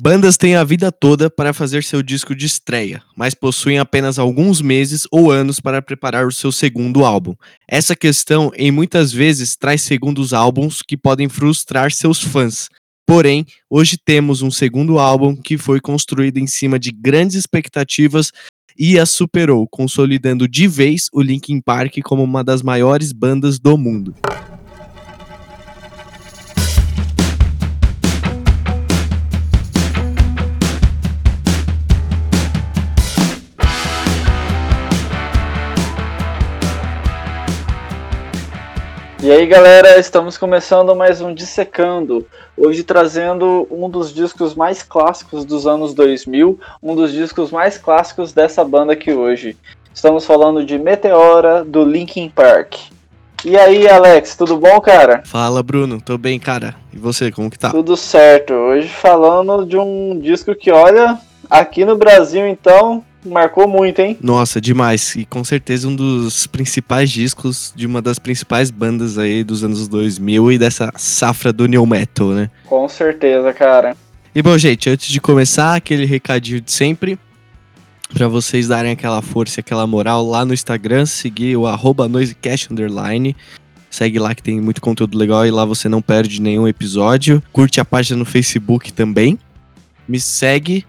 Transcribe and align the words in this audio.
Bandas 0.00 0.36
têm 0.36 0.54
a 0.54 0.62
vida 0.62 0.92
toda 0.92 1.28
para 1.28 1.52
fazer 1.52 1.82
seu 1.82 2.04
disco 2.04 2.32
de 2.32 2.46
estreia, 2.46 3.02
mas 3.16 3.34
possuem 3.34 3.80
apenas 3.80 4.16
alguns 4.16 4.62
meses 4.62 5.08
ou 5.10 5.28
anos 5.28 5.58
para 5.58 5.82
preparar 5.82 6.24
o 6.24 6.30
seu 6.30 6.52
segundo 6.52 7.04
álbum. 7.04 7.34
Essa 7.66 7.96
questão, 7.96 8.52
em 8.54 8.70
muitas 8.70 9.12
vezes, 9.12 9.56
traz 9.56 9.82
segundos 9.82 10.32
álbuns 10.32 10.82
que 10.86 10.96
podem 10.96 11.28
frustrar 11.28 11.90
seus 11.90 12.22
fãs. 12.22 12.68
Porém, 13.04 13.44
hoje 13.68 13.98
temos 13.98 14.40
um 14.40 14.52
segundo 14.52 15.00
álbum 15.00 15.34
que 15.34 15.58
foi 15.58 15.80
construído 15.80 16.38
em 16.38 16.46
cima 16.46 16.78
de 16.78 16.92
grandes 16.92 17.34
expectativas 17.34 18.30
e 18.78 19.00
a 19.00 19.04
superou, 19.04 19.66
consolidando 19.66 20.46
de 20.46 20.68
vez 20.68 21.08
o 21.12 21.20
Linkin 21.20 21.60
Park 21.60 21.98
como 22.04 22.22
uma 22.22 22.44
das 22.44 22.62
maiores 22.62 23.10
bandas 23.10 23.58
do 23.58 23.76
mundo. 23.76 24.14
E 39.28 39.30
aí 39.30 39.46
galera, 39.46 40.00
estamos 40.00 40.38
começando 40.38 40.96
mais 40.96 41.20
um 41.20 41.34
Dissecando, 41.34 42.26
hoje 42.56 42.82
trazendo 42.82 43.68
um 43.70 43.86
dos 43.86 44.10
discos 44.10 44.54
mais 44.54 44.82
clássicos 44.82 45.44
dos 45.44 45.66
anos 45.66 45.92
2000, 45.92 46.58
um 46.82 46.94
dos 46.94 47.12
discos 47.12 47.50
mais 47.50 47.76
clássicos 47.76 48.32
dessa 48.32 48.64
banda 48.64 48.94
aqui 48.94 49.12
hoje. 49.12 49.54
Estamos 49.92 50.24
falando 50.24 50.64
de 50.64 50.78
Meteora, 50.78 51.62
do 51.62 51.84
Linkin 51.84 52.30
Park. 52.30 52.76
E 53.44 53.54
aí 53.54 53.86
Alex, 53.86 54.34
tudo 54.34 54.56
bom 54.56 54.80
cara? 54.80 55.22
Fala 55.26 55.62
Bruno, 55.62 56.00
tô 56.00 56.16
bem 56.16 56.38
cara, 56.38 56.74
e 56.90 56.96
você, 56.96 57.30
como 57.30 57.50
que 57.50 57.58
tá? 57.58 57.68
Tudo 57.68 57.98
certo, 57.98 58.54
hoje 58.54 58.88
falando 58.88 59.66
de 59.66 59.76
um 59.76 60.18
disco 60.18 60.54
que 60.54 60.70
olha, 60.70 61.18
aqui 61.50 61.84
no 61.84 61.98
Brasil 61.98 62.48
então, 62.48 63.04
marcou 63.24 63.68
muito, 63.68 64.00
hein? 64.00 64.16
Nossa, 64.20 64.60
demais. 64.60 65.14
E 65.16 65.24
com 65.24 65.42
certeza 65.44 65.88
um 65.88 65.94
dos 65.94 66.46
principais 66.46 67.10
discos 67.10 67.72
de 67.74 67.86
uma 67.86 68.00
das 68.00 68.18
principais 68.18 68.70
bandas 68.70 69.18
aí 69.18 69.42
dos 69.44 69.64
anos 69.64 69.88
2000 69.88 70.52
e 70.52 70.58
dessa 70.58 70.92
safra 70.96 71.52
do 71.52 71.66
new 71.66 71.84
metal, 71.86 72.28
né? 72.28 72.50
Com 72.66 72.88
certeza, 72.88 73.52
cara. 73.52 73.96
E 74.34 74.42
bom, 74.42 74.56
gente, 74.56 74.88
antes 74.88 75.08
de 75.08 75.20
começar, 75.20 75.74
aquele 75.74 76.04
recadinho 76.04 76.60
de 76.60 76.70
sempre. 76.70 77.18
Pra 78.14 78.26
vocês 78.26 78.68
darem 78.68 78.92
aquela 78.92 79.20
força 79.20 79.58
e 79.58 79.60
aquela 79.60 79.86
moral 79.86 80.24
lá 80.24 80.44
no 80.44 80.54
Instagram, 80.54 81.04
seguir 81.04 81.56
o 81.56 81.66
arroba 81.66 82.08
noisecast 82.08 82.72
underline. 82.72 83.36
Segue 83.90 84.18
lá 84.18 84.34
que 84.34 84.42
tem 84.42 84.60
muito 84.60 84.80
conteúdo 84.80 85.16
legal 85.16 85.46
e 85.46 85.50
lá 85.50 85.64
você 85.64 85.88
não 85.88 86.00
perde 86.00 86.40
nenhum 86.40 86.68
episódio. 86.68 87.42
Curte 87.52 87.80
a 87.80 87.84
página 87.84 88.18
no 88.18 88.24
Facebook 88.24 88.92
também. 88.92 89.38
Me 90.06 90.20
segue 90.20 90.86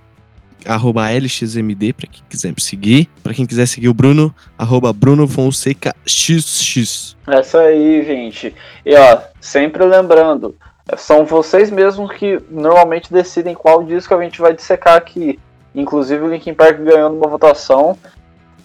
arroba 0.65 1.09
LXMD, 1.09 1.93
para 1.93 2.07
quem 2.07 2.23
quiser 2.29 2.49
me 2.49 2.61
seguir. 2.61 3.09
Para 3.23 3.33
quem 3.33 3.45
quiser 3.45 3.67
seguir 3.67 3.89
o 3.89 3.93
Bruno, 3.93 4.33
arroba 4.57 4.91
Bruno 4.93 5.27
Fonseca 5.27 5.95
XX. 6.07 7.15
É 7.27 7.39
isso 7.39 7.57
aí, 7.57 8.03
gente. 8.05 8.55
E 8.85 8.95
ó, 8.95 9.19
sempre 9.39 9.85
lembrando, 9.85 10.55
são 10.97 11.25
vocês 11.25 11.69
mesmos 11.69 12.11
que 12.13 12.39
normalmente 12.49 13.11
decidem 13.11 13.53
qual 13.53 13.83
disco 13.83 14.13
a 14.13 14.23
gente 14.23 14.41
vai 14.41 14.53
dissecar 14.53 14.95
aqui. 14.95 15.39
Inclusive 15.73 16.23
o 16.23 16.29
Linkin 16.29 16.53
Park 16.53 16.79
ganhando 16.79 17.15
uma 17.15 17.27
votação 17.27 17.97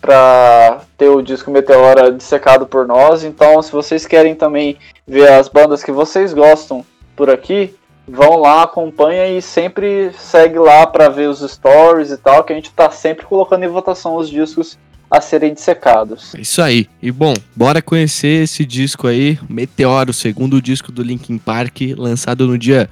para 0.00 0.83
ter 0.98 1.09
o 1.09 1.22
disco 1.22 1.50
Meteora 1.50 2.12
dissecado 2.12 2.67
por 2.67 2.87
nós. 2.87 3.25
Então, 3.25 3.61
se 3.62 3.72
vocês 3.72 4.06
querem 4.06 4.34
também 4.34 4.77
ver 5.06 5.31
as 5.33 5.48
bandas 5.48 5.83
que 5.83 5.92
vocês 5.92 6.34
gostam 6.34 6.84
por 7.17 7.31
aqui, 7.31 7.75
vão 8.06 8.38
lá, 8.38 8.62
acompanha 8.62 9.27
e 9.27 9.41
sempre 9.41 10.12
segue 10.19 10.58
lá 10.58 10.86
para 10.86 11.08
ver 11.08 11.28
os 11.28 11.41
stories 11.41 12.10
e 12.10 12.16
tal, 12.16 12.44
que 12.44 12.52
a 12.52 12.56
gente 12.56 12.70
tá 12.70 12.91
sempre 12.91 13.24
colocando 13.24 13.64
em 13.64 13.69
votação 13.69 14.16
os 14.16 14.28
discos 14.28 14.78
a 15.10 15.20
serem 15.20 15.55
dissecados. 15.55 16.34
É 16.34 16.41
isso 16.41 16.60
aí. 16.60 16.88
E 17.00 17.10
bom, 17.10 17.34
bora 17.55 17.80
conhecer 17.80 18.43
esse 18.43 18.64
disco 18.64 19.06
aí, 19.06 19.38
Meteoro, 19.48 20.10
o 20.10 20.14
segundo 20.14 20.60
disco 20.60 20.91
do 20.91 21.03
Linkin 21.03 21.38
Park, 21.38 21.81
lançado 21.97 22.47
no 22.47 22.59
dia 22.59 22.91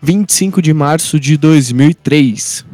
25 0.00 0.62
de 0.62 0.72
março 0.72 1.18
de 1.18 1.36
2003. 1.36 2.64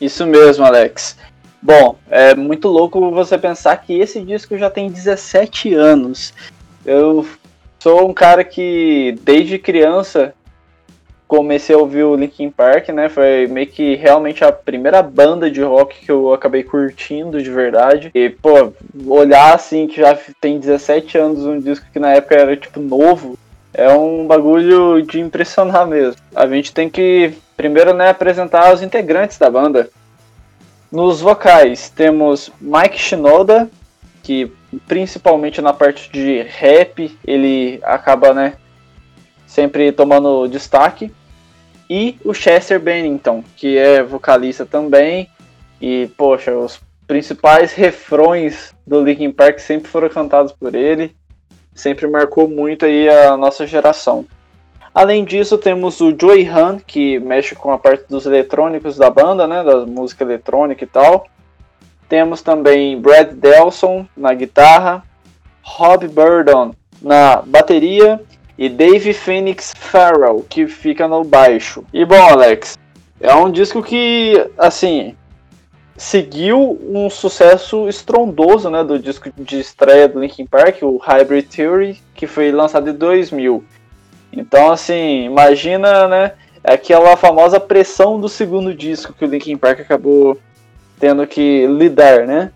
Isso 0.00 0.26
mesmo, 0.26 0.64
Alex. 0.64 1.16
Bom, 1.62 1.98
é 2.10 2.34
muito 2.34 2.68
louco 2.68 3.10
você 3.10 3.38
pensar 3.38 3.76
que 3.78 3.94
esse 3.94 4.20
disco 4.20 4.56
já 4.58 4.70
tem 4.70 4.90
17 4.90 5.74
anos. 5.74 6.34
Eu 6.84 7.26
sou 7.78 8.08
um 8.08 8.12
cara 8.12 8.44
que 8.44 9.18
desde 9.24 9.58
criança 9.58 10.34
comecei 11.28 11.74
a 11.74 11.78
ouvir 11.78 12.04
o 12.04 12.14
Linkin 12.14 12.50
Park, 12.50 12.88
né? 12.90 13.08
Foi 13.08 13.46
meio 13.46 13.66
que 13.66 13.94
realmente 13.96 14.44
a 14.44 14.52
primeira 14.52 15.02
banda 15.02 15.50
de 15.50 15.62
rock 15.62 16.04
que 16.04 16.10
eu 16.10 16.32
acabei 16.32 16.62
curtindo 16.62 17.42
de 17.42 17.50
verdade. 17.50 18.10
E, 18.14 18.30
pô, 18.30 18.72
olhar 19.06 19.54
assim 19.54 19.86
que 19.86 20.00
já 20.00 20.16
tem 20.40 20.58
17 20.58 21.18
anos 21.18 21.44
um 21.44 21.58
disco 21.58 21.86
que 21.92 21.98
na 21.98 22.12
época 22.12 22.34
era 22.34 22.56
tipo 22.56 22.80
novo, 22.80 23.38
é 23.74 23.88
um 23.90 24.26
bagulho 24.26 25.02
de 25.02 25.20
impressionar 25.20 25.86
mesmo. 25.86 26.20
A 26.34 26.46
gente 26.46 26.72
tem 26.72 26.88
que 26.88 27.34
primeiro, 27.56 27.94
né, 27.94 28.10
apresentar 28.10 28.72
os 28.72 28.82
integrantes 28.82 29.38
da 29.38 29.50
banda. 29.50 29.88
Nos 30.92 31.20
vocais 31.20 31.88
temos 31.88 32.52
Mike 32.60 32.98
Shinoda, 32.98 33.68
que 34.22 34.52
principalmente 34.86 35.60
na 35.60 35.72
parte 35.72 36.10
de 36.12 36.42
rap, 36.42 37.16
ele 37.26 37.80
acaba, 37.82 38.34
né, 38.34 38.54
sempre 39.56 39.90
tomando 39.90 40.46
destaque. 40.48 41.10
E 41.88 42.18
o 42.22 42.34
Chester 42.34 42.78
Bennington, 42.78 43.42
que 43.56 43.78
é 43.78 44.02
vocalista 44.02 44.66
também. 44.66 45.30
E, 45.80 46.10
poxa, 46.14 46.54
os 46.54 46.78
principais 47.06 47.72
refrões 47.72 48.74
do 48.86 49.02
Linkin 49.02 49.32
Park 49.32 49.58
sempre 49.58 49.88
foram 49.88 50.10
cantados 50.10 50.52
por 50.52 50.74
ele. 50.74 51.16
Sempre 51.74 52.06
marcou 52.06 52.46
muito 52.46 52.84
aí 52.84 53.08
a 53.08 53.34
nossa 53.34 53.66
geração. 53.66 54.26
Além 54.94 55.24
disso, 55.24 55.56
temos 55.56 56.00
o 56.02 56.14
Joey 56.18 56.46
Han, 56.46 56.78
que 56.78 57.18
mexe 57.18 57.54
com 57.54 57.72
a 57.72 57.78
parte 57.78 58.04
dos 58.10 58.26
eletrônicos 58.26 58.98
da 58.98 59.08
banda, 59.08 59.46
né, 59.46 59.64
da 59.64 59.86
música 59.86 60.22
eletrônica 60.22 60.84
e 60.84 60.86
tal. 60.86 61.26
Temos 62.08 62.42
também 62.42 63.00
Brad 63.00 63.32
Delson 63.32 64.06
na 64.14 64.34
guitarra, 64.34 65.02
Rob 65.62 66.06
Burdon 66.08 66.74
na 67.00 67.42
bateria 67.44 68.20
e 68.58 68.68
Dave 68.68 69.12
Phoenix 69.12 69.72
Farrell, 69.76 70.44
que 70.48 70.66
fica 70.66 71.06
no 71.06 71.24
baixo. 71.24 71.84
E 71.92 72.04
bom, 72.04 72.20
Alex, 72.20 72.78
é 73.20 73.34
um 73.34 73.50
disco 73.50 73.82
que, 73.82 74.46
assim, 74.56 75.14
seguiu 75.96 76.78
um 76.88 77.08
sucesso 77.08 77.88
estrondoso, 77.88 78.70
né, 78.70 78.84
do 78.84 78.98
disco 78.98 79.30
de 79.38 79.60
estreia 79.60 80.08
do 80.08 80.20
Linkin 80.20 80.46
Park, 80.46 80.82
o 80.82 80.98
Hybrid 80.98 81.48
Theory, 81.48 82.00
que 82.14 82.26
foi 82.26 82.52
lançado 82.52 82.90
em 82.90 82.94
2000. 82.94 83.64
Então, 84.32 84.70
assim, 84.70 85.24
imagina, 85.24 86.06
né, 86.08 86.32
aquela 86.62 87.16
famosa 87.16 87.60
pressão 87.60 88.20
do 88.20 88.28
segundo 88.28 88.74
disco 88.74 89.12
que 89.12 89.24
o 89.24 89.28
Linkin 89.28 89.56
Park 89.56 89.80
acabou 89.80 90.38
tendo 90.98 91.26
que 91.26 91.66
lidar, 91.66 92.26
né? 92.26 92.50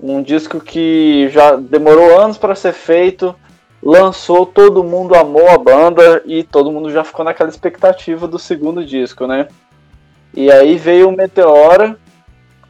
Um 0.00 0.22
disco 0.22 0.60
que 0.60 1.28
já 1.30 1.56
demorou 1.56 2.18
anos 2.18 2.38
para 2.38 2.54
ser 2.54 2.72
feito, 2.72 3.34
lançou, 3.82 4.44
todo 4.44 4.84
mundo 4.84 5.14
amou 5.14 5.48
a 5.48 5.58
banda 5.58 6.22
e 6.26 6.42
todo 6.42 6.70
mundo 6.70 6.90
já 6.90 7.02
ficou 7.02 7.24
naquela 7.24 7.48
expectativa 7.48 8.28
do 8.28 8.38
segundo 8.38 8.84
disco, 8.84 9.26
né? 9.26 9.48
E 10.34 10.50
aí 10.50 10.76
veio 10.76 11.08
o 11.08 11.16
Meteora, 11.16 11.98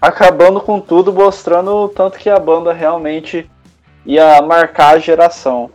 acabando 0.01 0.61
com 0.61 0.81
tudo, 0.81 1.13
mostrando 1.13 1.71
o 1.71 1.89
tanto 1.89 2.19
que 2.19 2.31
a 2.31 2.39
banda 2.39 2.73
realmente 2.73 3.51
ia 4.07 4.41
marcar 4.41 4.97
a 4.97 4.99
geração. 4.99 5.71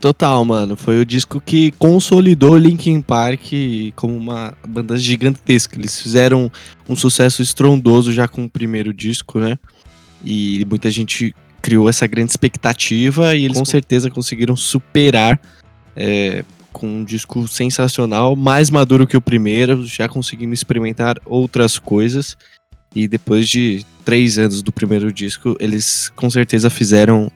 Total, 0.00 0.44
mano. 0.44 0.76
Foi 0.76 1.00
o 1.00 1.06
disco 1.06 1.40
que 1.40 1.72
consolidou 1.72 2.56
Linkin 2.56 3.00
Park 3.02 3.42
como 3.96 4.16
uma 4.16 4.54
banda 4.66 4.96
gigantesca. 4.96 5.76
Eles 5.76 6.00
fizeram 6.00 6.50
um 6.88 6.94
sucesso 6.94 7.42
estrondoso 7.42 8.12
já 8.12 8.28
com 8.28 8.44
o 8.44 8.50
primeiro 8.50 8.92
disco, 8.94 9.40
né? 9.40 9.58
E 10.24 10.64
muita 10.68 10.90
gente 10.90 11.34
criou 11.68 11.86
essa 11.86 12.06
grande 12.06 12.30
expectativa 12.30 13.36
e 13.36 13.44
eles 13.44 13.58
com 13.58 13.64
certeza 13.66 14.08
conseguiram 14.08 14.56
superar 14.56 15.38
é, 15.94 16.42
com 16.72 16.88
um 16.88 17.04
disco 17.04 17.46
sensacional, 17.46 18.34
mais 18.34 18.70
maduro 18.70 19.06
que 19.06 19.18
o 19.18 19.20
primeiro, 19.20 19.84
já 19.84 20.08
conseguindo 20.08 20.54
experimentar 20.54 21.20
outras 21.26 21.78
coisas. 21.78 22.38
E 22.94 23.06
depois 23.06 23.46
de 23.46 23.84
três 24.02 24.38
anos 24.38 24.62
do 24.62 24.72
primeiro 24.72 25.12
disco, 25.12 25.58
eles 25.60 26.10
com 26.16 26.30
certeza 26.30 26.70
fizeram, 26.70 27.30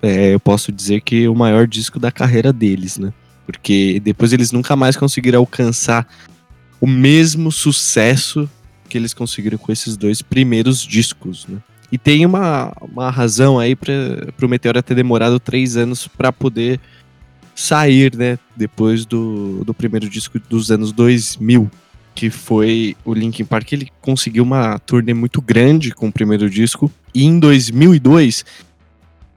é, 0.00 0.32
eu 0.32 0.40
posso 0.40 0.72
dizer 0.72 1.02
que 1.02 1.28
o 1.28 1.34
maior 1.34 1.66
disco 1.66 1.98
da 1.98 2.10
carreira 2.10 2.54
deles, 2.54 2.96
né? 2.96 3.12
Porque 3.44 4.00
depois 4.00 4.32
eles 4.32 4.50
nunca 4.50 4.74
mais 4.76 4.96
conseguiram 4.96 5.40
alcançar 5.40 6.08
o 6.80 6.86
mesmo 6.86 7.52
sucesso 7.52 8.48
que 8.88 8.96
eles 8.96 9.12
conseguiram 9.12 9.58
com 9.58 9.70
esses 9.70 9.94
dois 9.94 10.22
primeiros 10.22 10.80
discos, 10.80 11.46
né? 11.46 11.58
E 11.90 11.96
tem 11.96 12.26
uma, 12.26 12.72
uma 12.80 13.10
razão 13.10 13.58
aí 13.58 13.74
para 13.74 13.92
o 14.42 14.48
Meteora 14.48 14.82
ter 14.82 14.94
demorado 14.94 15.40
três 15.40 15.76
anos 15.76 16.06
para 16.06 16.32
poder 16.32 16.78
sair, 17.54 18.14
né? 18.14 18.38
Depois 18.54 19.06
do, 19.06 19.64
do 19.64 19.72
primeiro 19.72 20.08
disco 20.08 20.38
dos 20.48 20.70
anos 20.70 20.92
2000, 20.92 21.70
que 22.14 22.30
foi 22.30 22.96
o 23.04 23.14
Linkin 23.14 23.44
Park, 23.44 23.72
ele 23.72 23.88
conseguiu 24.00 24.44
uma 24.44 24.78
turnê 24.78 25.14
muito 25.14 25.40
grande 25.40 25.92
com 25.92 26.08
o 26.08 26.12
primeiro 26.12 26.50
disco. 26.50 26.90
E 27.14 27.24
em 27.24 27.38
2002, 27.38 28.44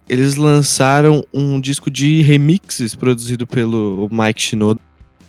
eles 0.09 0.35
lançaram 0.35 1.25
um 1.33 1.59
disco 1.59 1.89
de 1.89 2.21
remixes 2.21 2.95
produzido 2.95 3.47
pelo 3.47 4.09
Mike 4.11 4.41
Shinoda 4.41 4.79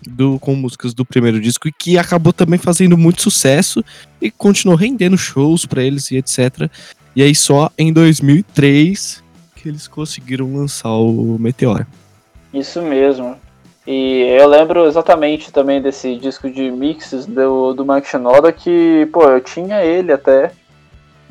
do, 0.06 0.38
com 0.38 0.54
músicas 0.56 0.92
do 0.92 1.04
primeiro 1.04 1.40
disco 1.40 1.68
e 1.68 1.72
que 1.72 1.96
acabou 1.96 2.32
também 2.32 2.58
fazendo 2.58 2.98
muito 2.98 3.22
sucesso 3.22 3.84
e 4.20 4.30
continuou 4.30 4.76
rendendo 4.76 5.16
shows 5.16 5.64
para 5.64 5.82
eles 5.84 6.10
e 6.10 6.16
etc. 6.16 6.68
E 7.14 7.22
aí 7.22 7.34
só 7.34 7.70
em 7.78 7.92
2003 7.92 9.22
que 9.56 9.68
eles 9.68 9.86
conseguiram 9.86 10.56
lançar 10.56 10.90
o 10.90 11.36
Meteora. 11.38 11.86
Isso 12.52 12.82
mesmo. 12.82 13.36
E 13.86 14.22
eu 14.38 14.46
lembro 14.46 14.86
exatamente 14.86 15.52
também 15.52 15.80
desse 15.80 16.16
disco 16.16 16.48
de 16.48 16.70
mixes 16.70 17.26
do, 17.26 17.72
do 17.72 17.84
Mike 17.84 18.08
Shinoda 18.08 18.52
que, 18.52 19.08
pô, 19.12 19.24
eu 19.24 19.40
tinha 19.40 19.84
ele 19.84 20.12
até. 20.12 20.52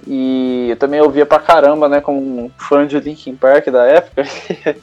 E 0.05 0.67
eu 0.69 0.77
também 0.77 0.99
ouvia 0.99 1.25
pra 1.25 1.39
caramba, 1.39 1.87
né, 1.87 2.01
como 2.01 2.19
um 2.19 2.49
fã 2.57 2.87
de 2.87 2.99
Linkin 2.99 3.35
Park 3.35 3.67
da 3.67 3.85
época. 3.85 4.23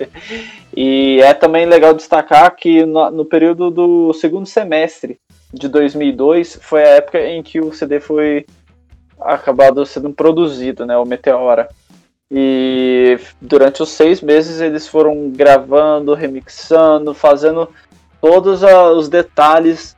e 0.74 1.20
é 1.22 1.34
também 1.34 1.66
legal 1.66 1.92
destacar 1.92 2.54
que 2.54 2.86
no, 2.86 3.10
no, 3.10 3.24
período 3.24 3.70
do 3.70 4.12
segundo 4.14 4.46
semestre 4.46 5.18
de 5.52 5.68
2002 5.68 6.58
foi 6.62 6.82
a 6.84 6.88
época 6.88 7.20
em 7.20 7.42
que 7.42 7.60
o 7.60 7.72
CD 7.72 7.98
foi 8.00 8.46
acabado 9.20 9.84
sendo 9.84 10.10
produzido, 10.12 10.86
né, 10.86 10.96
o 10.96 11.04
Meteora. 11.04 11.68
E 12.30 13.18
durante 13.40 13.82
os 13.82 13.88
seis 13.88 14.20
meses 14.20 14.60
eles 14.60 14.86
foram 14.86 15.30
gravando, 15.30 16.14
remixando, 16.14 17.14
fazendo 17.14 17.68
todos 18.20 18.62
os 18.62 19.08
detalhes 19.08 19.96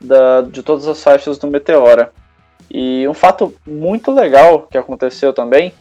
da, 0.00 0.42
de 0.42 0.62
todas 0.62 0.86
as 0.86 1.02
faixas 1.02 1.38
do 1.38 1.46
Meteora. 1.46 2.12
E 2.70 3.06
um 3.08 3.14
fato 3.14 3.54
muito 3.66 4.12
legal 4.12 4.68
que 4.70 4.78
aconteceu 4.78 5.32
também 5.32 5.72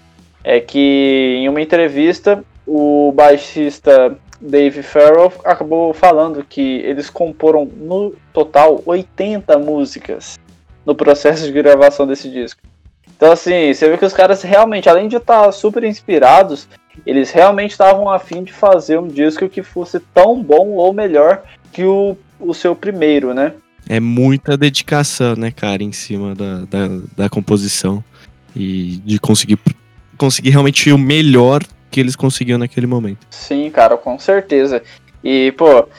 é 0.43 0.59
que 0.59 1.35
em 1.37 1.49
uma 1.49 1.61
entrevista 1.61 2.43
o 2.65 3.11
baixista 3.13 4.17
Dave 4.39 4.81
Farrell 4.81 5.33
acabou 5.43 5.93
falando 5.93 6.43
que 6.43 6.77
eles 6.79 7.09
comporam 7.09 7.65
no 7.65 8.15
total 8.31 8.81
80 8.85 9.59
músicas 9.59 10.39
no 10.85 10.95
processo 10.95 11.43
de 11.45 11.51
gravação 11.51 12.07
desse 12.07 12.29
disco. 12.29 12.61
Então, 13.19 13.33
assim, 13.33 13.73
você 13.73 13.89
vê 13.89 13.97
que 13.97 14.05
os 14.05 14.13
caras 14.13 14.41
realmente, 14.41 14.87
além 14.87 15.09
de 15.09 15.17
estar 15.17 15.51
super 15.51 15.83
inspirados, 15.83 16.69
eles 17.05 17.31
realmente 17.31 17.71
estavam 17.71 18.09
afim 18.09 18.45
de 18.45 18.53
fazer 18.53 18.97
um 18.97 19.09
disco 19.09 19.49
que 19.49 19.61
fosse 19.61 19.99
tão 19.99 20.41
bom 20.41 20.69
ou 20.69 20.93
melhor 20.93 21.43
que 21.73 21.83
o, 21.83 22.15
o 22.39 22.53
seu 22.53 22.73
primeiro, 22.73 23.33
né? 23.33 23.51
É 23.89 23.99
muita 23.99 24.55
dedicação, 24.55 25.35
né, 25.35 25.51
cara, 25.51 25.83
em 25.83 25.91
cima 25.91 26.33
da, 26.33 26.59
da, 26.59 26.87
da 27.17 27.29
composição 27.29 28.01
e 28.55 29.01
de 29.03 29.19
conseguir, 29.19 29.59
conseguir 30.17 30.51
realmente 30.51 30.89
o 30.89 30.97
melhor 30.97 31.61
que 31.91 31.99
eles 31.99 32.15
conseguiam 32.15 32.57
naquele 32.57 32.87
momento. 32.87 33.27
Sim, 33.31 33.69
cara, 33.69 33.97
com 33.97 34.17
certeza. 34.17 34.81
E, 35.21 35.51
pô, 35.57 35.89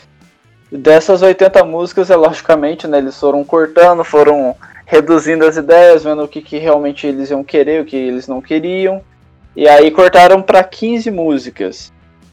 dessas 0.73 1.21
80 1.21 1.65
músicas, 1.65 2.09
é 2.09 2.17
logicamente, 2.17 2.87
né, 2.87 2.97
eles 2.97 3.21
foram 3.21 3.45
cortando, 3.45 4.03
foram 4.05 4.57
reduzindo 4.91 5.47
as 5.47 5.57
ideias, 5.57 6.03
vendo 6.03 6.25
o 6.25 6.29
que, 6.29 6.43
que 6.43 6.59
realmente 6.59 7.07
eles 7.07 7.31
iam 7.31 7.45
querer, 7.45 7.81
o 7.81 7.85
que 7.85 7.95
eles 7.95 8.27
não 8.27 8.43
queriam. 8.43 9.01
E 9.55 9.69
aí 9.69 9.89
cortaram 9.89 10.43
para 10.43 10.65
15 10.65 11.13
músicas. 11.13 11.93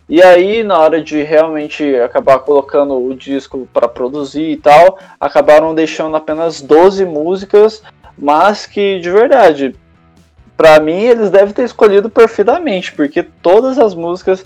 E 0.10 0.24
aí, 0.24 0.64
na 0.64 0.80
hora 0.80 1.00
de 1.00 1.22
realmente 1.22 1.96
acabar 1.98 2.40
colocando 2.40 2.98
o 2.98 3.16
disco 3.16 3.70
para 3.72 3.88
produzir 3.88 4.50
e 4.50 4.58
tal, 4.58 4.98
acabaram 5.20 5.76
deixando 5.76 6.18
apenas 6.18 6.60
12 6.60 7.06
músicas, 7.06 7.84
mas 8.18 8.66
que 8.66 9.00
de 9.00 9.12
verdade, 9.12 9.76
para 10.56 10.80
mim 10.80 11.04
eles 11.04 11.30
devem 11.30 11.54
ter 11.54 11.64
escolhido 11.64 12.10
perfeitamente, 12.10 12.92
porque 12.92 13.22
todas 13.22 13.78
as 13.78 13.94
músicas 13.94 14.44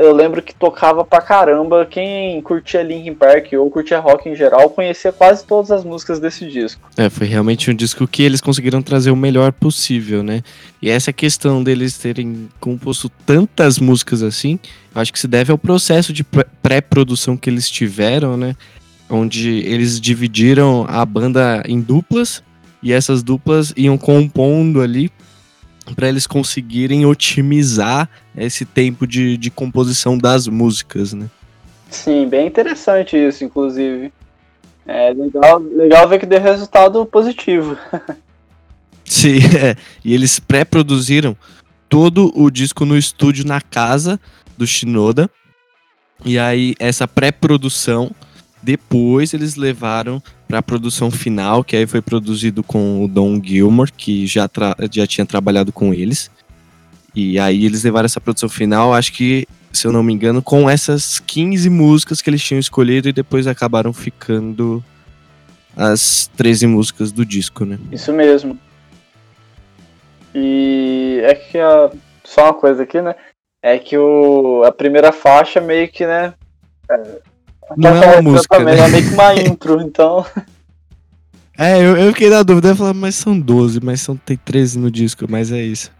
eu 0.00 0.14
lembro 0.14 0.40
que 0.40 0.54
tocava 0.54 1.04
pra 1.04 1.20
caramba. 1.20 1.84
Quem 1.84 2.40
curtia 2.40 2.82
Linkin 2.82 3.14
Park 3.14 3.52
ou 3.52 3.70
curtia 3.70 4.00
rock 4.00 4.30
em 4.30 4.34
geral 4.34 4.70
conhecia 4.70 5.12
quase 5.12 5.44
todas 5.44 5.70
as 5.70 5.84
músicas 5.84 6.18
desse 6.18 6.48
disco. 6.48 6.80
É, 6.96 7.10
foi 7.10 7.26
realmente 7.26 7.70
um 7.70 7.74
disco 7.74 8.08
que 8.08 8.22
eles 8.22 8.40
conseguiram 8.40 8.80
trazer 8.80 9.10
o 9.10 9.16
melhor 9.16 9.52
possível, 9.52 10.22
né? 10.22 10.42
E 10.80 10.88
essa 10.88 11.12
questão 11.12 11.62
deles 11.62 11.98
terem 11.98 12.48
composto 12.58 13.10
tantas 13.26 13.78
músicas 13.78 14.22
assim, 14.22 14.58
acho 14.94 15.12
que 15.12 15.18
se 15.18 15.28
deve 15.28 15.52
ao 15.52 15.58
processo 15.58 16.14
de 16.14 16.24
pré-produção 16.24 17.36
que 17.36 17.50
eles 17.50 17.68
tiveram, 17.68 18.38
né? 18.38 18.56
Onde 19.08 19.58
eles 19.66 20.00
dividiram 20.00 20.86
a 20.88 21.04
banda 21.04 21.62
em 21.66 21.78
duplas 21.78 22.42
e 22.82 22.90
essas 22.90 23.22
duplas 23.22 23.74
iam 23.76 23.98
compondo 23.98 24.80
ali 24.80 25.10
para 25.94 26.08
eles 26.08 26.26
conseguirem 26.26 27.04
otimizar 27.06 28.08
esse 28.36 28.64
tempo 28.64 29.06
de, 29.06 29.36
de 29.36 29.50
composição 29.50 30.16
das 30.16 30.46
músicas, 30.46 31.12
né? 31.12 31.28
Sim, 31.88 32.28
bem 32.28 32.46
interessante 32.46 33.16
isso, 33.16 33.44
inclusive. 33.44 34.12
É 34.86 35.12
legal, 35.12 35.58
legal 35.58 36.08
ver 36.08 36.18
que 36.18 36.26
deu 36.26 36.40
resultado 36.40 37.04
positivo. 37.06 37.76
Sim, 39.04 39.38
é. 39.60 39.76
E 40.04 40.14
eles 40.14 40.38
pré-produziram 40.38 41.36
todo 41.88 42.32
o 42.34 42.48
disco 42.50 42.84
no 42.84 42.96
estúdio 42.96 43.44
na 43.44 43.60
casa 43.60 44.20
do 44.56 44.66
Shinoda. 44.66 45.28
E 46.24 46.38
aí, 46.38 46.74
essa 46.78 47.08
pré-produção, 47.08 48.10
depois 48.62 49.32
eles 49.32 49.56
levaram 49.56 50.22
para 50.46 50.58
a 50.58 50.62
produção 50.62 51.10
final, 51.10 51.64
que 51.64 51.76
aí 51.76 51.86
foi 51.86 52.02
produzido 52.02 52.62
com 52.62 53.04
o 53.04 53.08
Don 53.08 53.42
Gilmore, 53.42 53.92
que 53.92 54.26
já, 54.26 54.48
já 54.90 55.06
tinha 55.06 55.24
trabalhado 55.24 55.72
com 55.72 55.94
eles. 55.94 56.30
E 57.14 57.38
aí 57.38 57.64
eles 57.64 57.82
levaram 57.82 58.06
essa 58.06 58.20
produção 58.20 58.48
final, 58.48 58.94
acho 58.94 59.12
que, 59.12 59.46
se 59.72 59.86
eu 59.86 59.92
não 59.92 60.02
me 60.02 60.12
engano, 60.12 60.42
com 60.42 60.68
essas 60.68 61.18
15 61.18 61.70
músicas 61.70 62.20
que 62.20 62.28
eles 62.28 62.42
tinham 62.42 62.60
escolhido 62.60 63.08
e 63.08 63.12
depois 63.12 63.46
acabaram 63.46 63.92
ficando 63.92 64.84
as 65.76 66.30
13 66.36 66.66
músicas 66.66 67.10
do 67.10 67.24
disco, 67.24 67.64
né? 67.64 67.78
Isso 67.90 68.12
mesmo. 68.12 68.58
E 70.34 71.20
é 71.24 71.34
que 71.34 71.58
a... 71.58 71.90
só 72.22 72.44
uma 72.44 72.54
coisa 72.54 72.82
aqui, 72.82 73.00
né? 73.00 73.14
É 73.62 73.78
que 73.78 73.96
o... 73.96 74.62
a 74.64 74.70
primeira 74.70 75.10
faixa 75.10 75.60
meio 75.60 75.88
que, 75.88 76.06
né? 76.06 76.34
É 76.88 77.29
não 77.76 78.02
é 78.02 78.06
uma 78.12 78.22
música, 78.22 78.58
também, 78.58 78.76
né? 78.76 78.84
É 78.84 78.88
meio 78.88 79.08
que 79.08 79.14
uma 79.14 79.34
intro, 79.40 79.80
então. 79.80 80.24
É, 81.58 81.78
eu, 81.78 81.96
eu 81.96 82.12
fiquei 82.12 82.30
na 82.30 82.42
dúvida, 82.42 82.68
eu 82.68 82.76
falar, 82.76 82.94
mas 82.94 83.14
são 83.14 83.38
12, 83.38 83.80
mas 83.82 84.00
são, 84.00 84.16
tem 84.16 84.36
13 84.36 84.78
no 84.78 84.90
disco, 84.90 85.26
mas 85.28 85.52
é 85.52 85.60
isso. 85.60 85.92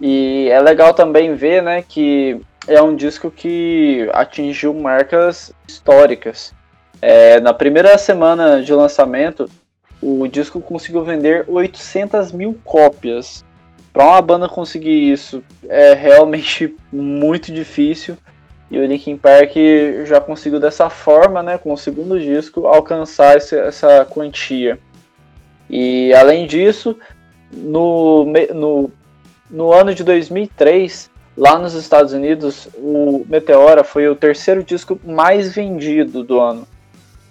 E 0.00 0.48
é 0.48 0.60
legal 0.60 0.94
também 0.94 1.34
ver, 1.34 1.62
né, 1.62 1.82
que 1.82 2.40
é 2.68 2.80
um 2.80 2.94
disco 2.94 3.30
que 3.30 4.08
atingiu 4.12 4.72
marcas 4.74 5.52
históricas. 5.66 6.54
É, 7.00 7.40
na 7.40 7.52
primeira 7.52 7.96
semana 7.98 8.62
de 8.62 8.72
lançamento, 8.72 9.50
o 10.00 10.26
disco 10.28 10.60
conseguiu 10.60 11.02
vender 11.02 11.44
800 11.48 12.32
mil 12.32 12.58
cópias. 12.64 13.44
Para 13.92 14.04
uma 14.04 14.22
banda 14.22 14.48
conseguir 14.48 15.10
isso 15.10 15.42
é 15.68 15.94
realmente 15.94 16.74
muito 16.92 17.52
difícil. 17.52 18.16
E 18.70 18.78
o 18.78 18.86
Linkin 18.86 19.16
Park 19.16 19.52
já 20.06 20.20
conseguiu 20.20 20.60
dessa 20.60 20.90
forma, 20.90 21.42
né, 21.42 21.56
com 21.56 21.72
o 21.72 21.78
segundo 21.78 22.20
disco, 22.20 22.66
alcançar 22.66 23.36
esse, 23.36 23.58
essa 23.58 24.04
quantia. 24.04 24.78
E 25.70 26.12
além 26.12 26.46
disso, 26.46 26.96
no, 27.52 28.26
no, 28.54 28.90
no 29.50 29.72
ano 29.72 29.94
de 29.94 30.04
2003, 30.04 31.10
lá 31.36 31.58
nos 31.58 31.74
Estados 31.74 32.12
Unidos, 32.12 32.68
o 32.76 33.24
Meteora 33.28 33.84
foi 33.84 34.08
o 34.08 34.16
terceiro 34.16 34.62
disco 34.62 35.00
mais 35.04 35.54
vendido 35.54 36.22
do 36.22 36.38
ano. 36.38 36.66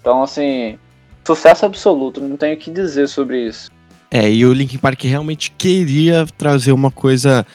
Então, 0.02 0.24
assim, 0.24 0.80
sucesso 1.26 1.66
absoluto, 1.66 2.22
não 2.22 2.38
tenho 2.38 2.56
o 2.56 2.58
que 2.58 2.72
dizer 2.72 3.08
sobre 3.08 3.48
isso. 3.48 3.70
É, 4.10 4.32
e 4.32 4.46
o 4.46 4.54
Linkin 4.54 4.78
Park 4.78 5.04
realmente 5.04 5.52
queria 5.52 6.26
trazer 6.38 6.72
uma 6.72 6.90
coisa 6.90 7.46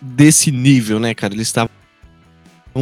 desse 0.00 0.50
nível, 0.50 0.98
né, 0.98 1.14
cara? 1.14 1.34
Eles 1.34 1.48
estavam 1.48 1.75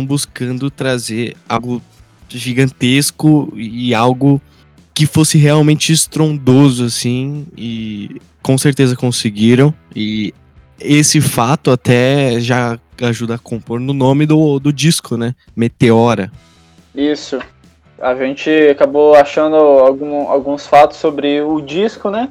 buscando 0.02 0.70
trazer 0.70 1.36
algo 1.46 1.82
gigantesco 2.26 3.52
e 3.54 3.94
algo 3.94 4.40
que 4.94 5.04
fosse 5.04 5.36
realmente 5.36 5.92
estrondoso, 5.92 6.86
assim, 6.86 7.46
e 7.54 8.20
com 8.40 8.56
certeza 8.56 8.96
conseguiram. 8.96 9.74
E 9.94 10.32
esse 10.80 11.20
fato 11.20 11.70
até 11.70 12.40
já 12.40 12.78
ajuda 13.02 13.34
a 13.34 13.38
compor 13.38 13.80
no 13.80 13.92
nome 13.92 14.24
do, 14.24 14.58
do 14.58 14.72
disco, 14.72 15.16
né? 15.16 15.34
Meteora. 15.54 16.30
Isso. 16.94 17.40
A 18.00 18.14
gente 18.14 18.50
acabou 18.70 19.14
achando 19.14 19.56
algum, 19.56 20.28
alguns 20.28 20.66
fatos 20.66 20.98
sobre 20.98 21.40
o 21.40 21.60
disco, 21.60 22.10
né? 22.10 22.28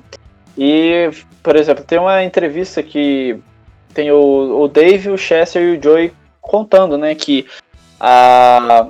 E, 0.58 1.10
por 1.42 1.56
exemplo, 1.56 1.84
tem 1.84 2.00
uma 2.00 2.24
entrevista 2.24 2.82
que 2.82 3.38
tem 3.94 4.12
o, 4.12 4.62
o 4.62 4.68
Dave, 4.68 5.10
o 5.10 5.18
Chester 5.18 5.62
e 5.62 5.78
o 5.78 5.84
Joey 5.84 6.12
contando, 6.44 6.98
né, 6.98 7.16
que 7.16 7.48
a 8.00 8.88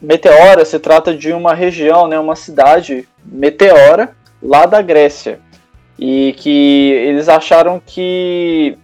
Meteora 0.00 0.64
se 0.64 0.78
trata 0.78 1.14
de 1.16 1.32
uma 1.32 1.54
região, 1.54 2.06
né, 2.06 2.18
uma 2.18 2.36
cidade 2.36 3.08
meteora, 3.24 4.14
lá 4.42 4.66
da 4.66 4.82
Grécia. 4.82 5.40
E 5.98 6.34
que 6.38 6.92
eles 7.06 7.28
acharam 7.28 7.80
que 7.84 8.76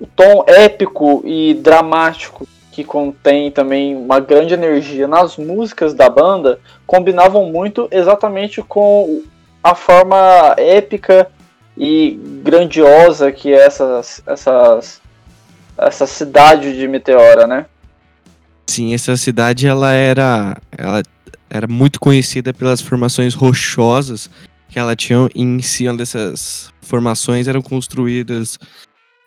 o 0.00 0.06
tom 0.06 0.44
épico 0.46 1.22
e 1.24 1.54
dramático 1.54 2.46
que 2.70 2.84
contém 2.84 3.50
também 3.50 3.96
uma 3.96 4.20
grande 4.20 4.52
energia 4.52 5.08
nas 5.08 5.38
músicas 5.38 5.94
da 5.94 6.10
banda 6.10 6.60
combinavam 6.86 7.46
muito 7.46 7.88
exatamente 7.90 8.62
com 8.62 9.22
a 9.64 9.74
forma 9.74 10.54
épica 10.58 11.28
e 11.76 12.20
grandiosa 12.44 13.32
que 13.32 13.52
essas, 13.52 14.22
essas, 14.26 15.00
essa 15.78 16.06
cidade 16.06 16.76
de 16.76 16.88
Meteora, 16.88 17.46
né? 17.46 17.66
Sim, 18.66 18.94
essa 18.94 19.16
cidade 19.16 19.66
ela 19.66 19.92
era, 19.92 20.56
ela 20.76 21.02
era 21.48 21.66
muito 21.66 22.00
conhecida 22.00 22.52
pelas 22.52 22.80
formações 22.80 23.34
rochosas 23.34 24.28
que 24.68 24.78
ela 24.78 24.96
tinha 24.96 25.28
em 25.34 25.62
cima 25.62 25.96
dessas 25.96 26.72
formações 26.82 27.48
eram 27.48 27.62
construídas 27.62 28.58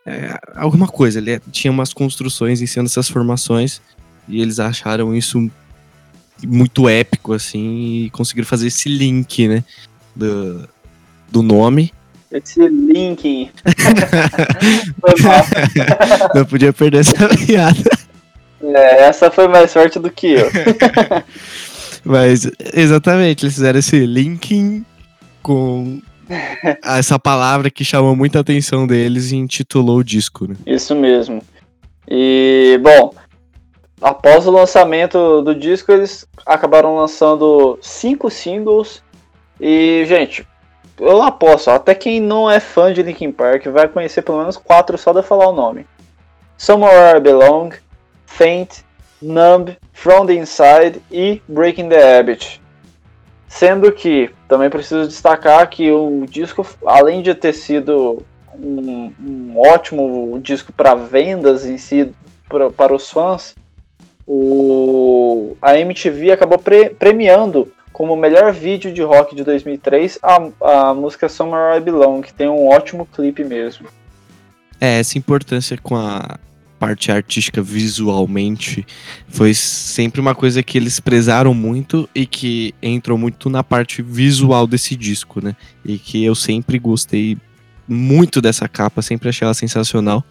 é, 0.05 0.37
alguma 0.55 0.87
coisa. 0.87 1.19
Ele 1.19 1.39
tinha 1.51 1.71
umas 1.71 1.93
construções 1.93 2.61
em 2.61 2.67
cima 2.67 2.83
dessas 2.83 3.09
formações 3.09 3.81
e 4.27 4.41
eles 4.41 4.59
acharam 4.59 5.15
isso 5.15 5.49
muito 6.45 6.87
épico, 6.87 7.33
assim, 7.33 8.05
e 8.05 8.09
conseguiram 8.11 8.47
fazer 8.47 8.67
esse 8.67 8.87
link, 8.87 9.47
né, 9.47 9.63
do, 10.15 10.67
do 11.29 11.41
nome. 11.41 11.91
Esse 12.31 12.67
link. 12.67 13.51
Não 16.35 16.45
podia 16.45 16.71
perder 16.71 16.99
essa 16.99 17.27
piada. 17.29 17.89
É, 18.61 19.03
essa 19.03 19.31
foi 19.31 19.47
mais 19.47 19.73
forte 19.73 19.99
do 19.99 20.11
que 20.11 20.33
eu. 20.33 20.49
Mas, 22.05 22.49
exatamente, 22.73 23.45
eles 23.45 23.55
fizeram 23.55 23.79
esse 23.79 24.05
linking 24.05 24.85
com 25.41 26.01
essa 26.83 27.17
palavra 27.17 27.71
que 27.71 27.83
chamou 27.83 28.15
muita 28.15 28.39
atenção 28.39 28.85
deles 28.85 29.31
e 29.31 29.35
intitulou 29.35 29.97
o 29.97 30.03
disco, 30.03 30.47
né? 30.47 30.55
Isso 30.65 30.95
mesmo. 30.95 31.41
E, 32.07 32.79
bom, 32.81 33.13
após 34.01 34.45
o 34.45 34.51
lançamento 34.51 35.41
do 35.41 35.55
disco, 35.55 35.91
eles 35.91 36.27
acabaram 36.45 36.95
lançando 36.95 37.79
cinco 37.81 38.29
singles. 38.29 39.03
E, 39.59 40.05
gente, 40.07 40.45
eu 40.99 41.21
aposto, 41.21 41.69
até 41.69 41.95
quem 41.95 42.19
não 42.19 42.49
é 42.49 42.59
fã 42.59 42.93
de 42.93 43.01
Linkin 43.01 43.31
Park 43.31 43.65
vai 43.67 43.87
conhecer 43.87 44.21
pelo 44.21 44.39
menos 44.39 44.57
quatro 44.57 44.97
só 44.97 45.13
de 45.13 45.23
falar 45.23 45.47
o 45.47 45.55
nome: 45.55 45.87
Somewhere 46.57 47.17
I 47.17 47.21
Belong, 47.21 47.69
Faint, 48.25 48.83
Numb, 49.21 49.77
From 49.93 50.25
the 50.25 50.33
Inside 50.33 51.01
e 51.11 51.41
Breaking 51.47 51.89
the 51.89 52.19
Habit. 52.19 52.61
Sendo 53.47 53.91
que 53.91 54.29
também 54.47 54.69
preciso 54.69 55.07
destacar 55.07 55.67
que 55.69 55.91
o 55.91 56.25
disco, 56.29 56.65
além 56.85 57.21
de 57.21 57.33
ter 57.33 57.53
sido 57.53 58.23
um, 58.53 59.11
um 59.19 59.53
ótimo 59.57 60.39
disco 60.39 60.71
para 60.71 60.93
vendas 60.93 61.65
em 61.65 61.77
si, 61.77 62.13
pra, 62.47 62.69
para 62.69 62.93
os 62.93 63.09
fãs, 63.09 63.55
o, 64.27 65.57
a 65.59 65.77
MTV 65.79 66.31
acabou 66.31 66.59
pre, 66.59 66.91
premiando 66.91 67.71
como 67.99 68.15
melhor 68.15 68.53
vídeo 68.53 68.93
de 68.93 69.01
rock 69.01 69.35
de 69.35 69.43
2003 69.43 70.19
a, 70.23 70.89
a 70.89 70.93
música 70.93 71.27
Somewhere 71.27 71.77
I 71.77 71.81
Belong, 71.81 72.21
que 72.21 72.33
tem 72.33 72.47
um 72.47 72.69
ótimo 72.69 73.05
clipe 73.05 73.43
mesmo. 73.43 73.89
É, 74.79 75.01
essa 75.01 75.17
importância 75.17 75.77
com 75.77 75.97
a, 75.97 76.39
parte 76.79 77.11
artística 77.11 77.61
visualmente 77.61 78.87
foi 79.27 79.53
sempre 79.53 80.21
uma 80.21 80.33
coisa 80.33 80.63
que 80.63 80.77
eles 80.77 81.01
prezaram 81.01 81.53
muito 81.53 82.09
e 82.15 82.25
que 82.25 82.73
entrou 82.81 83.17
muito 83.17 83.49
na 83.49 83.65
parte 83.65 84.01
visual 84.01 84.65
desse 84.65 84.95
disco, 84.95 85.43
né? 85.43 85.53
E 85.83 85.97
que 85.97 86.23
eu 86.23 86.35
sempre 86.35 86.79
gostei 86.79 87.37
muito 87.85 88.39
dessa 88.39 88.69
capa, 88.69 89.01
sempre 89.01 89.27
achei 89.27 89.45
ela 89.45 89.53
sensacional. 89.53 90.23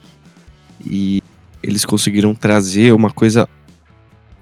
E 0.87 1.23
eles 1.63 1.85
conseguiram 1.85 2.35
trazer 2.35 2.95
uma 2.95 3.11
coisa 3.11 3.47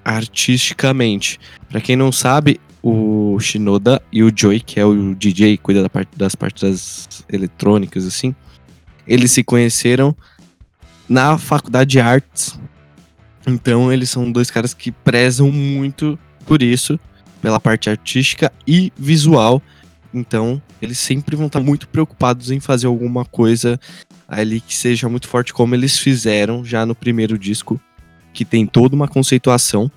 artisticamente. 0.04 1.40
Para 1.68 1.80
quem 1.80 1.96
não 1.96 2.12
sabe, 2.12 2.60
o 2.88 3.40
Shinoda 3.40 4.00
e 4.12 4.22
o 4.22 4.32
Joy, 4.32 4.60
que 4.60 4.78
é 4.78 4.84
o 4.84 5.12
DJ, 5.12 5.56
cuida 5.56 5.82
da 5.82 5.90
parte, 5.90 6.16
das 6.16 6.36
partes 6.36 6.62
das 6.62 7.24
eletrônicas 7.28 8.06
assim, 8.06 8.32
eles 9.08 9.32
se 9.32 9.42
conheceram 9.42 10.16
na 11.08 11.36
faculdade 11.36 11.90
de 11.90 12.00
artes. 12.00 12.56
Então 13.44 13.92
eles 13.92 14.08
são 14.08 14.30
dois 14.30 14.52
caras 14.52 14.72
que 14.72 14.92
prezam 14.92 15.50
muito 15.50 16.16
por 16.46 16.62
isso, 16.62 16.96
pela 17.42 17.58
parte 17.58 17.90
artística 17.90 18.52
e 18.64 18.92
visual. 18.96 19.60
Então 20.14 20.62
eles 20.80 21.00
sempre 21.00 21.34
vão 21.34 21.46
estar 21.46 21.60
muito 21.60 21.88
preocupados 21.88 22.52
em 22.52 22.60
fazer 22.60 22.86
alguma 22.86 23.24
coisa 23.24 23.80
ali 24.28 24.60
que 24.60 24.76
seja 24.76 25.08
muito 25.08 25.26
forte, 25.26 25.52
como 25.52 25.74
eles 25.74 25.98
fizeram 25.98 26.64
já 26.64 26.86
no 26.86 26.94
primeiro 26.94 27.36
disco, 27.36 27.80
que 28.32 28.44
tem 28.44 28.64
toda 28.64 28.94
uma 28.94 29.08
conceituação. 29.08 29.90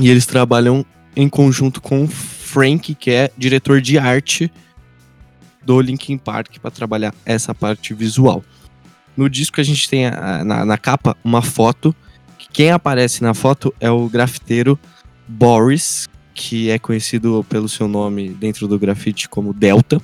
E 0.00 0.08
eles 0.08 0.24
trabalham 0.24 0.84
em 1.16 1.28
conjunto 1.28 1.80
com 1.80 2.04
o 2.04 2.08
Frank, 2.08 2.94
que 2.94 3.10
é 3.10 3.30
diretor 3.36 3.80
de 3.80 3.98
arte 3.98 4.52
do 5.64 5.80
Linkin 5.80 6.18
Park, 6.18 6.58
para 6.60 6.70
trabalhar 6.70 7.14
essa 7.24 7.54
parte 7.54 7.94
visual. 7.94 8.44
No 9.16 9.30
disco 9.30 9.60
a 9.60 9.64
gente 9.64 9.88
tem 9.88 10.06
a, 10.06 10.44
na, 10.44 10.64
na 10.64 10.78
capa 10.78 11.16
uma 11.24 11.40
foto. 11.40 11.94
Quem 12.52 12.70
aparece 12.70 13.22
na 13.22 13.34
foto 13.34 13.74
é 13.80 13.90
o 13.90 14.08
grafiteiro 14.08 14.78
Boris, 15.26 16.08
que 16.34 16.70
é 16.70 16.78
conhecido 16.78 17.44
pelo 17.48 17.68
seu 17.68 17.88
nome 17.88 18.28
dentro 18.28 18.68
do 18.68 18.78
grafite 18.78 19.28
como 19.28 19.54
Delta. 19.54 20.00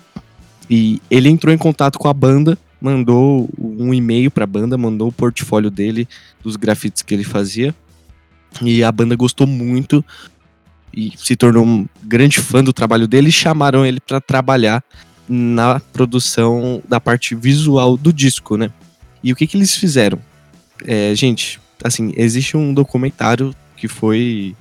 E 0.69 1.01
ele 1.11 1.29
entrou 1.29 1.53
em 1.53 1.59
contato 1.59 1.99
com 1.99 2.09
a 2.09 2.15
banda, 2.15 2.57
mandou 2.81 3.49
um 3.59 3.93
e-mail 3.93 4.31
para 4.31 4.45
a 4.45 4.47
banda, 4.47 4.79
mandou 4.79 5.09
o 5.09 5.13
portfólio 5.13 5.71
dele 5.71 6.09
dos 6.43 6.57
grafites 6.57 7.03
que 7.03 7.13
ele 7.13 7.25
fazia. 7.25 7.75
E 8.61 8.83
a 8.83 8.91
banda 8.91 9.15
gostou 9.15 9.47
muito 9.47 10.05
e 10.95 11.13
se 11.17 11.37
tornou 11.37 11.65
um 11.65 11.87
grande 12.03 12.41
fã 12.41 12.63
do 12.63 12.73
trabalho 12.73 13.09
dele 13.09 13.29
e 13.29 13.33
chamaram 13.33 13.85
ele 13.85 14.01
para 14.01 14.21
trabalhar 14.21 14.83
na 15.29 15.81
produção 15.93 16.83
da 16.89 17.01
parte 17.01 17.35
visual 17.35 17.97
do 17.97 18.13
disco, 18.13 18.57
né? 18.57 18.71
E 19.23 19.33
o 19.33 19.37
que, 19.37 19.47
que 19.47 19.57
eles 19.57 19.77
fizeram? 19.77 20.19
É, 20.85 21.15
gente, 21.15 21.61
assim, 21.83 22.13
existe 22.17 22.57
um 22.57 22.75
documentário 22.75 23.55
que 23.77 23.89
foi 23.89 24.55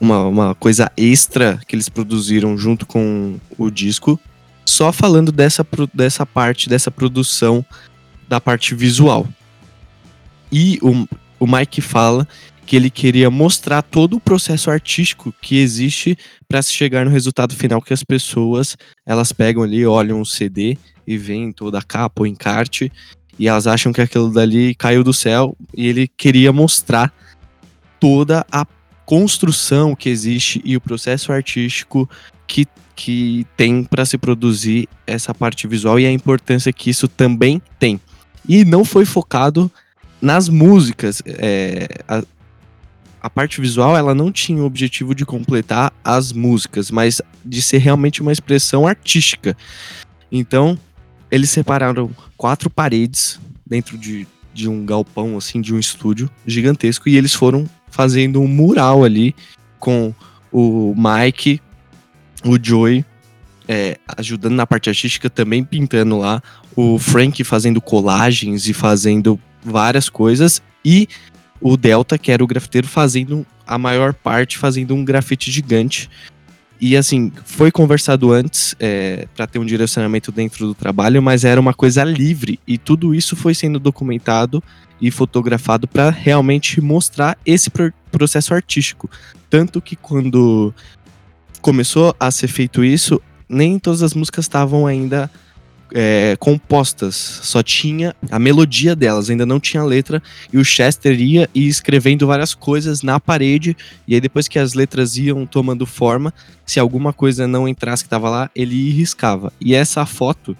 uma, 0.00 0.26
uma 0.26 0.54
coisa 0.54 0.90
extra 0.96 1.58
que 1.66 1.74
eles 1.74 1.88
produziram 1.88 2.56
junto 2.56 2.86
com 2.86 3.38
o 3.56 3.70
disco, 3.70 4.18
só 4.64 4.92
falando 4.92 5.32
dessa, 5.32 5.66
dessa 5.94 6.26
parte, 6.26 6.68
dessa 6.68 6.90
produção 6.90 7.64
da 8.28 8.40
parte 8.40 8.74
visual. 8.74 9.26
E 10.52 10.78
o, 10.82 11.06
o 11.40 11.46
Mike 11.46 11.80
fala 11.80 12.26
que 12.68 12.76
ele 12.76 12.90
queria 12.90 13.30
mostrar 13.30 13.80
todo 13.80 14.18
o 14.18 14.20
processo 14.20 14.70
artístico 14.70 15.32
que 15.40 15.56
existe 15.56 16.18
para 16.46 16.60
se 16.60 16.70
chegar 16.70 17.02
no 17.02 17.10
resultado 17.10 17.56
final 17.56 17.80
que 17.80 17.94
as 17.94 18.04
pessoas 18.04 18.76
elas 19.06 19.32
pegam 19.32 19.62
ali, 19.62 19.86
olham 19.86 20.20
o 20.20 20.26
CD 20.26 20.76
e 21.06 21.16
veem 21.16 21.50
toda 21.50 21.78
a 21.78 21.82
capa, 21.82 22.22
o 22.22 22.26
encarte 22.26 22.92
e 23.38 23.48
elas 23.48 23.66
acham 23.66 23.90
que 23.90 24.02
aquilo 24.02 24.30
dali 24.30 24.74
caiu 24.74 25.02
do 25.02 25.14
céu 25.14 25.56
e 25.74 25.86
ele 25.86 26.06
queria 26.06 26.52
mostrar 26.52 27.10
toda 27.98 28.44
a 28.52 28.66
construção 29.06 29.96
que 29.96 30.10
existe 30.10 30.60
e 30.62 30.76
o 30.76 30.80
processo 30.80 31.32
artístico 31.32 32.06
que, 32.46 32.66
que 32.94 33.46
tem 33.56 33.82
para 33.82 34.04
se 34.04 34.18
produzir 34.18 34.90
essa 35.06 35.32
parte 35.32 35.66
visual 35.66 35.98
e 35.98 36.04
a 36.04 36.12
importância 36.12 36.70
que 36.70 36.90
isso 36.90 37.08
também 37.08 37.62
tem. 37.78 37.98
E 38.46 38.62
não 38.62 38.84
foi 38.84 39.06
focado 39.06 39.72
nas 40.20 40.50
músicas. 40.50 41.22
É, 41.24 41.88
a 43.28 43.30
parte 43.30 43.60
visual 43.60 43.94
ela 43.94 44.14
não 44.14 44.32
tinha 44.32 44.62
o 44.62 44.64
objetivo 44.64 45.14
de 45.14 45.26
completar 45.26 45.92
as 46.02 46.32
músicas, 46.32 46.90
mas 46.90 47.20
de 47.44 47.60
ser 47.60 47.76
realmente 47.76 48.22
uma 48.22 48.32
expressão 48.32 48.86
artística. 48.86 49.54
Então, 50.32 50.78
eles 51.30 51.50
separaram 51.50 52.10
quatro 52.38 52.70
paredes 52.70 53.38
dentro 53.66 53.98
de, 53.98 54.26
de 54.54 54.66
um 54.66 54.84
galpão, 54.86 55.36
assim, 55.36 55.60
de 55.60 55.74
um 55.74 55.78
estúdio 55.78 56.30
gigantesco, 56.46 57.06
e 57.06 57.18
eles 57.18 57.34
foram 57.34 57.68
fazendo 57.90 58.40
um 58.40 58.48
mural 58.48 59.04
ali 59.04 59.34
com 59.78 60.14
o 60.50 60.94
Mike, 60.96 61.60
o 62.46 62.58
Joey, 62.60 63.04
é, 63.68 63.98
ajudando 64.16 64.54
na 64.54 64.66
parte 64.66 64.88
artística, 64.88 65.28
também 65.28 65.62
pintando 65.62 66.16
lá, 66.16 66.42
o 66.74 66.98
Frank 66.98 67.44
fazendo 67.44 67.78
colagens 67.78 68.66
e 68.66 68.72
fazendo 68.72 69.38
várias 69.62 70.08
coisas, 70.08 70.62
e 70.82 71.06
o 71.60 71.76
Delta, 71.76 72.18
que 72.18 72.30
era 72.30 72.42
o 72.42 72.46
grafiteiro, 72.46 72.86
fazendo 72.86 73.46
a 73.66 73.78
maior 73.78 74.14
parte, 74.14 74.58
fazendo 74.58 74.94
um 74.94 75.04
grafite 75.04 75.50
gigante 75.50 76.08
e 76.80 76.96
assim, 76.96 77.32
foi 77.44 77.72
conversado 77.72 78.32
antes 78.32 78.76
é, 78.78 79.26
para 79.34 79.46
ter 79.48 79.58
um 79.58 79.64
direcionamento 79.64 80.30
dentro 80.30 80.66
do 80.66 80.74
trabalho, 80.74 81.20
mas 81.20 81.44
era 81.44 81.60
uma 81.60 81.74
coisa 81.74 82.04
livre 82.04 82.60
e 82.66 82.78
tudo 82.78 83.14
isso 83.14 83.34
foi 83.34 83.52
sendo 83.52 83.80
documentado 83.80 84.62
e 85.00 85.10
fotografado 85.10 85.88
para 85.88 86.10
realmente 86.10 86.80
mostrar 86.80 87.36
esse 87.44 87.68
processo 88.12 88.54
artístico. 88.54 89.10
Tanto 89.50 89.80
que 89.80 89.96
quando 89.96 90.72
começou 91.60 92.14
a 92.18 92.30
ser 92.30 92.48
feito 92.48 92.84
isso, 92.84 93.20
nem 93.48 93.78
todas 93.78 94.02
as 94.02 94.14
músicas 94.14 94.44
estavam 94.44 94.86
ainda 94.86 95.28
é, 95.94 96.36
compostas, 96.38 97.14
só 97.14 97.62
tinha 97.62 98.14
a 98.30 98.38
melodia 98.38 98.94
delas, 98.94 99.30
ainda 99.30 99.46
não 99.46 99.60
tinha 99.60 99.82
letra, 99.82 100.22
e 100.52 100.58
o 100.58 100.64
Chester 100.64 101.20
ia 101.20 101.48
e 101.54 101.66
escrevendo 101.66 102.26
várias 102.26 102.54
coisas 102.54 103.02
na 103.02 103.18
parede, 103.18 103.76
e 104.06 104.14
aí 104.14 104.20
depois 104.20 104.48
que 104.48 104.58
as 104.58 104.74
letras 104.74 105.16
iam 105.16 105.46
tomando 105.46 105.86
forma, 105.86 106.32
se 106.64 106.78
alguma 106.78 107.12
coisa 107.12 107.46
não 107.46 107.68
entrasse 107.68 108.02
que 108.02 108.06
estava 108.06 108.28
lá, 108.28 108.50
ele 108.54 108.90
riscava. 108.90 109.52
E 109.60 109.74
essa 109.74 110.04
foto 110.04 110.56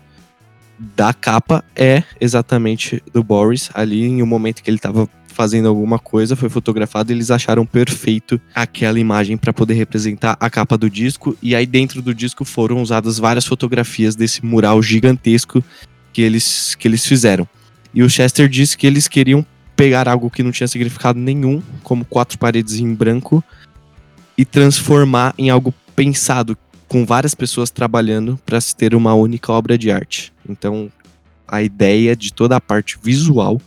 da 0.78 1.12
capa 1.12 1.64
é 1.74 2.02
exatamente 2.20 3.02
do 3.12 3.22
Boris, 3.22 3.70
ali 3.74 4.04
em 4.04 4.22
um 4.22 4.26
momento 4.26 4.62
que 4.62 4.70
ele 4.70 4.78
estava 4.78 5.08
fazendo 5.38 5.68
alguma 5.68 6.00
coisa, 6.00 6.34
foi 6.34 6.48
fotografado 6.48 7.12
e 7.12 7.14
eles 7.14 7.30
acharam 7.30 7.64
perfeito 7.64 8.40
aquela 8.52 8.98
imagem 8.98 9.36
para 9.36 9.52
poder 9.52 9.74
representar 9.74 10.36
a 10.40 10.50
capa 10.50 10.76
do 10.76 10.90
disco. 10.90 11.38
E 11.40 11.54
aí 11.54 11.64
dentro 11.64 12.02
do 12.02 12.12
disco 12.12 12.44
foram 12.44 12.82
usadas 12.82 13.20
várias 13.20 13.46
fotografias 13.46 14.16
desse 14.16 14.44
mural 14.44 14.82
gigantesco 14.82 15.62
que 16.12 16.22
eles, 16.22 16.74
que 16.74 16.88
eles 16.88 17.06
fizeram. 17.06 17.46
E 17.94 18.02
o 18.02 18.10
Chester 18.10 18.48
disse 18.48 18.76
que 18.76 18.84
eles 18.84 19.06
queriam 19.06 19.46
pegar 19.76 20.08
algo 20.08 20.28
que 20.28 20.42
não 20.42 20.50
tinha 20.50 20.66
significado 20.66 21.20
nenhum, 21.20 21.62
como 21.84 22.04
quatro 22.04 22.36
paredes 22.36 22.80
em 22.80 22.92
branco, 22.92 23.42
e 24.36 24.44
transformar 24.44 25.36
em 25.38 25.50
algo 25.50 25.72
pensado, 25.94 26.58
com 26.88 27.06
várias 27.06 27.32
pessoas 27.32 27.70
trabalhando 27.70 28.40
para 28.44 28.60
se 28.60 28.74
ter 28.74 28.92
uma 28.92 29.14
única 29.14 29.52
obra 29.52 29.78
de 29.78 29.92
arte. 29.92 30.32
Então, 30.48 30.90
a 31.46 31.62
ideia 31.62 32.16
de 32.16 32.32
toda 32.32 32.56
a 32.56 32.60
parte 32.60 32.98
visual 33.00 33.60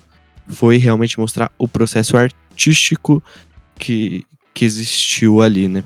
foi 0.51 0.77
realmente 0.77 1.19
mostrar 1.19 1.51
o 1.57 1.67
processo 1.67 2.17
artístico 2.17 3.23
que, 3.77 4.25
que 4.53 4.65
existiu 4.65 5.41
ali, 5.41 5.67
né? 5.67 5.83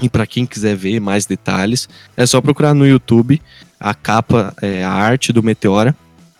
E 0.00 0.08
para 0.08 0.26
quem 0.26 0.46
quiser 0.46 0.74
ver 0.74 0.98
mais 1.00 1.26
detalhes, 1.26 1.88
é 2.16 2.24
só 2.24 2.40
procurar 2.40 2.72
no 2.72 2.86
YouTube 2.86 3.40
a 3.78 3.94
capa, 3.94 4.54
é, 4.62 4.82
a 4.82 4.90
arte 4.90 5.32
do 5.32 5.42
Meteora, 5.42 5.94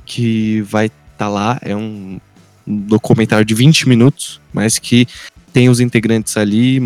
que 0.06 0.62
vai 0.62 0.86
estar 0.86 0.96
tá 1.18 1.28
lá. 1.28 1.58
É 1.62 1.76
um 1.76 2.18
documentário 2.66 3.44
de 3.44 3.54
20 3.54 3.88
minutos, 3.88 4.40
mas 4.52 4.78
que 4.78 5.06
tem 5.52 5.68
os 5.68 5.80
integrantes 5.80 6.36
ali 6.36 6.80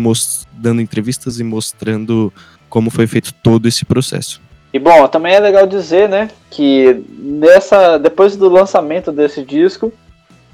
dando 0.53 0.81
entrevistas 0.81 1.39
e 1.39 1.43
mostrando 1.43 2.33
como 2.69 2.89
foi 2.89 3.07
feito 3.07 3.33
todo 3.33 3.67
esse 3.67 3.85
processo. 3.85 4.41
E 4.73 4.79
bom, 4.79 5.07
também 5.07 5.33
é 5.33 5.39
legal 5.39 5.65
dizer, 5.65 6.09
né, 6.09 6.29
que 6.51 7.01
nessa, 7.17 7.97
depois 7.97 8.35
do 8.35 8.49
lançamento 8.49 9.09
desse 9.09 9.41
disco, 9.41 9.93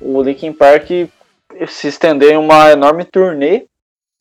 o 0.02 0.22
Linkin 0.22 0.54
Park 0.54 0.90
se 1.68 1.88
estendeu 1.88 2.32
em 2.32 2.38
uma 2.38 2.72
enorme 2.72 3.04
turnê 3.06 3.66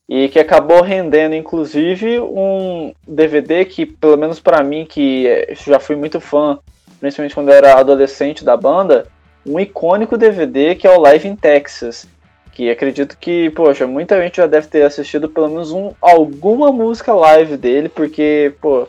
e 0.08 0.28
que 0.28 0.38
acabou 0.38 0.82
rendendo 0.82 1.34
inclusive 1.34 2.18
um 2.20 2.92
DVD 3.06 3.64
que 3.64 3.87
pelo 3.87 4.16
menos 4.16 4.40
para 4.40 4.62
mim 4.62 4.84
que 4.84 5.46
já 5.66 5.78
fui 5.78 5.96
muito 5.96 6.20
fã, 6.20 6.58
principalmente 6.99 7.34
quando 7.34 7.50
era 7.52 7.78
adolescente 7.78 8.44
da 8.44 8.56
banda, 8.56 9.06
um 9.46 9.58
icônico 9.58 10.18
DVD 10.18 10.75
que 10.75 10.87
é 10.87 10.90
o 10.90 11.00
Live 11.00 11.28
in 11.28 11.37
Texas, 11.37 12.06
que 12.52 12.68
acredito 12.70 13.16
que, 13.18 13.49
poxa, 13.50 13.87
muita 13.87 14.20
gente 14.20 14.37
já 14.37 14.46
deve 14.46 14.66
ter 14.66 14.82
assistido 14.82 15.28
pelo 15.28 15.49
menos 15.49 15.72
um 15.72 15.92
alguma 16.00 16.72
música 16.72 17.14
live 17.14 17.56
dele, 17.56 17.88
porque, 17.88 18.52
pô, 18.60 18.87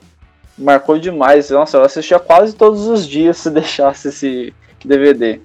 marcou 0.57 0.97
demais. 0.97 1.49
Nossa, 1.49 1.77
eu 1.77 1.83
assistia 1.83 2.19
quase 2.19 2.55
todos 2.55 2.87
os 2.87 3.07
dias 3.07 3.37
se 3.39 3.49
deixasse 3.49 4.09
esse 4.09 4.53
DVD. 4.83 5.39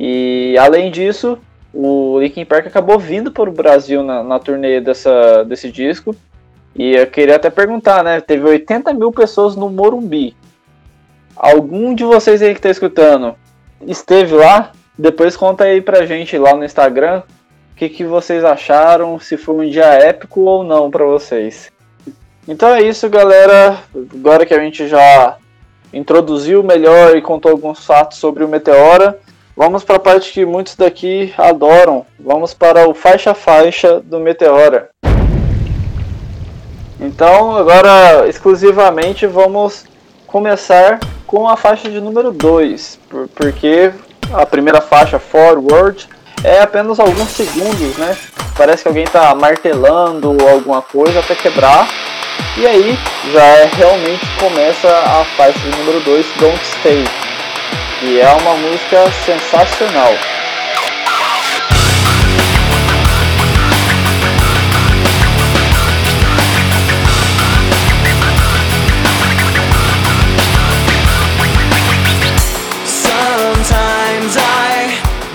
E 0.00 0.56
além 0.56 0.92
disso, 0.92 1.36
o 1.74 2.20
Linkin 2.20 2.44
Park 2.44 2.68
acabou 2.68 3.00
vindo 3.00 3.32
para 3.32 3.50
o 3.50 3.52
Brasil 3.52 4.00
na, 4.00 4.22
na 4.22 4.38
turnê 4.38 4.80
dessa, 4.80 5.42
desse 5.42 5.72
disco. 5.72 6.14
E 6.76 6.94
eu 6.94 7.06
queria 7.08 7.34
até 7.34 7.50
perguntar, 7.50 8.04
né? 8.04 8.20
Teve 8.20 8.46
80 8.46 8.94
mil 8.94 9.10
pessoas 9.10 9.56
no 9.56 9.68
Morumbi. 9.68 10.36
Algum 11.34 11.96
de 11.96 12.04
vocês 12.04 12.40
aí 12.40 12.52
que 12.52 12.60
está 12.60 12.70
escutando 12.70 13.34
esteve 13.84 14.36
lá? 14.36 14.70
Depois 14.96 15.36
conta 15.36 15.64
aí 15.64 15.80
pra 15.80 16.06
gente 16.06 16.38
lá 16.38 16.54
no 16.54 16.64
Instagram 16.64 17.22
o 17.72 17.76
que, 17.76 17.88
que 17.88 18.04
vocês 18.04 18.44
acharam, 18.44 19.18
se 19.18 19.36
foi 19.36 19.66
um 19.66 19.68
dia 19.68 19.86
épico 19.86 20.42
ou 20.42 20.62
não 20.62 20.90
para 20.90 21.04
vocês. 21.04 21.72
Então 22.46 22.68
é 22.68 22.82
isso, 22.82 23.08
galera. 23.08 23.78
Agora 24.14 24.46
que 24.46 24.54
a 24.54 24.60
gente 24.60 24.86
já 24.86 25.36
introduziu 25.92 26.62
melhor 26.62 27.16
e 27.16 27.22
contou 27.22 27.50
alguns 27.50 27.84
fatos 27.84 28.18
sobre 28.18 28.44
o 28.44 28.48
Meteora, 28.48 29.18
Vamos 29.58 29.82
para 29.82 29.96
a 29.96 29.98
parte 29.98 30.30
que 30.30 30.46
muitos 30.46 30.76
daqui 30.76 31.34
adoram. 31.36 32.06
Vamos 32.16 32.54
para 32.54 32.88
o 32.88 32.94
faixa 32.94 33.34
faixa 33.34 33.98
do 33.98 34.20
Meteora. 34.20 34.90
Então, 37.00 37.56
agora 37.56 38.28
exclusivamente 38.28 39.26
vamos 39.26 39.84
começar 40.28 41.00
com 41.26 41.48
a 41.48 41.56
faixa 41.56 41.90
de 41.90 42.00
número 42.00 42.30
2, 42.30 43.00
porque 43.34 43.92
a 44.32 44.46
primeira 44.46 44.80
faixa, 44.80 45.18
Forward, 45.18 46.08
é 46.44 46.60
apenas 46.60 47.00
alguns 47.00 47.30
segundos, 47.30 47.96
né? 47.96 48.16
Parece 48.56 48.82
que 48.84 48.88
alguém 48.88 49.02
está 49.02 49.34
martelando 49.34 50.36
alguma 50.48 50.82
coisa 50.82 51.18
até 51.18 51.34
quebrar. 51.34 51.88
E 52.56 52.64
aí 52.64 52.96
já 53.32 53.42
é, 53.42 53.64
realmente 53.64 54.24
começa 54.38 54.88
a 54.88 55.24
faixa 55.36 55.58
de 55.58 55.76
número 55.78 55.98
2, 55.98 56.26
Don't 56.38 56.64
Stay. 56.64 57.17
E 58.00 58.20
é 58.20 58.32
uma 58.32 58.54
música 58.54 59.10
sensacional. 59.10 60.12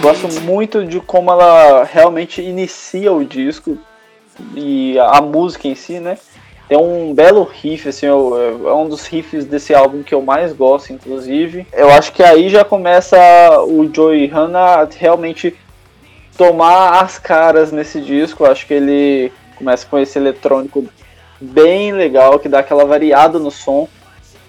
Gosto 0.01 0.41
muito 0.41 0.85
de 0.85 1.01
como 1.01 1.31
ela 1.31 1.83
realmente 1.83 2.41
inicia 2.41 3.11
o 3.11 3.25
disco 3.25 3.77
e 4.55 4.97
a 4.99 5.19
música 5.21 5.67
em 5.67 5.75
si, 5.75 5.99
né? 5.99 6.17
Tem 6.67 6.77
um 6.77 7.13
belo 7.13 7.43
riff, 7.43 7.89
assim, 7.89 8.05
é 8.05 8.13
um 8.13 8.87
dos 8.87 9.05
riffs 9.05 9.45
desse 9.45 9.75
álbum 9.75 10.01
que 10.01 10.13
eu 10.13 10.21
mais 10.21 10.53
gosto, 10.53 10.93
inclusive. 10.93 11.67
Eu 11.73 11.89
acho 11.91 12.13
que 12.13 12.23
aí 12.23 12.49
já 12.49 12.63
começa 12.63 13.17
o 13.67 13.89
Joey 13.93 14.27
Hanna 14.27 14.87
realmente 14.97 15.55
tomar 16.37 17.03
as 17.03 17.19
caras 17.19 17.71
nesse 17.71 17.99
disco. 17.99 18.43
Eu 18.43 18.51
acho 18.51 18.65
que 18.65 18.73
ele 18.73 19.31
começa 19.57 19.85
com 19.85 19.99
esse 19.99 20.17
eletrônico 20.17 20.85
bem 21.39 21.91
legal, 21.91 22.39
que 22.39 22.49
dá 22.49 22.59
aquela 22.59 22.85
variada 22.85 23.37
no 23.39 23.51
som. 23.51 23.87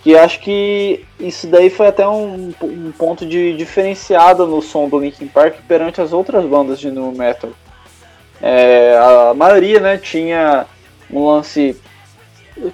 Que 0.03 0.17
acho 0.17 0.41
que 0.41 1.05
isso 1.19 1.47
daí 1.47 1.71
foi 1.71 1.89
até 1.89 2.07
um, 2.07 2.53
um 2.63 2.93
ponto 2.97 3.27
de 3.27 3.57
diferenciada 3.57 4.45
no 4.45 4.61
som 4.61 4.89
do 4.89 4.99
Linkin 4.99 5.27
Park 5.27 5.57
perante 5.67 6.01
as 6.01 6.13
outras 6.13 6.45
bandas 6.45 6.79
de 6.79 6.91
nu 6.91 7.11
metal. 7.11 7.51
É, 8.41 8.97
a 8.99 9.35
maioria 9.35 9.81
né, 9.81 9.97
tinha 9.97 10.67
um 11.11 11.27
lance 11.27 11.81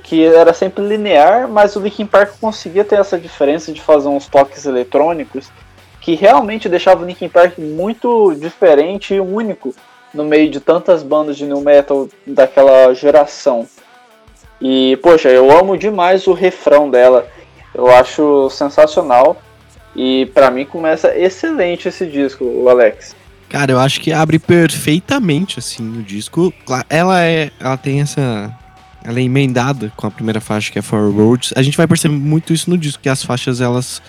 que 0.03 0.25
era 0.25 0.53
sempre 0.53 0.87
linear, 0.87 1.49
mas 1.49 1.75
o 1.77 1.81
Linkin 1.81 2.07
Park 2.07 2.35
conseguia 2.41 2.85
ter 2.85 2.99
essa 2.99 3.19
diferença 3.19 3.73
de 3.73 3.81
fazer 3.81 4.09
uns 4.09 4.27
toques 4.27 4.67
eletrônicos 4.67 5.51
que 6.01 6.15
realmente 6.15 6.69
deixava 6.69 7.03
o 7.03 7.07
Linkin 7.07 7.29
Park 7.29 7.59
muito 7.59 8.35
diferente 8.35 9.15
e 9.15 9.21
único 9.21 9.75
no 10.13 10.25
meio 10.25 10.51
de 10.51 10.61
tantas 10.61 11.03
bandas 11.03 11.37
de 11.37 11.47
new 11.47 11.61
metal 11.61 12.09
daquela 12.27 12.93
geração. 12.95 13.67
E 14.61 14.99
poxa, 15.03 15.29
eu 15.29 15.51
amo 15.57 15.77
demais 15.77 16.27
o 16.27 16.33
refrão 16.33 16.91
dela. 16.91 17.27
Eu 17.75 17.89
acho 17.91 18.51
sensacional 18.51 19.37
e 19.95 20.27
para 20.35 20.51
mim 20.51 20.65
começa 20.65 21.17
excelente 21.17 21.89
esse 21.89 22.07
disco, 22.07 22.45
o 22.45 22.69
Alex. 22.69 23.15
Cara, 23.49 23.73
eu 23.73 23.79
acho 23.79 24.01
que 24.01 24.13
abre 24.13 24.39
perfeitamente 24.39 25.59
assim 25.59 25.99
o 25.99 26.03
disco. 26.03 26.53
Ela 26.89 27.25
é, 27.25 27.51
ela 27.59 27.77
tem 27.77 28.01
essa 28.01 28.57
ela 29.03 29.19
é 29.19 29.23
emendada 29.23 29.93
com 29.97 30.07
a 30.07 30.11
primeira 30.11 30.41
faixa, 30.41 30.71
que 30.71 30.79
é 30.79 30.83
For 30.83 31.13
Roads. 31.13 31.53
A 31.57 31.63
gente 31.63 31.77
vai 31.77 31.87
perceber 31.87 32.15
muito 32.15 32.53
isso 32.53 32.69
no 32.69 32.77
disco, 32.77 33.03
que 33.03 33.09
as 33.09 33.23
faixas, 33.23 33.61
elas. 33.61 34.03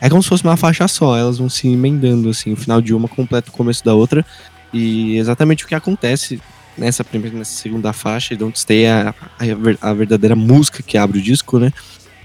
É 0.00 0.08
como 0.08 0.22
se 0.22 0.28
fosse 0.28 0.44
uma 0.44 0.56
faixa 0.56 0.88
só, 0.88 1.16
elas 1.16 1.38
vão 1.38 1.48
se 1.48 1.68
emendando, 1.68 2.30
assim, 2.30 2.52
o 2.52 2.56
final 2.56 2.80
de 2.80 2.94
uma 2.94 3.08
completa 3.08 3.50
o 3.50 3.52
começo 3.52 3.84
da 3.84 3.94
outra. 3.94 4.24
E 4.72 5.16
exatamente 5.16 5.64
o 5.64 5.68
que 5.68 5.74
acontece 5.74 6.40
nessa 6.78 7.04
primeira 7.04 7.36
nessa 7.36 7.52
segunda 7.52 7.92
faixa, 7.92 8.36
Don't 8.36 8.58
Stay, 8.58 8.84
é 8.84 8.92
a, 8.92 9.14
a, 9.38 9.90
a 9.90 9.92
verdadeira 9.92 10.36
música 10.36 10.82
que 10.82 10.96
abre 10.96 11.18
o 11.18 11.22
disco, 11.22 11.58
né? 11.58 11.72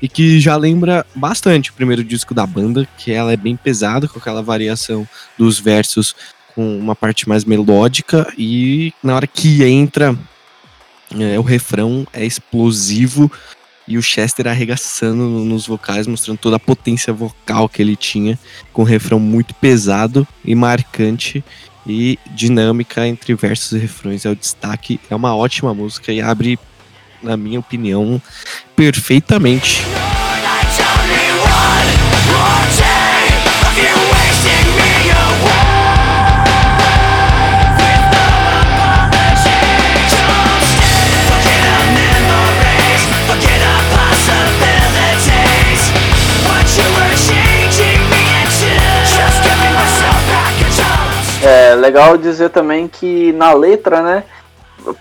E 0.02 0.08
que 0.08 0.40
já 0.40 0.56
lembra 0.56 1.06
bastante 1.16 1.72
o 1.72 1.74
primeiro 1.74 2.04
disco 2.04 2.34
da 2.34 2.46
banda, 2.46 2.88
que 2.98 3.12
ela 3.12 3.34
é 3.34 3.38
bem 3.38 3.56
pesada, 3.56 4.08
com 4.08 4.20
aquela 4.20 4.42
variação 4.42 5.08
dos 5.38 5.60
versos 5.60 6.16
com 6.54 6.80
uma 6.80 6.96
parte 6.96 7.28
mais 7.28 7.44
melódica, 7.44 8.32
e 8.38 8.94
na 9.04 9.16
hora 9.16 9.28
que 9.28 9.64
entra 9.66 10.18
é, 11.20 11.40
o 11.40 11.42
refrão 11.42 12.06
é 12.14 12.26
explosivo 12.26 13.32
e 13.88 13.98
o 13.98 14.02
Chester 14.02 14.48
arregaçando 14.48 15.24
nos 15.28 15.68
vocais, 15.68 16.08
mostrando 16.08 16.40
toda 16.40 16.56
a 16.56 16.60
potência 16.60 17.14
vocal 17.14 17.70
que 17.70 17.82
ele 17.82 17.96
tinha, 17.96 18.38
com 18.74 18.82
um 18.82 18.86
refrão 18.86 19.20
muito 19.20 19.54
pesado 19.54 20.28
e 20.44 20.56
marcante 20.56 21.44
e 21.86 22.18
dinâmica 22.32 23.08
entre 23.08 23.36
versos 23.36 23.74
e 23.74 23.78
refrões. 23.78 24.26
É 24.26 24.30
o 24.30 24.36
destaque, 24.36 25.00
é 25.10 25.16
uma 25.16 25.36
ótima 25.36 25.74
música 25.74 26.12
e 26.12 26.20
abre 26.22 26.58
na 27.22 27.38
minha 27.38 27.60
opinião, 27.60 28.22
perfeitamente. 28.76 29.82
É 51.48 51.76
legal 51.76 52.18
dizer 52.18 52.50
também 52.50 52.88
que 52.88 53.32
na 53.34 53.54
letra, 53.54 54.02
né? 54.02 54.24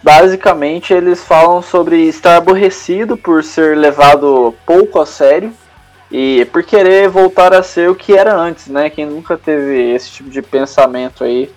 Basicamente 0.02 0.92
eles 0.92 1.24
falam 1.24 1.62
sobre 1.62 2.07
estar 2.07 2.37
aborrecido 2.37 3.16
por 3.16 3.42
ser 3.42 3.74
levado 3.78 4.54
pouco 4.66 5.00
a 5.00 5.07
sério 5.07 5.54
e 6.12 6.44
por 6.52 6.62
querer 6.62 7.09
voltar 7.09 7.54
a 7.54 7.62
ser 7.62 7.88
o 7.88 7.94
que 7.94 8.14
era 8.14 8.35
antes, 8.35 8.66
né? 8.66 8.90
Quem 8.90 9.07
nunca 9.07 9.38
teve 9.38 9.94
esse 9.94 10.11
tipo 10.11 10.28
de 10.28 10.42
pensamento 10.42 11.24
aí 11.24 11.50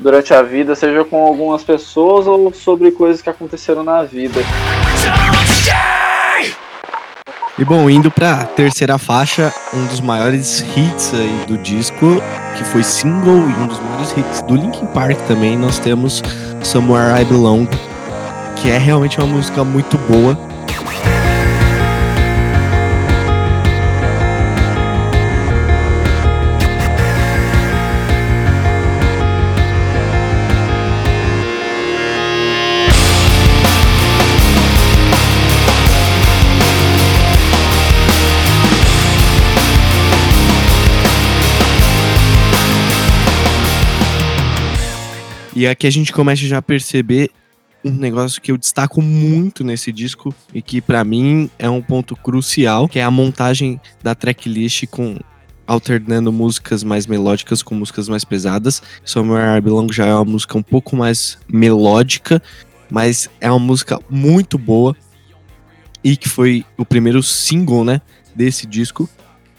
durante 0.00 0.34
a 0.34 0.42
vida, 0.42 0.74
seja 0.74 1.04
com 1.04 1.24
algumas 1.24 1.62
pessoas 1.62 2.26
ou 2.26 2.52
sobre 2.52 2.90
coisas 2.90 3.22
que 3.22 3.30
aconteceram 3.30 3.84
na 3.84 4.02
vida. 4.02 4.40
E 7.56 7.64
bom, 7.64 7.88
indo 7.88 8.10
pra 8.10 8.44
terceira 8.44 8.98
faixa, 8.98 9.52
um 9.72 9.86
dos 9.86 10.00
maiores 10.00 10.58
hits 10.76 11.14
aí 11.14 11.44
do 11.46 11.56
disco, 11.56 12.20
que 12.56 12.64
foi 12.64 12.82
single 12.82 13.48
e 13.48 13.62
um 13.62 13.68
dos 13.68 13.78
maiores 13.78 14.10
hits 14.16 14.42
do 14.42 14.56
Linkin 14.56 14.86
Park 14.86 15.16
também, 15.28 15.56
nós 15.56 15.78
temos 15.78 16.20
Somewhere 16.64 17.22
I 17.22 17.24
Belong, 17.24 17.68
que 18.56 18.70
é 18.70 18.76
realmente 18.76 19.20
uma 19.20 19.28
música 19.28 19.62
muito 19.62 19.96
boa. 19.98 20.36
E 45.54 45.68
aqui 45.68 45.86
a 45.86 45.90
gente 45.90 46.12
começa 46.12 46.42
já 46.46 46.58
a 46.58 46.62
perceber 46.62 47.30
um 47.84 47.92
negócio 47.92 48.42
que 48.42 48.50
eu 48.50 48.58
destaco 48.58 49.00
muito 49.00 49.62
nesse 49.62 49.92
disco 49.92 50.34
e 50.52 50.60
que 50.60 50.80
para 50.80 51.04
mim 51.04 51.48
é 51.58 51.70
um 51.70 51.80
ponto 51.80 52.16
crucial, 52.16 52.88
que 52.88 52.98
é 52.98 53.04
a 53.04 53.10
montagem 53.10 53.80
da 54.02 54.16
tracklist 54.16 54.86
com 54.88 55.16
alternando 55.64 56.32
músicas 56.32 56.82
mais 56.82 57.06
melódicas 57.06 57.62
com 57.62 57.74
músicas 57.74 58.08
mais 58.08 58.24
pesadas. 58.24 58.82
Somewhere 59.04 59.56
I 59.56 59.60
Belong 59.60 59.92
já 59.92 60.06
é 60.06 60.14
uma 60.14 60.24
música 60.24 60.58
um 60.58 60.62
pouco 60.62 60.96
mais 60.96 61.38
melódica, 61.48 62.42
mas 62.90 63.30
é 63.40 63.48
uma 63.48 63.60
música 63.60 64.00
muito 64.10 64.58
boa 64.58 64.96
e 66.02 66.16
que 66.16 66.28
foi 66.28 66.64
o 66.76 66.84
primeiro 66.84 67.22
single, 67.22 67.84
né, 67.84 68.00
desse 68.34 68.66
disco. 68.66 69.08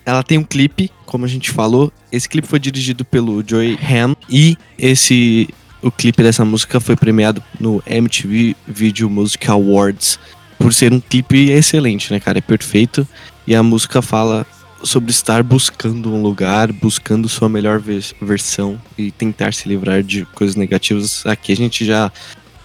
Ela 0.05 0.21
tem 0.21 0.38
um 0.38 0.43
clipe, 0.43 0.91
como 1.05 1.25
a 1.25 1.27
gente 1.27 1.51
falou. 1.51 1.91
Esse 2.12 2.27
clipe 2.27 2.47
foi 2.47 2.60
dirigido 2.60 3.05
pelo 3.05 3.43
Joey 3.47 3.79
Ham 3.81 4.15
e 4.29 4.58
esse 4.77 5.49
o 5.86 5.91
clipe 5.91 6.24
dessa 6.24 6.43
música 6.43 6.80
foi 6.80 6.95
premiado 6.95 7.43
no 7.60 7.82
MTV 7.86 8.56
Video 8.67 9.08
Music 9.08 9.48
Awards 9.52 10.17
por 10.58 10.74
ser 10.74 10.91
um 10.91 11.00
clipe 11.00 11.52
excelente, 11.52 12.12
né, 12.12 12.19
cara? 12.19 12.39
É 12.39 12.41
perfeito. 12.41 13.08
E 13.45 13.54
a 13.56 13.62
música 13.62 14.02
fala 14.02 14.48
sobre 14.84 15.12
estar 15.12 15.43
buscando 15.43 16.12
um 16.12 16.24
lugar, 16.24 16.74
buscando 16.74 17.30
sua 17.30 17.48
melhor 17.48 17.80
versão 18.19 18.82
e 18.98 19.12
tentar 19.12 19.54
se 19.54 19.69
livrar 19.69 20.02
de 20.02 20.26
coisas 20.26 20.56
negativas. 20.56 21.24
Aqui 21.24 21.52
a 21.52 21.56
gente 21.56 21.86
já 21.86 22.12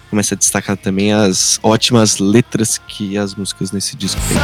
começa 0.09 0.33
a 0.33 0.37
destacar 0.37 0.75
também 0.75 1.13
as 1.13 1.59
ótimas 1.61 2.17
letras 2.17 2.79
que 2.79 3.19
as 3.19 3.35
músicas 3.35 3.71
nesse 3.71 3.95
disco 3.95 4.19
têm. 4.27 4.37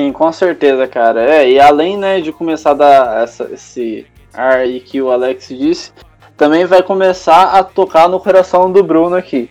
Sim, 0.00 0.12
com 0.12 0.32
certeza, 0.32 0.88
cara. 0.88 1.22
É, 1.22 1.50
e 1.50 1.60
além 1.60 1.98
né, 1.98 2.22
de 2.22 2.32
começar 2.32 2.70
a 2.70 2.74
dar 2.74 3.22
essa, 3.22 3.50
esse 3.52 4.06
ar 4.32 4.60
aí 4.60 4.80
que 4.80 5.02
o 5.02 5.10
Alex 5.10 5.48
disse, 5.48 5.92
também 6.38 6.64
vai 6.64 6.82
começar 6.82 7.52
a 7.52 7.62
tocar 7.62 8.08
no 8.08 8.18
coração 8.18 8.72
do 8.72 8.82
Bruno 8.82 9.14
aqui. 9.14 9.50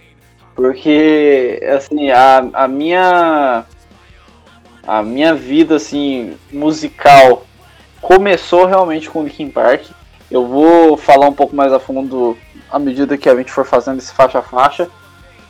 Porque, 0.55 1.62
assim, 1.75 2.09
a, 2.09 2.49
a 2.53 2.67
minha. 2.67 3.63
A 4.88 5.03
minha 5.03 5.35
vida, 5.35 5.75
assim, 5.75 6.35
musical 6.51 7.45
começou 8.01 8.65
realmente 8.65 9.07
com 9.07 9.23
Linkin 9.23 9.51
Park. 9.51 9.83
Eu 10.31 10.47
vou 10.47 10.97
falar 10.97 11.27
um 11.27 11.33
pouco 11.33 11.55
mais 11.55 11.71
a 11.71 11.79
fundo 11.79 12.35
à 12.71 12.79
medida 12.79 13.15
que 13.19 13.29
a 13.29 13.35
gente 13.35 13.51
for 13.51 13.65
fazendo 13.65 13.99
esse 13.99 14.12
faixa 14.12 14.39
a 14.39 14.41
faixa. 14.41 14.89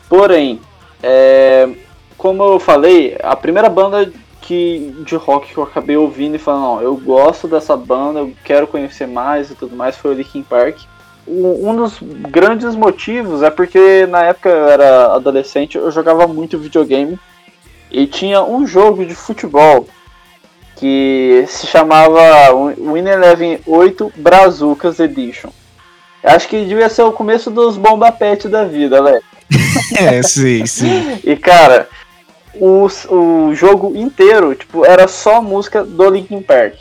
Porém, 0.10 0.60
é, 1.02 1.70
como 2.18 2.44
eu 2.44 2.60
falei, 2.60 3.18
a 3.24 3.34
primeira 3.34 3.70
banda 3.70 4.12
que, 4.50 4.96
de 5.06 5.16
rock 5.16 5.54
que 5.54 5.58
eu 5.60 5.64
acabei 5.64 5.96
ouvindo 5.96 6.36
e 6.36 6.40
falando, 6.40 6.64
não, 6.64 6.82
eu 6.82 6.96
gosto 6.98 7.48
dessa 7.48 7.78
banda, 7.78 8.22
eu 8.22 8.34
quero 8.44 8.66
conhecer 8.66 9.06
mais 9.06 9.52
e 9.52 9.56
tudo 9.56 9.76
mais, 9.76 9.96
foi 9.96 10.10
o 10.10 10.14
Linkin 10.16 10.42
Park. 10.42 10.80
Um 11.28 11.76
dos 11.76 12.00
grandes 12.02 12.74
motivos 12.74 13.44
é 13.44 13.52
porque 13.52 14.08
na 14.08 14.24
época 14.24 14.50
eu 14.50 14.68
era 14.68 15.14
adolescente, 15.14 15.78
eu 15.78 15.92
jogava 15.92 16.26
muito 16.26 16.58
videogame 16.58 17.20
e 17.92 18.08
tinha 18.08 18.42
um 18.42 18.66
jogo 18.66 19.06
de 19.06 19.14
futebol 19.14 19.88
que 20.76 21.46
se 21.48 21.68
chamava 21.68 22.20
Win 22.76 23.08
Eleven 23.08 23.60
8 23.68 24.14
Brazucas 24.16 25.00
Edition. 25.00 25.52
Acho 26.24 26.48
que 26.48 26.66
devia 26.66 26.90
ser 26.90 27.04
o 27.04 27.12
começo 27.12 27.52
dos 27.52 27.78
bomba 27.78 28.12
pet 28.12 28.48
da 28.48 28.64
vida, 28.64 29.00
né? 29.00 29.20
é, 29.96 30.24
sim, 30.24 30.66
sim. 30.66 31.20
E 31.24 31.36
cara, 31.36 31.88
o, 32.60 32.88
o 33.14 33.56
jogo 33.56 33.96
inteiro, 33.96 34.54
tipo, 34.56 34.86
era 34.86 35.08
só 35.08 35.42
música 35.42 35.84
do 35.84 36.10
Linkin 36.10 36.42
Park. 36.42 36.76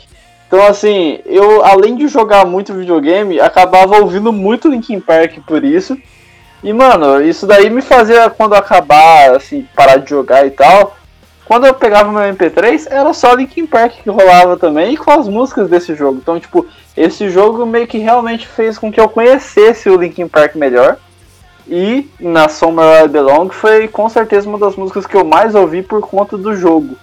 Então, 0.47 0.65
assim, 0.65 1.19
eu, 1.25 1.63
além 1.63 1.95
de 1.95 2.07
jogar 2.07 2.45
muito 2.45 2.73
videogame, 2.73 3.39
acabava 3.39 3.97
ouvindo 3.99 4.33
muito 4.33 4.67
Linkin 4.67 4.99
Park 4.99 5.37
por 5.45 5.63
isso. 5.63 5.97
E, 6.63 6.73
mano, 6.73 7.21
isso 7.21 7.45
daí 7.45 7.69
me 7.69 7.81
fazia, 7.81 8.29
quando 8.29 8.55
acabar, 8.55 9.35
assim, 9.35 9.67
parar 9.75 9.97
de 9.97 10.09
jogar 10.09 10.45
e 10.45 10.51
tal, 10.51 10.97
quando 11.45 11.65
eu 11.65 11.73
pegava 11.73 12.11
meu 12.11 12.33
MP3, 12.33 12.87
era 12.91 13.13
só 13.13 13.33
Linkin 13.33 13.65
Park 13.65 14.03
que 14.03 14.09
rolava 14.09 14.57
também, 14.57 14.93
e 14.93 14.97
com 14.97 15.09
as 15.09 15.27
músicas 15.27 15.69
desse 15.69 15.95
jogo. 15.95 16.19
Então, 16.21 16.39
tipo, 16.39 16.65
esse 16.95 17.29
jogo 17.29 17.65
meio 17.65 17.87
que 17.87 17.97
realmente 17.97 18.47
fez 18.47 18.77
com 18.77 18.91
que 18.91 18.99
eu 18.99 19.09
conhecesse 19.09 19.89
o 19.89 19.97
Linkin 19.97 20.27
Park 20.27 20.55
melhor. 20.55 20.97
E 21.69 22.09
na 22.19 22.49
Somewhere 22.49 23.05
I 23.05 23.07
Belong 23.07 23.49
foi 23.49 23.87
com 23.87 24.09
certeza 24.09 24.49
uma 24.49 24.57
das 24.57 24.75
músicas 24.75 25.05
que 25.05 25.15
eu 25.15 25.23
mais 25.23 25.53
ouvi 25.53 25.83
por 25.83 26.01
conta 26.01 26.35
do 26.35 26.55
jogo. 26.55 26.95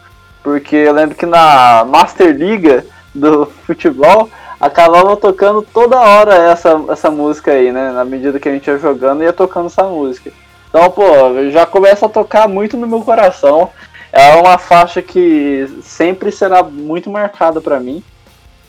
Porque 0.42 0.74
eu 0.74 0.92
lembro 0.92 1.14
que 1.14 1.24
na 1.24 1.84
Master 1.88 2.34
Liga 2.36 2.84
do 3.14 3.46
futebol 3.64 4.28
acabava 4.60 5.16
tocando 5.16 5.62
toda 5.62 6.00
hora 6.00 6.34
essa, 6.34 6.82
essa 6.88 7.10
música 7.10 7.52
aí, 7.52 7.70
né? 7.70 7.92
Na 7.92 8.04
medida 8.04 8.40
que 8.40 8.48
a 8.48 8.52
gente 8.52 8.66
ia 8.66 8.76
jogando, 8.76 9.22
ia 9.22 9.32
tocando 9.32 9.66
essa 9.66 9.84
música. 9.84 10.32
Então, 10.68 10.90
pô, 10.90 11.04
já 11.50 11.64
começa 11.64 12.06
a 12.06 12.08
tocar 12.08 12.48
muito 12.48 12.76
no 12.76 12.88
meu 12.88 13.02
coração. 13.02 13.70
É 14.12 14.34
uma 14.34 14.58
faixa 14.58 15.00
que 15.00 15.68
sempre 15.82 16.32
será 16.32 16.62
muito 16.62 17.08
marcada 17.08 17.60
para 17.60 17.78
mim. 17.78 18.02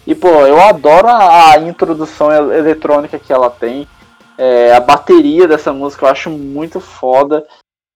E, 0.05 0.13
pô, 0.13 0.29
eu 0.45 0.61
adoro 0.61 1.07
a, 1.07 1.51
a 1.51 1.59
introdução 1.59 2.31
eletrônica 2.53 3.17
que 3.17 3.33
ela 3.33 3.49
tem. 3.49 3.87
É, 4.37 4.73
a 4.73 4.79
bateria 4.79 5.47
dessa 5.47 5.73
música 5.73 6.05
eu 6.05 6.09
acho 6.09 6.29
muito 6.29 6.79
foda. 6.79 7.45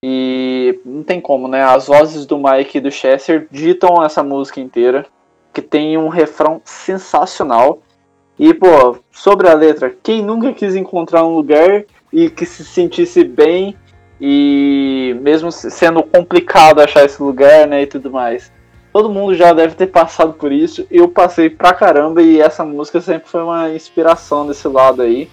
E 0.04 0.80
não 0.84 1.04
tem 1.04 1.22
como, 1.22 1.48
né? 1.48 1.64
As 1.64 1.88
vozes 1.88 2.26
do 2.26 2.38
Mike 2.38 2.78
e 2.78 2.82
do 2.82 2.90
Chester 2.90 3.48
ditam 3.52 4.04
essa 4.04 4.24
música 4.24 4.60
inteira. 4.60 5.06
Que 5.54 5.62
tem 5.62 5.98
um 5.98 6.08
refrão 6.08 6.62
sensacional. 6.66 7.82
E, 8.40 8.54
pô, 8.54 8.98
sobre 9.12 9.48
a 9.48 9.54
letra, 9.54 9.96
quem 10.02 10.24
nunca 10.24 10.52
quis 10.54 10.76
encontrar 10.76 11.24
um 11.24 11.36
lugar 11.36 11.84
e 12.12 12.30
que 12.30 12.46
se 12.46 12.66
sentisse 12.66 13.24
bem 13.24 13.76
e 14.20 15.16
mesmo 15.22 15.52
sendo 15.52 16.04
complicado 16.04 16.80
achar 16.80 17.06
esse 17.06 17.22
lugar, 17.22 17.68
né, 17.68 17.84
e 17.84 17.88
tudo 17.88 18.12
mais. 18.12 18.52
Todo 18.94 19.10
mundo 19.10 19.34
já 19.34 19.54
deve 19.54 19.76
ter 19.76 19.88
passado 19.88 20.34
por 20.34 20.52
isso. 20.52 20.86
Eu 20.92 21.08
passei 21.08 21.50
pra 21.50 21.74
caramba 21.74 22.22
e 22.22 22.42
essa 22.42 22.64
música 22.64 23.00
sempre 23.00 23.30
foi 23.30 23.42
uma 23.42 23.70
inspiração 23.72 24.46
desse 24.46 24.68
lado 24.68 25.02
aí. 25.02 25.30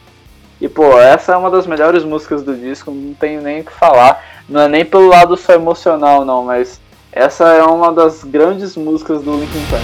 E, 0.61 0.69
pô, 0.69 0.99
essa 0.99 1.33
é 1.33 1.37
uma 1.37 1.51
das 1.51 1.67
melhores 1.67 2.03
músicas 2.03 2.43
do 2.43 2.57
disco, 2.57 2.91
não 2.91 3.15
tenho 3.15 3.41
nem 3.41 3.61
o 3.61 3.65
que 3.65 3.73
falar. 3.73 4.21
Não 4.49 4.63
é 4.63 4.69
nem 4.69 4.85
pelo 4.85 5.09
lado 5.09 5.37
só 5.37 5.53
emocional, 5.53 6.25
não, 6.25 6.45
mas 6.45 6.81
essa 7.13 7.45
é 7.49 7.63
uma 7.63 7.93
das 7.93 8.25
grandes 8.25 8.77
músicas 8.77 9.23
do 9.23 9.39
Linkin 9.39 9.65
Park. 9.71 9.83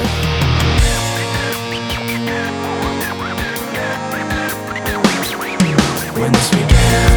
When 6.17 6.33
this 6.33 6.51
began, 6.51 7.13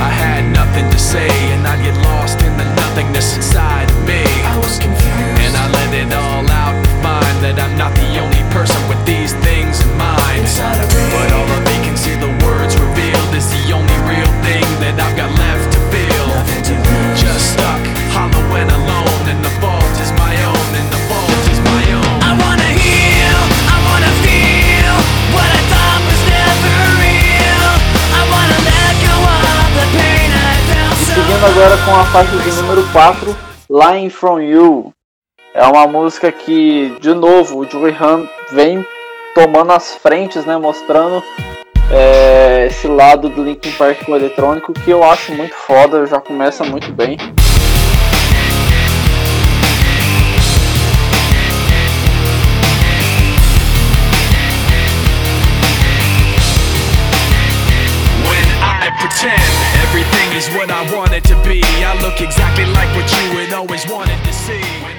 I 0.00 0.10
had 0.10 0.44
nothing 0.52 0.90
to 0.90 0.98
say, 0.98 1.28
and 1.52 1.66
I'd 1.66 1.82
get 1.82 1.96
lost 2.02 2.40
in 2.42 2.56
the 2.56 2.64
nothingness 2.74 3.36
inside. 3.36 3.89
Finalizando 31.30 31.46
agora 31.46 31.76
com 31.84 31.94
a 31.94 32.04
faixa 32.06 32.36
de 32.38 32.52
número 32.56 32.82
4, 32.92 33.36
Line 33.70 34.10
From 34.10 34.40
You. 34.40 34.92
É 35.54 35.64
uma 35.64 35.86
música 35.86 36.32
que, 36.32 36.96
de 37.00 37.14
novo, 37.14 37.60
o 37.60 37.70
Joey 37.70 37.94
Han 38.00 38.28
vem 38.50 38.84
tomando 39.32 39.70
as 39.70 39.94
frentes, 39.94 40.44
né, 40.44 40.56
mostrando 40.56 41.22
é, 41.92 42.66
esse 42.66 42.88
lado 42.88 43.28
do 43.28 43.44
Linkin 43.44 43.70
Park 43.72 44.04
com 44.04 44.16
eletrônico 44.16 44.72
que 44.72 44.90
eu 44.90 45.04
acho 45.04 45.32
muito 45.32 45.54
foda, 45.54 46.04
já 46.04 46.20
começa 46.20 46.64
muito 46.64 46.90
bem. 46.92 47.16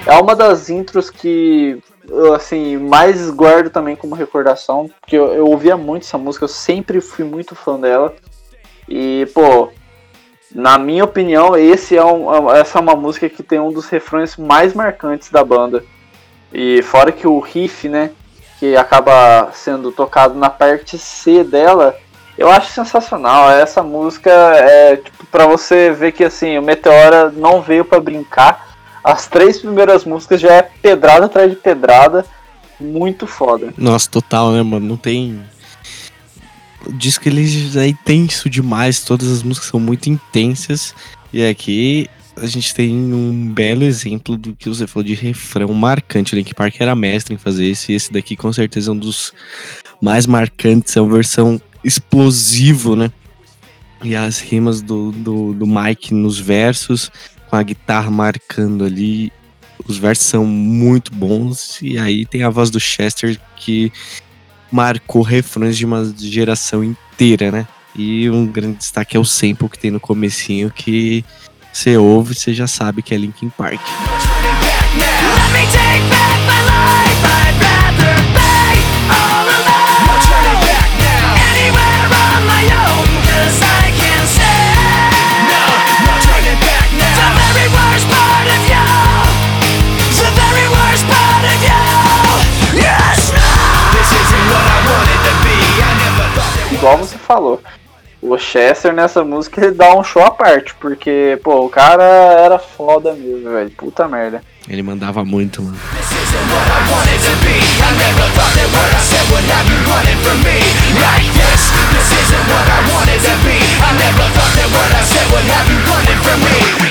É 0.06 0.14
uma 0.20 0.36
das 0.36 0.70
intros 0.70 1.10
que 1.10 1.82
eu, 2.08 2.34
assim, 2.34 2.76
mais 2.76 3.28
guardo 3.30 3.68
também 3.68 3.96
como 3.96 4.14
recordação, 4.14 4.88
porque 5.00 5.16
eu, 5.16 5.32
eu 5.32 5.46
ouvia 5.46 5.76
muito 5.76 6.04
essa 6.04 6.16
música, 6.16 6.44
eu 6.44 6.48
sempre 6.48 7.00
fui 7.00 7.24
muito 7.24 7.56
fã 7.56 7.80
dela. 7.80 8.14
E, 8.88 9.26
pô, 9.34 9.70
na 10.54 10.78
minha 10.78 11.02
opinião, 11.02 11.56
esse 11.56 11.96
é 11.96 12.04
um, 12.04 12.48
essa 12.52 12.78
é 12.78 12.80
uma 12.80 12.94
música 12.94 13.28
que 13.28 13.42
tem 13.42 13.58
um 13.58 13.72
dos 13.72 13.88
refrões 13.88 14.36
mais 14.36 14.74
marcantes 14.74 15.30
da 15.30 15.44
banda. 15.44 15.84
E 16.52 16.80
fora 16.82 17.10
que 17.10 17.26
o 17.26 17.40
riff, 17.40 17.88
né, 17.88 18.12
que 18.60 18.76
acaba 18.76 19.50
sendo 19.52 19.90
tocado 19.90 20.34
na 20.34 20.48
parte 20.48 20.96
C 20.96 21.42
dela, 21.42 21.96
eu 22.42 22.50
acho 22.50 22.72
sensacional. 22.72 23.50
Essa 23.50 23.82
música 23.82 24.30
é 24.30 24.96
tipo 24.96 25.24
para 25.26 25.46
você 25.46 25.92
ver 25.92 26.12
que 26.12 26.24
assim, 26.24 26.58
o 26.58 26.62
Meteora 26.62 27.30
não 27.30 27.62
veio 27.62 27.84
para 27.84 28.00
brincar. 28.00 28.74
As 29.02 29.26
três 29.26 29.58
primeiras 29.58 30.04
músicas 30.04 30.40
já 30.40 30.52
é 30.52 30.62
pedrada 30.62 31.26
atrás 31.26 31.50
de 31.50 31.56
pedrada, 31.56 32.24
muito 32.80 33.26
foda. 33.26 33.72
Nossa, 33.78 34.10
total, 34.10 34.52
né, 34.52 34.62
mano? 34.62 34.86
Não 34.86 34.96
tem 34.96 35.40
o 36.84 36.92
disco 36.92 37.28
ele 37.28 37.46
é 37.78 37.86
intenso 37.86 38.50
demais, 38.50 39.04
todas 39.04 39.30
as 39.30 39.42
músicas 39.44 39.68
são 39.68 39.78
muito 39.78 40.10
intensas. 40.10 40.94
E 41.32 41.46
aqui 41.46 42.08
a 42.36 42.46
gente 42.46 42.74
tem 42.74 42.92
um 43.14 43.52
belo 43.52 43.84
exemplo 43.84 44.36
do 44.36 44.52
que 44.54 44.68
você 44.68 44.86
falou 44.86 45.06
de 45.06 45.14
refrão 45.14 45.72
marcante. 45.72 46.34
O 46.34 46.36
Link 46.36 46.52
Park 46.54 46.80
era 46.80 46.96
mestre 46.96 47.34
em 47.34 47.38
fazer 47.38 47.66
esse, 47.66 47.92
e 47.92 47.94
esse 47.94 48.12
daqui 48.12 48.34
com 48.34 48.52
certeza 48.52 48.90
é 48.90 48.94
um 48.94 48.98
dos 48.98 49.32
mais 50.00 50.26
marcantes. 50.26 50.96
É 50.96 51.00
uma 51.00 51.14
versão 51.14 51.60
explosivo, 51.84 52.96
né? 52.96 53.10
E 54.02 54.16
as 54.16 54.40
rimas 54.40 54.82
do, 54.82 55.12
do, 55.12 55.54
do 55.54 55.66
Mike 55.66 56.12
nos 56.12 56.38
versos, 56.38 57.10
com 57.48 57.56
a 57.56 57.62
guitarra 57.62 58.10
marcando 58.10 58.84
ali. 58.84 59.32
Os 59.86 59.96
versos 59.96 60.26
são 60.26 60.44
muito 60.44 61.12
bons. 61.12 61.80
E 61.82 61.98
aí 61.98 62.26
tem 62.26 62.42
a 62.42 62.50
voz 62.50 62.70
do 62.70 62.80
Chester 62.80 63.40
que 63.56 63.92
marcou 64.70 65.22
refrões 65.22 65.76
de 65.76 65.84
uma 65.84 66.04
geração 66.18 66.82
inteira, 66.82 67.50
né? 67.50 67.66
E 67.94 68.28
um 68.30 68.46
grande 68.46 68.78
destaque 68.78 69.16
é 69.16 69.20
o 69.20 69.24
sample 69.24 69.68
que 69.68 69.78
tem 69.78 69.90
no 69.90 70.00
comecinho 70.00 70.70
que 70.70 71.24
você 71.72 71.96
ouve, 71.96 72.34
você 72.34 72.52
já 72.52 72.66
sabe 72.66 73.02
que 73.02 73.14
é 73.14 73.18
Linkin 73.18 73.50
Park. 73.50 73.80
Let 75.52 75.81
igual 96.82 96.98
você 96.98 97.16
falou. 97.16 97.62
O 98.20 98.36
Chester 98.36 98.92
nessa 98.92 99.24
música 99.24 99.64
ele 99.64 99.74
dá 99.74 99.94
um 99.96 100.02
show 100.02 100.24
à 100.24 100.30
parte, 100.30 100.74
porque, 100.80 101.38
pô, 101.42 101.64
o 101.64 101.68
cara 101.68 102.02
era 102.02 102.58
foda 102.58 103.12
mesmo, 103.14 103.50
velho. 103.50 103.70
Puta 103.70 104.08
merda. 104.08 104.42
Ele 104.68 104.82
mandava 104.82 105.24
muito, 105.24 105.62
mano. 105.62 105.78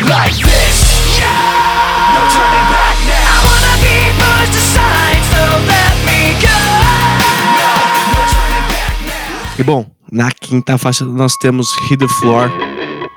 Like 0.10 0.43
this. 0.43 0.82
No 2.13 2.21
turning 2.32 2.67
back 2.69 2.99
now. 3.08 3.21
E 9.60 9.64
bom, 9.64 9.86
na 10.12 10.32
quinta 10.32 10.78
faixa 10.78 11.06
nós 11.06 11.36
temos 11.36 11.76
Hit 11.88 11.98
the 11.98 12.08
Floor, 12.08 12.50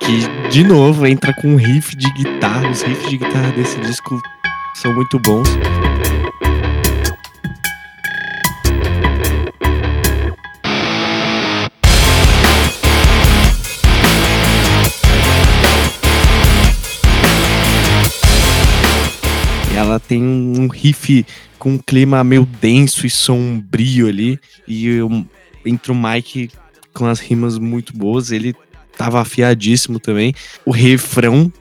que 0.00 0.48
de 0.50 0.64
novo 0.64 1.06
entra 1.06 1.32
com 1.32 1.54
um 1.54 1.56
riff 1.56 1.96
de 1.96 2.10
guitarra. 2.12 2.68
Os 2.68 2.82
riffs 2.82 3.08
de 3.08 3.16
guitarra 3.16 3.52
desse 3.52 3.80
disco 3.80 4.20
são 4.74 4.92
muito 4.92 5.18
bons. 5.18 5.48
ela 19.76 20.00
tem 20.00 20.22
um 20.22 20.66
riff 20.66 21.24
com 21.58 21.74
um 21.74 21.78
clima 21.78 22.24
meio 22.24 22.44
denso 22.60 23.06
e 23.06 23.10
sombrio 23.10 24.08
ali 24.08 24.38
e 24.66 24.98
entre 25.64 25.92
o 25.92 25.94
Mike 25.94 26.50
com 26.92 27.06
as 27.06 27.20
rimas 27.20 27.58
muito 27.58 27.96
boas, 27.96 28.30
ele 28.30 28.54
tava 28.96 29.20
afiadíssimo 29.20 29.98
também. 29.98 30.34
O 30.64 30.70
refrão 30.70 31.52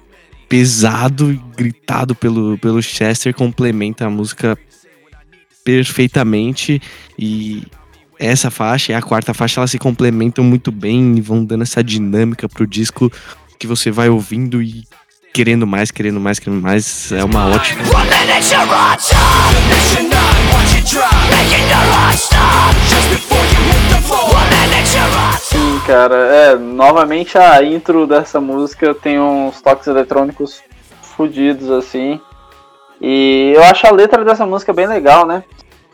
pesado 0.47 1.31
e 1.31 1.41
gritado 1.57 2.13
pelo, 2.13 2.57
pelo 2.59 2.81
Chester 2.81 3.33
complementa 3.33 4.05
a 4.05 4.09
música 4.09 4.57
perfeitamente 5.63 6.81
e 7.17 7.63
essa 8.19 8.51
faixa 8.51 8.91
e 8.91 8.95
a 8.95 9.01
quarta 9.01 9.33
faixa 9.33 9.59
elas 9.59 9.71
se 9.71 9.79
complementam 9.79 10.43
muito 10.43 10.71
bem 10.71 11.17
e 11.17 11.21
vão 11.21 11.43
dando 11.43 11.63
essa 11.63 11.83
dinâmica 11.83 12.47
pro 12.47 12.67
disco 12.67 13.11
que 13.57 13.65
você 13.65 13.89
vai 13.89 14.09
ouvindo 14.09 14.61
e 14.61 14.83
querendo 15.33 15.65
mais, 15.65 15.89
querendo 15.89 16.19
mais, 16.19 16.37
querendo 16.37 16.61
mais. 16.61 17.11
É 17.11 17.23
uma 17.23 17.47
ótima. 17.47 17.81
Sim, 25.39 25.81
cara, 25.85 26.15
é, 26.15 26.55
novamente 26.55 27.37
a 27.37 27.63
intro 27.63 28.05
dessa 28.05 28.39
música 28.41 28.93
tem 28.93 29.19
uns 29.19 29.61
toques 29.61 29.87
eletrônicos 29.87 30.61
fodidos 31.01 31.69
assim. 31.69 32.19
E 33.01 33.53
eu 33.55 33.63
acho 33.63 33.85
a 33.87 33.91
letra 33.91 34.23
dessa 34.23 34.45
música 34.45 34.73
bem 34.73 34.87
legal, 34.87 35.25
né? 35.25 35.43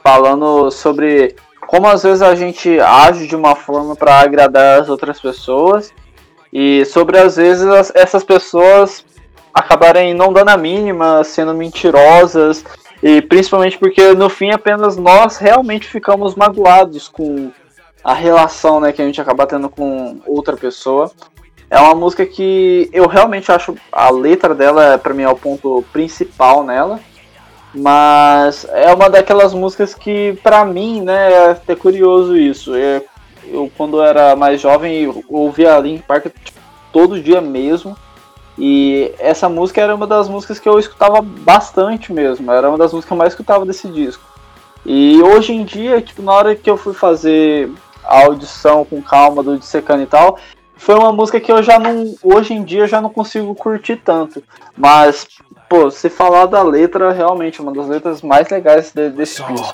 Falando 0.04 0.72
sobre 0.72 1.36
como 1.68 1.88
às 1.88 2.04
vezes 2.04 2.22
a 2.22 2.34
gente 2.36 2.80
age 2.80 3.28
de 3.28 3.36
uma 3.36 3.56
forma 3.56 3.96
para 3.96 4.20
agradar 4.20 4.82
as 4.82 4.90
outras 4.90 5.20
pessoas 5.20 5.94
e 6.52 6.84
sobre 6.86 7.18
às 7.18 7.36
vezes 7.36 7.68
essas 7.94 8.24
pessoas 8.24 9.06
acabarem 9.54 10.14
não 10.14 10.34
dando 10.34 10.50
a 10.50 10.58
mínima, 10.58 11.24
sendo 11.24 11.54
mentirosas, 11.54 12.64
e 13.02 13.22
principalmente 13.22 13.78
porque 13.78 14.14
no 14.14 14.30
fim 14.30 14.52
apenas 14.52 14.98
nós 14.98 15.38
realmente 15.38 15.88
ficamos 15.88 16.36
magoados 16.36 17.08
com 17.08 17.52
a 18.04 18.14
relação 18.14 18.80
né, 18.80 18.92
que 18.92 19.02
a 19.02 19.06
gente 19.06 19.20
acaba 19.22 19.46
tendo 19.46 19.70
com 19.70 20.20
outra 20.26 20.56
pessoa. 20.56 21.12
É 21.70 21.80
uma 21.80 21.94
música 21.94 22.26
que 22.26 22.90
eu 22.92 23.08
realmente 23.08 23.52
acho 23.52 23.76
a 23.92 24.10
letra 24.10 24.56
dela, 24.56 24.98
para 24.98 25.14
mim, 25.14 25.24
é 25.24 25.30
o 25.30 25.36
ponto 25.36 25.84
principal 25.92 26.64
nela. 26.64 27.00
Mas 27.74 28.66
é 28.70 28.92
uma 28.92 29.10
daquelas 29.10 29.54
músicas 29.54 29.94
que, 29.94 30.38
para 30.42 30.66
mim, 30.66 31.02
né, 31.02 31.32
é 31.32 31.52
até 31.52 31.76
curioso 31.76 32.36
isso. 32.36 32.76
Eu, 32.76 33.06
eu 33.46 33.72
quando 33.78 34.02
era 34.02 34.36
mais 34.36 34.60
jovem, 34.60 35.24
ouvia 35.28 35.78
Link 35.78 36.02
Park 36.04 36.26
tipo, 36.44 36.60
todo 36.92 37.22
dia 37.22 37.40
mesmo. 37.40 37.96
E 38.58 39.14
essa 39.20 39.48
música 39.48 39.82
era 39.82 39.96
uma 39.96 40.08
das 40.08 40.28
músicas 40.28 40.60
que 40.60 40.68
eu 40.68 40.80
escutava 40.80 41.22
bastante 41.22 42.12
mesmo. 42.12 42.52
Era 42.52 42.68
uma 42.68 42.78
das 42.78 42.92
músicas 42.92 43.08
que 43.08 43.14
eu 43.14 43.18
mais 43.18 43.34
escutava 43.34 43.66
desse 43.66 43.88
disco. 43.88 44.24
E 44.86 45.22
hoje 45.22 45.54
em 45.54 45.64
dia, 45.64 46.02
tipo, 46.02 46.22
na 46.22 46.34
hora 46.34 46.56
que 46.56 46.70
eu 46.70 46.76
fui 46.76 46.94
fazer 46.94 47.70
a 48.04 48.26
audição 48.26 48.86
com 48.86 49.02
calma 49.02 49.44
do 49.44 49.58
Dissecano 49.58 50.04
e 50.04 50.08
tal. 50.08 50.38
Foi 50.80 50.96
uma 50.96 51.12
música 51.12 51.40
que 51.42 51.52
eu 51.52 51.62
já 51.62 51.78
não. 51.78 52.16
Hoje 52.24 52.54
em 52.54 52.64
dia 52.64 52.82
eu 52.82 52.88
já 52.88 53.02
não 53.02 53.10
consigo 53.10 53.54
curtir 53.54 53.98
tanto. 53.98 54.42
Mas, 54.78 55.28
pô, 55.68 55.92
se 55.92 56.10
falar 56.10 56.46
da 56.46 56.64
letra, 56.64 57.12
realmente, 57.12 57.60
é 57.60 57.64
uma 57.64 57.74
das 57.74 57.88
letras 57.88 58.22
mais 58.22 58.50
legais 58.50 58.94
de, 58.94 59.10
desse 59.10 59.44
disco. 59.44 59.74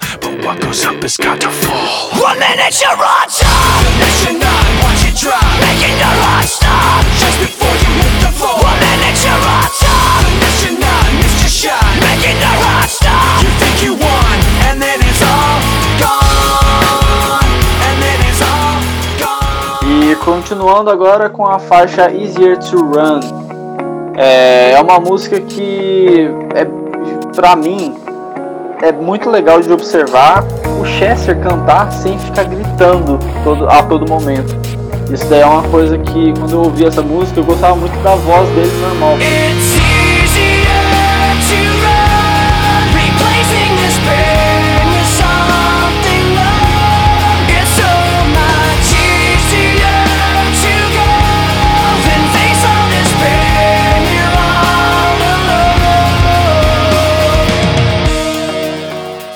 Making 12.01 12.37
the 12.39 12.51
rock 12.61 12.89
stop 12.89 13.43
You 13.43 13.49
think 13.59 13.83
you 13.83 13.93
won 13.93 14.37
And 14.67 14.81
then 14.81 14.99
it's 15.01 15.21
all 15.21 15.59
gone 15.99 16.34
continuando 20.13 20.91
agora 20.91 21.29
com 21.29 21.47
a 21.47 21.57
faixa 21.57 22.11
Easier 22.11 22.59
to 22.59 22.77
Run. 22.77 23.21
É, 24.15 24.73
é 24.73 24.81
uma 24.81 24.99
música 24.99 25.39
que, 25.39 26.29
é, 26.53 26.65
pra 27.35 27.55
mim, 27.55 27.95
é 28.81 28.91
muito 28.91 29.29
legal 29.29 29.61
de 29.61 29.71
observar 29.71 30.43
o 30.79 30.85
Chester 30.85 31.39
cantar 31.39 31.91
sem 31.91 32.19
ficar 32.19 32.43
gritando 32.43 33.17
todo, 33.43 33.67
a 33.67 33.81
todo 33.83 34.07
momento. 34.07 34.55
Isso 35.11 35.25
daí 35.27 35.41
é 35.41 35.45
uma 35.45 35.63
coisa 35.69 35.97
que, 35.97 36.33
quando 36.33 36.51
eu 36.51 36.61
ouvi 36.63 36.85
essa 36.85 37.01
música, 37.01 37.39
eu 37.39 37.43
gostava 37.43 37.75
muito 37.75 37.97
da 38.03 38.15
voz 38.15 38.47
dele 38.49 38.71
normal. 38.81 39.17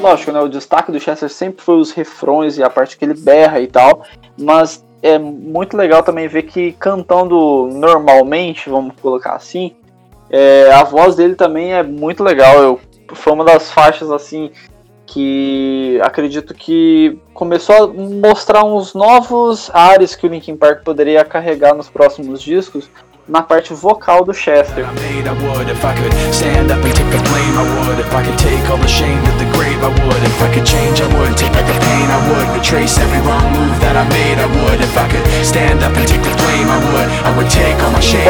Lógico, 0.02 0.32
né? 0.32 0.40
O 0.40 0.50
destaque 0.50 0.92
do 0.92 1.00
Chester 1.00 1.30
sempre 1.30 1.64
foi 1.64 1.78
os 1.78 1.92
refrões 1.92 2.58
e 2.58 2.64
a 2.64 2.70
parte 2.70 2.98
que 2.98 3.06
ele 3.06 3.14
berra 3.14 3.60
e 3.60 3.68
tal. 3.68 4.04
Mas 4.38 4.84
é 5.02 5.18
muito 5.18 5.78
legal 5.78 6.04
também 6.04 6.28
ver 6.28 6.44
que 6.44 6.74
cantando 6.74 7.70
normalmente, 7.72 8.70
vamos 8.70 8.94
colocar 9.02 9.34
assim, 9.34 9.76
é, 10.30 10.72
a 10.72 10.84
voz 10.84 11.16
dele 11.16 11.36
também 11.36 11.74
é 11.74 11.84
muito 11.84 12.24
legal. 12.24 12.62
Eu, 12.62 12.80
foi 13.14 13.34
uma 13.34 13.44
das 13.44 13.72
faixas 13.72 14.12
assim 14.12 14.52
que 15.06 16.00
acredito 16.04 16.54
que 16.54 17.20
começou 17.34 17.76
a 17.76 17.88
mostrar 17.88 18.64
uns 18.64 18.94
novos 18.94 19.72
ares 19.74 20.16
que 20.16 20.28
o 20.28 20.30
Linkin 20.30 20.56
Park 20.56 20.84
poderia 20.84 21.26
carregar 21.26 21.74
nos 21.74 21.90
próximos 21.90 22.40
discos, 22.40 22.88
na 23.30 23.44
parte 23.44 23.74
vocal 23.74 24.26
do 24.26 24.34
Chester. 24.34 24.86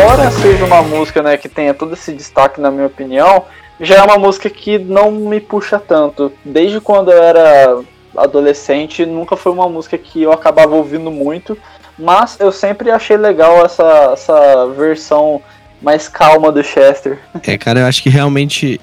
Embora 0.02 0.30
seja 0.32 0.66
uma 0.66 0.82
música 0.82 1.24
né, 1.24 1.38
que 1.38 1.48
tenha 1.48 1.74
todo 1.74 1.94
esse 1.94 2.12
destaque 2.12 2.60
na 2.60 2.70
minha 2.70 2.88
opinião, 2.88 3.46
já 3.80 3.96
é 3.96 4.04
uma 4.04 4.18
música 4.18 4.50
que 4.50 4.78
não 4.78 5.12
me 5.12 5.40
puxa 5.40 5.80
tanto. 5.80 6.34
Desde 6.44 6.82
quando 6.82 7.10
eu 7.10 7.24
era 7.24 7.80
adolescente, 8.18 9.06
nunca 9.06 9.38
foi 9.38 9.54
uma 9.54 9.70
música 9.70 9.98
que 9.98 10.22
eu 10.22 10.34
acabava 10.34 10.76
ouvindo 10.76 11.10
muito 11.10 11.58
mas 12.00 12.40
eu 12.40 12.52
sempre 12.52 12.90
achei 12.90 13.18
legal 13.18 13.66
essa, 13.66 14.12
essa 14.14 14.68
versão 14.68 15.42
mais 15.82 16.08
calma 16.08 16.52
do 16.52 16.64
Chester. 16.64 17.20
É, 17.44 17.58
cara, 17.58 17.82
eu 17.82 17.86
acho 17.86 18.02
que 18.02 18.10
realmente 18.10 18.80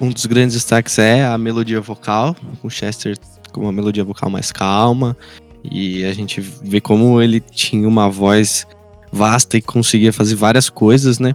um 0.00 0.08
dos 0.08 0.26
grandes 0.26 0.54
destaques 0.54 0.98
é 0.98 1.24
a 1.24 1.36
melodia 1.36 1.80
vocal. 1.80 2.34
O 2.62 2.70
Chester 2.70 3.16
com 3.52 3.62
uma 3.62 3.72
melodia 3.72 4.04
vocal 4.04 4.30
mais 4.30 4.50
calma. 4.52 5.16
E 5.62 6.04
a 6.04 6.12
gente 6.12 6.40
vê 6.40 6.80
como 6.80 7.20
ele 7.20 7.40
tinha 7.40 7.86
uma 7.86 8.08
voz 8.08 8.66
vasta 9.12 9.56
e 9.56 9.62
conseguia 9.62 10.12
fazer 10.12 10.36
várias 10.36 10.70
coisas, 10.70 11.18
né? 11.18 11.34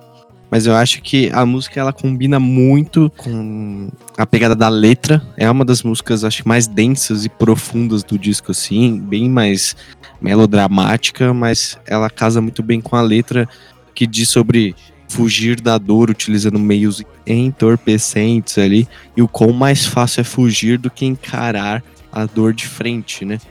Mas 0.55 0.65
eu 0.65 0.73
acho 0.73 1.01
que 1.01 1.29
a 1.33 1.45
música 1.45 1.81
ela 1.81 1.91
combina 1.91 2.39
muito 2.39 3.11
com 3.17 3.89
a 4.17 4.25
pegada 4.25 4.55
da 4.55 4.69
letra. 4.69 5.21
É 5.35 5.51
uma 5.51 5.65
das 5.65 5.83
músicas, 5.83 6.23
acho 6.23 6.47
mais 6.47 6.65
densas 6.65 7.25
e 7.25 7.29
profundas 7.29 8.05
do 8.05 8.17
disco, 8.17 8.51
assim, 8.51 8.97
bem 8.97 9.29
mais 9.29 9.75
melodramática, 10.21 11.33
mas 11.33 11.77
ela 11.85 12.09
casa 12.09 12.39
muito 12.39 12.63
bem 12.63 12.79
com 12.79 12.95
a 12.95 13.01
letra 13.01 13.49
que 13.93 14.07
diz 14.07 14.29
sobre 14.29 14.73
fugir 15.09 15.59
da 15.59 15.77
dor 15.77 16.09
utilizando 16.09 16.57
meios 16.57 17.03
entorpecentes 17.27 18.57
ali 18.57 18.87
e 19.17 19.21
o 19.21 19.27
quão 19.27 19.51
mais 19.51 19.85
fácil 19.85 20.21
é 20.21 20.23
fugir 20.23 20.77
do 20.77 20.89
que 20.89 21.05
encarar 21.05 21.83
a 22.09 22.25
dor 22.25 22.53
de 22.53 22.65
frente, 22.65 23.25
né? 23.25 23.41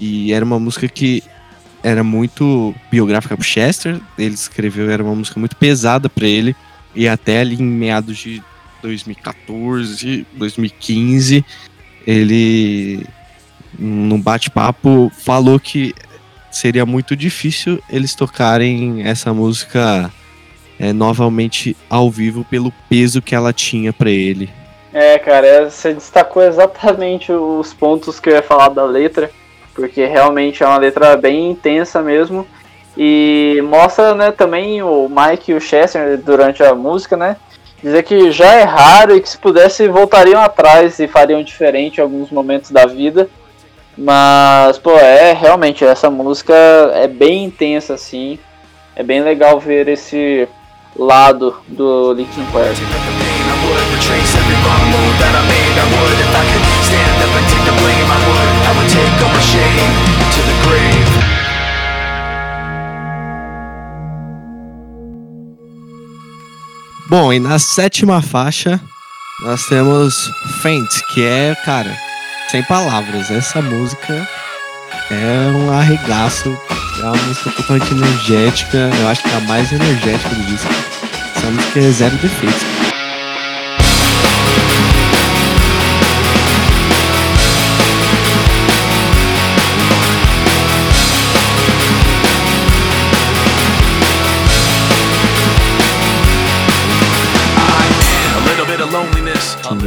E 0.00 0.32
era 0.32 0.42
uma 0.42 0.58
música 0.58 0.88
que 0.88 1.22
era 1.84 2.02
muito 2.02 2.74
biográfica 2.90 3.36
pro 3.36 3.44
Chester, 3.44 4.00
ele 4.18 4.34
escreveu, 4.34 4.90
era 4.90 5.04
uma 5.04 5.14
música 5.14 5.38
muito 5.38 5.54
pesada 5.54 6.08
para 6.08 6.26
ele 6.26 6.56
e 6.94 7.06
até 7.06 7.40
ali 7.40 7.56
em 7.56 7.62
meados 7.62 8.16
de 8.16 8.42
2014, 8.80 10.26
2015, 10.32 11.44
ele 12.06 13.06
num 13.78 14.18
bate-papo 14.18 15.12
falou 15.24 15.60
que 15.60 15.94
seria 16.50 16.86
muito 16.86 17.14
difícil 17.14 17.82
eles 17.90 18.14
tocarem 18.14 19.06
essa 19.06 19.34
música 19.34 20.10
é, 20.78 20.90
novamente 20.92 21.76
ao 21.90 22.10
vivo 22.10 22.44
pelo 22.44 22.72
peso 22.88 23.20
que 23.20 23.34
ela 23.34 23.52
tinha 23.52 23.92
para 23.92 24.10
ele. 24.10 24.48
É, 24.92 25.18
cara, 25.18 25.68
você 25.68 25.92
destacou 25.92 26.42
exatamente 26.42 27.30
os 27.30 27.74
pontos 27.74 28.18
que 28.18 28.30
eu 28.30 28.34
ia 28.34 28.42
falar 28.42 28.68
da 28.68 28.84
letra, 28.84 29.30
porque 29.74 30.06
realmente 30.06 30.62
é 30.62 30.66
uma 30.66 30.78
letra 30.78 31.16
bem 31.16 31.50
intensa 31.50 32.00
mesmo. 32.00 32.46
E 32.96 33.60
mostra 33.68 34.14
né, 34.14 34.30
também 34.30 34.80
o 34.82 35.08
Mike 35.08 35.50
e 35.50 35.54
o 35.54 35.60
Chester 35.60 36.16
durante 36.18 36.62
a 36.62 36.74
música, 36.74 37.16
né? 37.16 37.36
Dizer 37.82 38.02
que 38.04 38.30
já 38.30 38.52
é 38.52 38.62
raro 38.62 39.16
e 39.16 39.20
que 39.20 39.28
se 39.28 39.36
pudesse 39.36 39.88
voltariam 39.88 40.40
atrás 40.40 40.98
e 41.00 41.08
fariam 41.08 41.42
diferente 41.42 41.98
em 41.98 42.02
alguns 42.02 42.30
momentos 42.30 42.70
da 42.70 42.86
vida. 42.86 43.28
Mas, 43.96 44.78
pô, 44.78 44.92
é 44.92 45.32
realmente 45.32 45.84
essa 45.84 46.08
música 46.08 46.54
é 46.94 47.06
bem 47.06 47.44
intensa 47.44 47.94
assim. 47.94 48.38
É 48.96 49.02
bem 49.02 49.22
legal 49.22 49.58
ver 49.60 49.88
esse 49.88 50.48
lado 50.96 51.56
do 51.68 52.12
Linkin 52.12 52.44
Park. 52.52 52.76
Bom, 67.06 67.32
e 67.32 67.38
na 67.38 67.60
sétima 67.60 68.20
faixa 68.20 68.80
nós 69.42 69.66
temos 69.66 70.28
Faint, 70.62 70.90
que 71.12 71.24
é, 71.24 71.54
cara, 71.64 71.96
sem 72.50 72.62
palavras. 72.64 73.30
Essa 73.30 73.62
música 73.62 74.28
é 75.10 75.52
um 75.56 75.70
arregaço. 75.70 76.56
É 76.98 77.04
uma 77.04 77.16
música 77.16 77.50
totalmente 77.50 77.92
energética. 77.92 78.90
Eu 79.00 79.08
acho 79.08 79.22
que 79.22 79.28
é 79.28 79.36
a 79.36 79.40
mais 79.40 79.70
energética 79.70 80.30
do 80.30 80.44
disco. 80.44 80.72
Essa 81.36 81.50
música 81.50 81.78
é 81.78 81.90
zero 81.90 82.16
defeitos. 82.16 82.83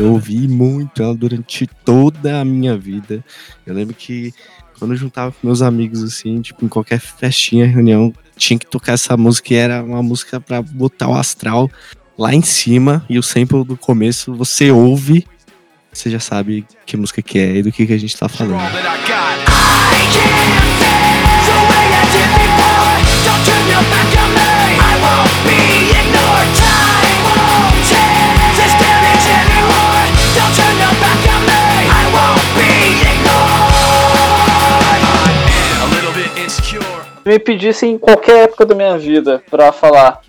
Eu 0.07 0.13
ouvi 0.13 0.47
muito 0.47 1.03
ela 1.03 1.13
durante 1.13 1.67
toda 1.83 2.39
a 2.39 2.45
minha 2.45 2.77
vida. 2.77 3.21
Eu 3.65 3.73
lembro 3.73 3.93
que 3.93 4.33
quando 4.79 4.91
eu 4.91 4.97
juntava 4.97 5.33
com 5.33 5.45
meus 5.45 5.61
amigos, 5.61 6.01
assim, 6.01 6.41
tipo, 6.41 6.63
em 6.63 6.69
qualquer 6.69 6.99
festinha, 6.99 7.67
reunião, 7.67 8.13
tinha 8.37 8.57
que 8.57 8.65
tocar 8.65 8.93
essa 8.93 9.17
música 9.17 9.53
e 9.53 9.57
era 9.57 9.83
uma 9.83 10.01
música 10.01 10.39
para 10.39 10.61
botar 10.61 11.09
o 11.09 11.13
astral 11.13 11.69
lá 12.17 12.33
em 12.33 12.41
cima. 12.41 13.05
E 13.09 13.19
o 13.19 13.23
sample 13.23 13.65
do 13.65 13.75
começo 13.75 14.33
você 14.33 14.71
ouve, 14.71 15.27
você 15.91 16.09
já 16.09 16.21
sabe 16.21 16.65
que 16.85 16.95
música 16.95 17.21
que 17.21 17.37
é 17.37 17.57
e 17.57 17.63
do 17.63 17.71
que, 17.71 17.85
que 17.85 17.93
a 17.93 17.97
gente 17.97 18.15
tá 18.15 18.29
falando. 18.29 18.61
Me 37.27 37.39
pedissem 37.39 37.93
em 37.93 37.97
qualquer 37.97 38.45
época 38.45 38.65
da 38.65 38.73
minha 38.73 38.97
vida 38.97 39.43
para 39.49 39.71
falar 39.71 40.21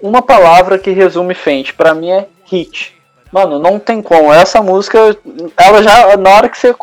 uma 0.00 0.22
palavra 0.22 0.78
que 0.78 0.90
resume 0.90 1.34
Fente, 1.34 1.74
para 1.74 1.94
mim 1.94 2.10
é 2.10 2.26
hit. 2.44 2.94
Mano, 3.32 3.58
não 3.58 3.78
tem 3.78 4.00
como. 4.00 4.32
Essa 4.32 4.62
música, 4.62 5.16
ela 5.56 5.82
já, 5.82 6.16
na 6.16 6.30
hora 6.30 6.48
que 6.48 6.56
você 6.56 6.74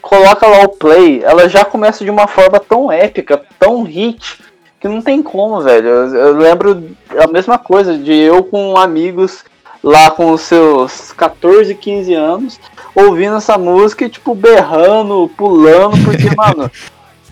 coloca 0.00 0.46
lá 0.46 0.62
o 0.62 0.68
play, 0.68 1.22
ela 1.24 1.48
já 1.48 1.64
começa 1.64 2.04
de 2.04 2.10
uma 2.10 2.26
forma 2.26 2.60
tão 2.60 2.92
épica, 2.92 3.42
tão 3.58 3.82
hit, 3.82 4.40
que 4.78 4.86
não 4.86 5.00
tem 5.00 5.22
como, 5.22 5.60
velho. 5.60 5.88
Eu, 5.88 6.14
eu 6.14 6.36
lembro 6.36 6.90
a 7.18 7.26
mesma 7.26 7.58
coisa 7.58 7.96
de 7.96 8.12
eu 8.12 8.44
com 8.44 8.76
amigos 8.76 9.44
lá 9.82 10.10
com 10.10 10.32
os 10.32 10.42
seus 10.42 11.12
14, 11.12 11.74
15 11.74 12.14
anos, 12.14 12.60
ouvindo 12.94 13.36
essa 13.36 13.56
música 13.56 14.04
e, 14.04 14.10
tipo, 14.10 14.34
berrando, 14.34 15.30
pulando, 15.36 15.96
porque, 16.04 16.28
mano, 16.36 16.70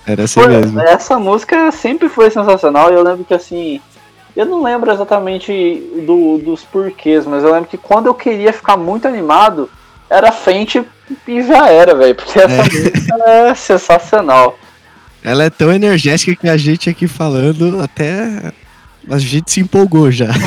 Era 0.06 0.24
assim 0.24 0.40
Pô, 0.40 0.48
mesmo. 0.48 0.80
Essa 0.80 1.18
música 1.18 1.70
sempre 1.72 2.08
foi 2.08 2.30
sensacional 2.30 2.90
e 2.90 2.94
eu 2.94 3.02
lembro 3.02 3.24
que 3.24 3.34
assim. 3.34 3.80
Eu 4.36 4.46
não 4.46 4.62
lembro 4.62 4.90
exatamente 4.90 5.52
do, 6.04 6.38
dos 6.38 6.62
porquês, 6.64 7.24
mas 7.24 7.44
eu 7.44 7.52
lembro 7.52 7.68
que 7.68 7.78
quando 7.78 8.06
eu 8.06 8.14
queria 8.14 8.52
ficar 8.52 8.76
muito 8.76 9.06
animado, 9.06 9.70
era 10.10 10.32
frente 10.32 10.84
e 11.28 11.42
já 11.42 11.68
era, 11.68 11.94
velho. 11.94 12.14
Porque 12.16 12.38
essa 12.40 12.52
É. 12.52 12.56
música 12.58 13.14
é 13.26 13.54
sensacional. 13.54 14.58
Ela 15.22 15.44
é 15.44 15.50
tão 15.50 15.72
energética 15.72 16.34
que 16.34 16.48
a 16.48 16.56
gente 16.56 16.90
aqui 16.90 17.06
falando 17.06 17.80
até. 17.80 18.52
A 19.08 19.18
gente 19.18 19.52
se 19.52 19.60
empolgou 19.60 20.10
já. 20.10 20.28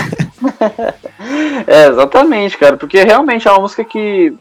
É, 1.65 1.87
exatamente, 1.87 2.57
cara. 2.57 2.77
Porque 2.77 3.03
realmente 3.03 3.47
é 3.47 3.51
uma 3.51 3.59
música 3.61 3.83
que, 3.83 4.33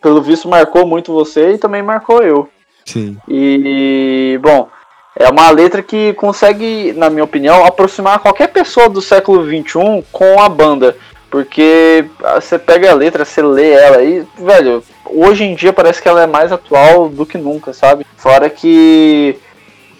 pelo 0.00 0.22
visto, 0.22 0.48
marcou 0.48 0.86
muito 0.86 1.12
você 1.12 1.52
e 1.52 1.58
também 1.58 1.82
marcou 1.82 2.22
eu. 2.22 2.48
Sim. 2.84 3.16
E, 3.28 4.38
bom, 4.42 4.68
é 5.16 5.28
uma 5.28 5.50
letra 5.50 5.82
que 5.82 6.12
consegue, 6.14 6.92
na 6.92 7.08
minha 7.08 7.24
opinião, 7.24 7.64
aproximar 7.64 8.18
qualquer 8.18 8.48
pessoa 8.48 8.88
do 8.88 9.00
século 9.00 9.44
XXI 9.44 10.04
com 10.10 10.40
a 10.40 10.48
banda. 10.48 10.96
Porque 11.30 12.04
ah, 12.22 12.40
você 12.40 12.58
pega 12.58 12.90
a 12.90 12.94
letra, 12.94 13.24
você 13.24 13.42
lê 13.42 13.70
ela 13.70 14.02
e, 14.02 14.24
velho, 14.38 14.84
hoje 15.04 15.44
em 15.44 15.54
dia 15.54 15.72
parece 15.72 16.00
que 16.00 16.08
ela 16.08 16.22
é 16.22 16.26
mais 16.26 16.52
atual 16.52 17.08
do 17.08 17.26
que 17.26 17.36
nunca, 17.36 17.72
sabe? 17.72 18.06
Fora 18.16 18.48
que 18.48 19.36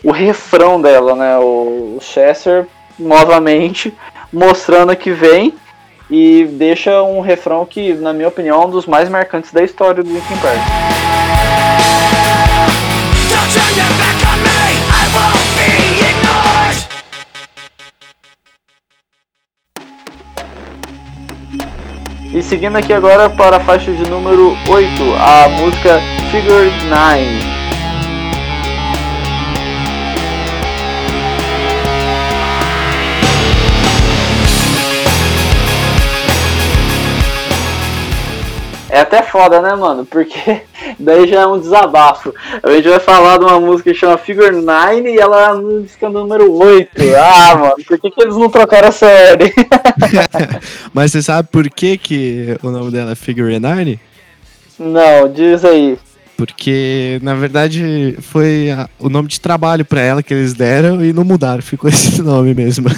o 0.02 0.12
refrão 0.12 0.80
dela, 0.80 1.16
né? 1.16 1.36
O 1.38 1.98
Chester, 2.00 2.66
novamente, 2.98 3.92
mostrando 4.32 4.94
que 4.94 5.10
vem 5.10 5.54
e 6.10 6.44
deixa 6.52 7.02
um 7.02 7.20
refrão 7.20 7.64
que, 7.64 7.94
na 7.94 8.12
minha 8.12 8.28
opinião, 8.28 8.62
é 8.62 8.66
um 8.66 8.70
dos 8.70 8.86
mais 8.86 9.08
marcantes 9.08 9.52
da 9.52 9.62
história 9.62 10.04
do 10.04 10.12
Linkin 10.12 10.36
Park. 10.36 10.84
E 22.34 22.42
seguindo 22.42 22.76
aqui 22.76 22.92
agora 22.92 23.30
para 23.30 23.58
a 23.58 23.60
faixa 23.60 23.92
de 23.92 24.10
número 24.10 24.56
8, 24.68 24.90
a 25.14 25.48
música 25.50 26.00
Figure 26.32 26.68
9. 26.88 27.73
É 38.94 39.00
até 39.00 39.22
foda, 39.24 39.60
né, 39.60 39.74
mano? 39.74 40.06
Porque 40.06 40.62
daí 41.00 41.26
já 41.26 41.40
é 41.40 41.46
um 41.48 41.58
desabafo. 41.58 42.32
A 42.62 42.70
gente 42.70 42.88
vai 42.88 43.00
falar 43.00 43.38
de 43.38 43.44
uma 43.44 43.58
música 43.58 43.92
que 43.92 43.98
chama 43.98 44.16
Figure 44.16 44.54
9 44.54 45.10
e 45.10 45.18
ela 45.18 45.40
é 45.40 45.46
a 45.46 45.54
música 45.54 46.08
número 46.08 46.56
8. 46.56 46.90
Ah, 47.18 47.56
mano, 47.56 47.74
por 47.84 47.98
que, 47.98 48.08
que 48.08 48.22
eles 48.22 48.36
não 48.36 48.48
trocaram 48.48 48.86
essa 48.86 49.04
ordem? 49.04 49.52
Mas 50.94 51.10
você 51.10 51.22
sabe 51.22 51.48
por 51.50 51.68
que, 51.68 51.98
que 51.98 52.56
o 52.62 52.70
nome 52.70 52.92
dela 52.92 53.10
é 53.10 53.14
Figure 53.16 53.58
Nine? 53.58 53.98
Não, 54.78 55.28
diz 55.28 55.64
aí. 55.64 55.98
Porque, 56.36 57.20
na 57.22 57.34
verdade, 57.34 58.16
foi 58.20 58.70
a- 58.70 58.88
o 58.98 59.08
nome 59.08 59.28
de 59.28 59.40
trabalho 59.40 59.84
pra 59.84 60.00
ela 60.00 60.22
que 60.22 60.34
eles 60.34 60.52
deram 60.52 61.04
e 61.04 61.12
não 61.12 61.22
mudaram, 61.24 61.62
ficou 61.62 61.88
esse 61.90 62.20
nome 62.22 62.52
mesmo. 62.54 62.88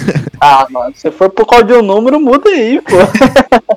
Ah, 0.41 0.65
mano, 0.69 0.93
se 0.95 1.11
for 1.11 1.29
por 1.29 1.45
causa 1.45 1.65
de 1.65 1.73
um 1.73 1.81
número, 1.83 2.19
muda 2.19 2.49
aí, 2.49 2.81
pô. 2.81 2.95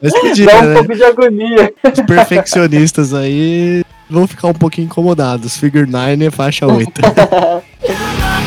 Mas 0.02 0.12
podia, 0.18 0.46
Dá 0.46 0.58
um 0.58 0.62
né? 0.62 0.74
pouco 0.74 0.94
de 0.94 1.04
agonia. 1.04 1.72
Os 1.84 2.00
perfeccionistas 2.06 3.12
aí 3.12 3.82
vão 4.08 4.26
ficar 4.26 4.48
um 4.48 4.54
pouquinho 4.54 4.86
incomodados. 4.86 5.56
Figure 5.56 5.86
9 5.88 6.24
é 6.26 6.30
faixa 6.30 6.66
8. 6.66 7.00
You're 7.00 7.10
a 7.10 7.20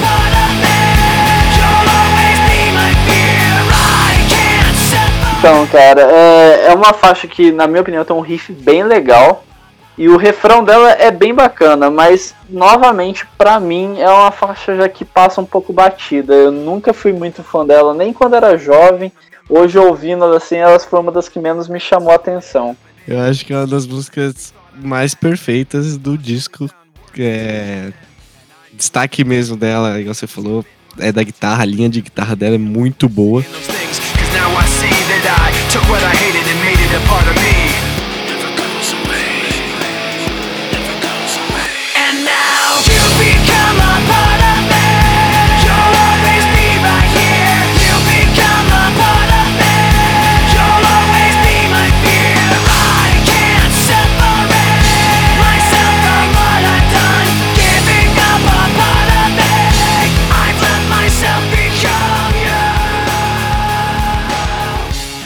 part 0.02 0.34
of 0.34 0.54
me. 0.60 0.74
You'll 1.58 1.90
always 1.90 2.40
be 2.50 2.72
my 2.74 2.92
fear. 3.06 3.62
I 3.70 4.18
can't 4.30 4.78
separate. 4.78 5.38
Então, 5.40 5.68
cara, 5.68 6.02
é, 6.02 6.66
é 6.70 6.74
uma 6.74 6.94
faixa 6.94 7.28
que, 7.28 7.52
na 7.52 7.68
minha 7.68 7.82
opinião, 7.82 8.04
tem 8.04 8.16
um 8.16 8.20
riff 8.22 8.52
bem 8.52 8.84
legal. 8.84 9.44
E 9.98 10.10
o 10.10 10.18
refrão 10.18 10.64
dela 10.64 10.92
é 10.92 11.12
bem 11.12 11.34
bacana, 11.34 11.90
mas, 11.90 12.34
novamente, 12.50 13.28
pra 13.38 13.60
mim, 13.60 14.00
é 14.00 14.10
uma 14.10 14.32
faixa 14.32 14.76
já 14.76 14.90
que 14.90 15.06
passa 15.06 15.40
um 15.40 15.46
pouco 15.46 15.72
batida. 15.72 16.34
Eu 16.34 16.52
nunca 16.52 16.94
fui 16.94 17.14
muito 17.14 17.44
fã 17.44 17.66
dela, 17.66 17.94
nem 17.94 18.12
quando 18.12 18.36
era 18.36 18.58
jovem. 18.58 19.12
Hoje, 19.48 19.78
ouvindo 19.78 20.24
ela 20.24 20.38
assim, 20.38 20.56
elas 20.56 20.86
foi 20.86 21.00
uma 21.00 21.12
das 21.12 21.30
que 21.30 21.40
menos 21.40 21.68
me 21.68 21.80
chamou 21.80 22.12
a 22.12 22.16
atenção. 22.16 22.76
Eu 23.08 23.20
acho 23.20 23.46
que 23.46 23.54
é 23.54 23.58
uma 23.58 23.68
das 23.68 23.86
músicas 23.86 24.54
mais 24.76 25.14
perfeitas 25.14 25.96
do 25.98 26.18
disco. 26.18 26.68
É... 27.18 27.92
Destaque 28.72 29.24
mesmo 29.24 29.56
dela, 29.56 30.00
igual 30.00 30.16
você 30.16 30.26
falou, 30.26 30.66
é 30.98 31.12
da 31.12 31.22
guitarra, 31.22 31.62
a 31.62 31.66
linha 31.66 31.90
de 31.90 32.02
guitarra 32.02 32.36
dela 32.36 32.56
é 32.56 32.58
muito 32.58 33.08
boa. 33.08 33.44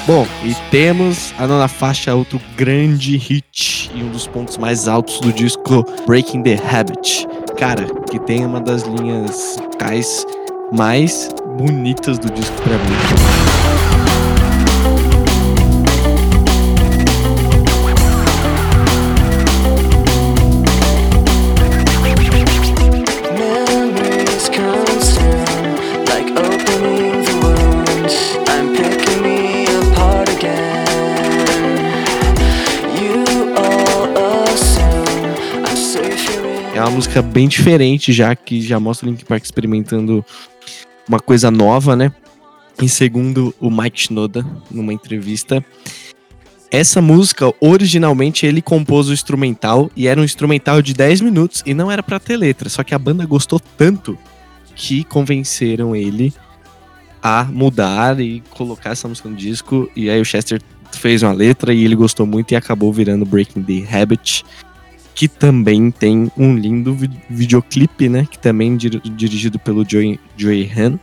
Bom, 0.08 0.26
e 0.42 0.56
temos 0.72 1.34
a 1.38 1.46
nona 1.46 1.68
faixa, 1.68 2.16
outro 2.16 2.40
grande 2.56 3.18
hit 3.18 3.92
e 3.94 4.02
um 4.02 4.10
dos 4.10 4.26
pontos 4.26 4.58
mais 4.58 4.88
altos 4.88 5.20
do 5.20 5.34
disco, 5.34 5.84
Breaking 6.06 6.44
the 6.44 6.58
Habit. 6.72 7.28
Cara, 7.58 7.86
que 8.10 8.18
tem 8.20 8.46
uma 8.46 8.62
das 8.62 8.84
linhas 8.84 9.58
vocais 9.58 10.26
mais 10.72 11.28
bonitas 11.58 12.18
do 12.18 12.30
disco 12.32 12.56
pra 12.62 12.78
mim. 12.78 13.37
Música 36.98 37.22
bem 37.22 37.48
diferente, 37.48 38.12
já 38.12 38.36
que 38.36 38.60
já 38.60 38.80
mostra 38.80 39.08
o 39.08 39.12
Linkin 39.12 39.24
Park 39.24 39.44
experimentando 39.44 40.26
uma 41.08 41.20
coisa 41.20 41.52
nova, 41.52 41.96
né? 41.96 42.12
E 42.82 42.90
segundo 42.90 43.54
o 43.60 43.70
Mike 43.70 44.00
Shinoda, 44.00 44.44
numa 44.72 44.92
entrevista, 44.92 45.64
essa 46.72 47.00
música, 47.00 47.54
originalmente, 47.62 48.48
ele 48.48 48.64
compôs 48.64 49.10
o 49.10 49.14
instrumental 49.14 49.92
e 49.96 50.08
era 50.08 50.20
um 50.20 50.24
instrumental 50.24 50.82
de 50.82 50.96
10 50.96 51.22
minutos 51.22 51.62
e 51.68 51.76
não 51.76 51.92
era 51.92 52.02
pra 52.02 52.20
ter 52.20 52.36
letra. 52.36 52.68
Só 52.68 52.84
que 52.84 52.96
a 52.96 53.00
banda 53.00 53.28
gostou 53.28 53.60
tanto 53.60 54.18
que 54.76 55.04
convenceram 55.04 55.96
ele 55.96 56.34
a 57.22 57.44
mudar 57.44 58.20
e 58.20 58.42
colocar 58.50 58.90
essa 58.90 59.08
música 59.08 59.30
no 59.30 59.36
disco. 59.36 59.88
E 59.96 60.10
aí 60.10 60.20
o 60.20 60.26
Chester 60.26 60.60
fez 60.94 61.22
uma 61.22 61.32
letra 61.32 61.72
e 61.76 61.86
ele 61.86 61.96
gostou 61.96 62.26
muito 62.26 62.54
e 62.54 62.56
acabou 62.56 62.92
virando 62.92 63.24
Breaking 63.24 63.62
the 63.62 63.86
Habit 63.96 64.44
que 65.18 65.28
também 65.28 65.90
tem 65.90 66.32
um 66.38 66.56
lindo 66.56 66.94
vi- 66.94 67.10
videoclipe, 67.28 68.08
né? 68.08 68.28
Que 68.30 68.38
também 68.38 68.78
dir- 68.78 69.02
dirigido 69.02 69.58
pelo 69.58 69.84
Joey, 69.84 70.20
Joey 70.38 70.72
Han 70.78 71.00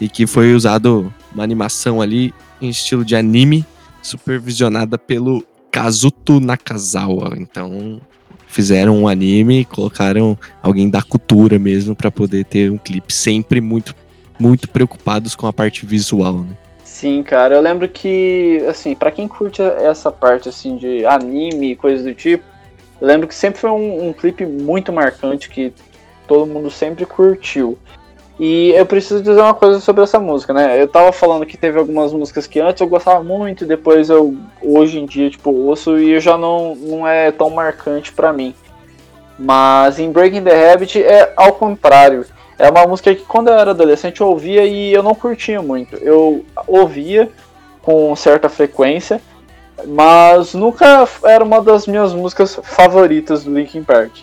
e 0.00 0.08
que 0.08 0.26
foi 0.26 0.54
usado 0.54 1.12
uma 1.34 1.44
animação 1.44 2.00
ali 2.00 2.32
em 2.62 2.70
estilo 2.70 3.04
de 3.04 3.14
anime, 3.14 3.62
supervisionada 4.00 4.96
pelo 4.96 5.44
Kazuto 5.70 6.40
Nakazawa. 6.40 7.34
Então 7.36 8.00
fizeram 8.46 9.02
um 9.02 9.06
anime 9.06 9.60
e 9.60 9.64
colocaram 9.66 10.36
alguém 10.62 10.88
da 10.88 11.02
cultura 11.02 11.58
mesmo 11.58 11.94
para 11.94 12.10
poder 12.10 12.46
ter 12.46 12.72
um 12.72 12.78
clipe 12.78 13.12
sempre 13.12 13.60
muito 13.60 13.94
muito 14.40 14.66
preocupados 14.66 15.36
com 15.36 15.46
a 15.46 15.52
parte 15.52 15.84
visual, 15.84 16.38
né? 16.38 16.56
Sim, 16.84 17.22
cara, 17.22 17.54
eu 17.54 17.60
lembro 17.60 17.86
que, 17.86 18.64
assim, 18.66 18.94
pra 18.94 19.10
quem 19.10 19.28
curte 19.28 19.60
essa 19.60 20.10
parte, 20.10 20.48
assim, 20.48 20.76
de 20.78 21.04
anime 21.04 21.72
e 21.72 21.76
coisas 21.76 22.04
do 22.04 22.14
tipo, 22.14 22.42
eu 23.02 23.08
lembro 23.08 23.26
que 23.26 23.34
sempre 23.34 23.58
foi 23.58 23.70
um, 23.70 24.10
um 24.10 24.12
clipe 24.12 24.46
muito 24.46 24.92
marcante 24.92 25.50
que 25.50 25.74
todo 26.24 26.46
mundo 26.46 26.70
sempre 26.70 27.04
curtiu. 27.04 27.76
E 28.38 28.70
eu 28.76 28.86
preciso 28.86 29.20
dizer 29.20 29.40
uma 29.40 29.54
coisa 29.54 29.80
sobre 29.80 30.04
essa 30.04 30.20
música, 30.20 30.52
né? 30.52 30.80
Eu 30.80 30.86
tava 30.86 31.10
falando 31.10 31.44
que 31.44 31.56
teve 31.56 31.80
algumas 31.80 32.12
músicas 32.12 32.46
que 32.46 32.60
antes 32.60 32.80
eu 32.80 32.86
gostava 32.86 33.20
muito, 33.24 33.66
depois 33.66 34.08
eu, 34.08 34.36
hoje 34.62 35.00
em 35.00 35.04
dia, 35.04 35.28
tipo, 35.28 35.50
ouço 35.50 35.98
e 35.98 36.12
eu 36.12 36.20
já 36.20 36.38
não, 36.38 36.76
não 36.76 37.04
é 37.04 37.32
tão 37.32 37.50
marcante 37.50 38.12
pra 38.12 38.32
mim. 38.32 38.54
Mas 39.36 39.98
em 39.98 40.12
Breaking 40.12 40.44
the 40.44 40.72
Habit 40.72 41.02
é 41.02 41.32
ao 41.36 41.54
contrário. 41.54 42.24
é 42.56 42.70
uma 42.70 42.86
música 42.86 43.12
que 43.12 43.24
quando 43.24 43.48
eu 43.48 43.54
era 43.54 43.72
adolescente 43.72 44.20
eu 44.20 44.28
ouvia 44.28 44.64
e 44.64 44.92
eu 44.92 45.02
não 45.02 45.16
curtia 45.16 45.60
muito. 45.60 45.96
Eu 45.96 46.44
ouvia 46.68 47.28
com 47.82 48.14
certa 48.14 48.48
frequência, 48.48 49.20
mas 49.86 50.54
nunca 50.54 51.08
era 51.24 51.42
uma 51.42 51.60
das 51.60 51.86
minhas 51.86 52.12
músicas 52.12 52.58
favoritas 52.62 53.44
do 53.44 53.54
Linkin 53.54 53.82
Park. 53.82 54.18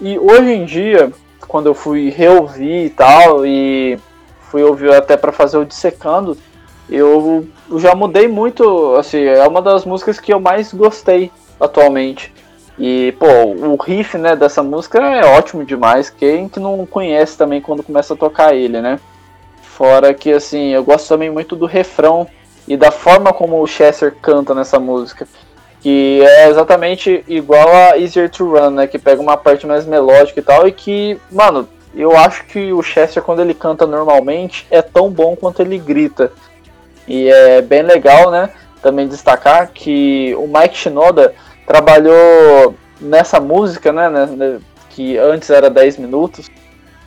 E 0.00 0.18
hoje 0.18 0.52
em 0.52 0.64
dia, 0.64 1.12
quando 1.46 1.66
eu 1.66 1.74
fui 1.74 2.10
reouvir 2.10 2.86
e 2.86 2.90
tal, 2.90 3.46
e 3.46 3.98
fui 4.50 4.62
ouvir 4.62 4.92
até 4.92 5.16
para 5.16 5.32
fazer 5.32 5.58
o 5.58 5.64
Dissecando, 5.64 6.36
eu 6.90 7.46
já 7.76 7.94
mudei 7.94 8.28
muito, 8.28 8.96
assim, 8.96 9.22
é 9.22 9.46
uma 9.46 9.62
das 9.62 9.84
músicas 9.84 10.20
que 10.20 10.32
eu 10.32 10.40
mais 10.40 10.72
gostei 10.72 11.30
atualmente. 11.58 12.32
E, 12.78 13.14
pô, 13.18 13.26
o 13.26 13.76
riff, 13.76 14.18
né, 14.18 14.34
dessa 14.34 14.62
música 14.62 14.98
é 14.98 15.24
ótimo 15.36 15.64
demais. 15.64 16.10
Quem 16.10 16.48
que 16.48 16.58
não 16.58 16.84
conhece 16.84 17.36
também 17.36 17.60
quando 17.60 17.82
começa 17.82 18.14
a 18.14 18.16
tocar 18.16 18.54
ele, 18.54 18.80
né? 18.80 18.98
Fora 19.62 20.12
que, 20.12 20.32
assim, 20.32 20.70
eu 20.70 20.82
gosto 20.82 21.08
também 21.08 21.30
muito 21.30 21.54
do 21.54 21.66
refrão 21.66 22.26
e 22.72 22.76
da 22.76 22.90
forma 22.90 23.34
como 23.34 23.60
o 23.60 23.66
Chester 23.66 24.14
canta 24.22 24.54
nessa 24.54 24.78
música. 24.78 25.28
Que 25.82 26.22
é 26.22 26.48
exatamente 26.48 27.22
igual 27.28 27.68
a 27.68 27.98
Easier 27.98 28.30
to 28.30 28.50
Run, 28.50 28.70
né? 28.70 28.86
Que 28.86 28.98
pega 28.98 29.20
uma 29.20 29.36
parte 29.36 29.66
mais 29.66 29.84
melódica 29.84 30.40
e 30.40 30.42
tal. 30.42 30.66
E 30.66 30.72
que, 30.72 31.20
mano, 31.30 31.68
eu 31.94 32.16
acho 32.16 32.46
que 32.46 32.72
o 32.72 32.82
Chester, 32.82 33.22
quando 33.22 33.42
ele 33.42 33.52
canta 33.52 33.86
normalmente, 33.86 34.66
é 34.70 34.80
tão 34.80 35.10
bom 35.10 35.36
quanto 35.36 35.60
ele 35.60 35.76
grita. 35.76 36.32
E 37.06 37.28
é 37.28 37.60
bem 37.60 37.82
legal, 37.82 38.30
né? 38.30 38.48
Também 38.80 39.06
destacar 39.06 39.70
que 39.70 40.34
o 40.36 40.46
Mike 40.46 40.78
Shinoda 40.78 41.34
trabalhou 41.66 42.74
nessa 42.98 43.38
música, 43.38 43.92
né, 43.92 44.08
né, 44.08 44.60
que 44.88 45.18
antes 45.18 45.50
era 45.50 45.68
10 45.68 45.98
minutos, 45.98 46.50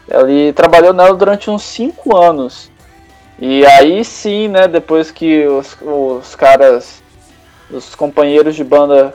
ele 0.07 0.53
trabalhou 0.53 0.93
nela 0.93 1.16
durante 1.16 1.49
uns 1.49 1.63
5 1.63 2.16
anos. 2.16 2.70
E 3.40 3.66
aí 3.66 4.04
sim, 4.04 4.48
né, 4.48 4.68
depois 4.68 5.12
que 5.12 5.46
os, 5.46 5.78
os 5.82 6.36
caras, 6.36 7.04
os 7.70 7.94
companheiros 7.94 8.56
de 8.56 8.64
banda 8.64 9.14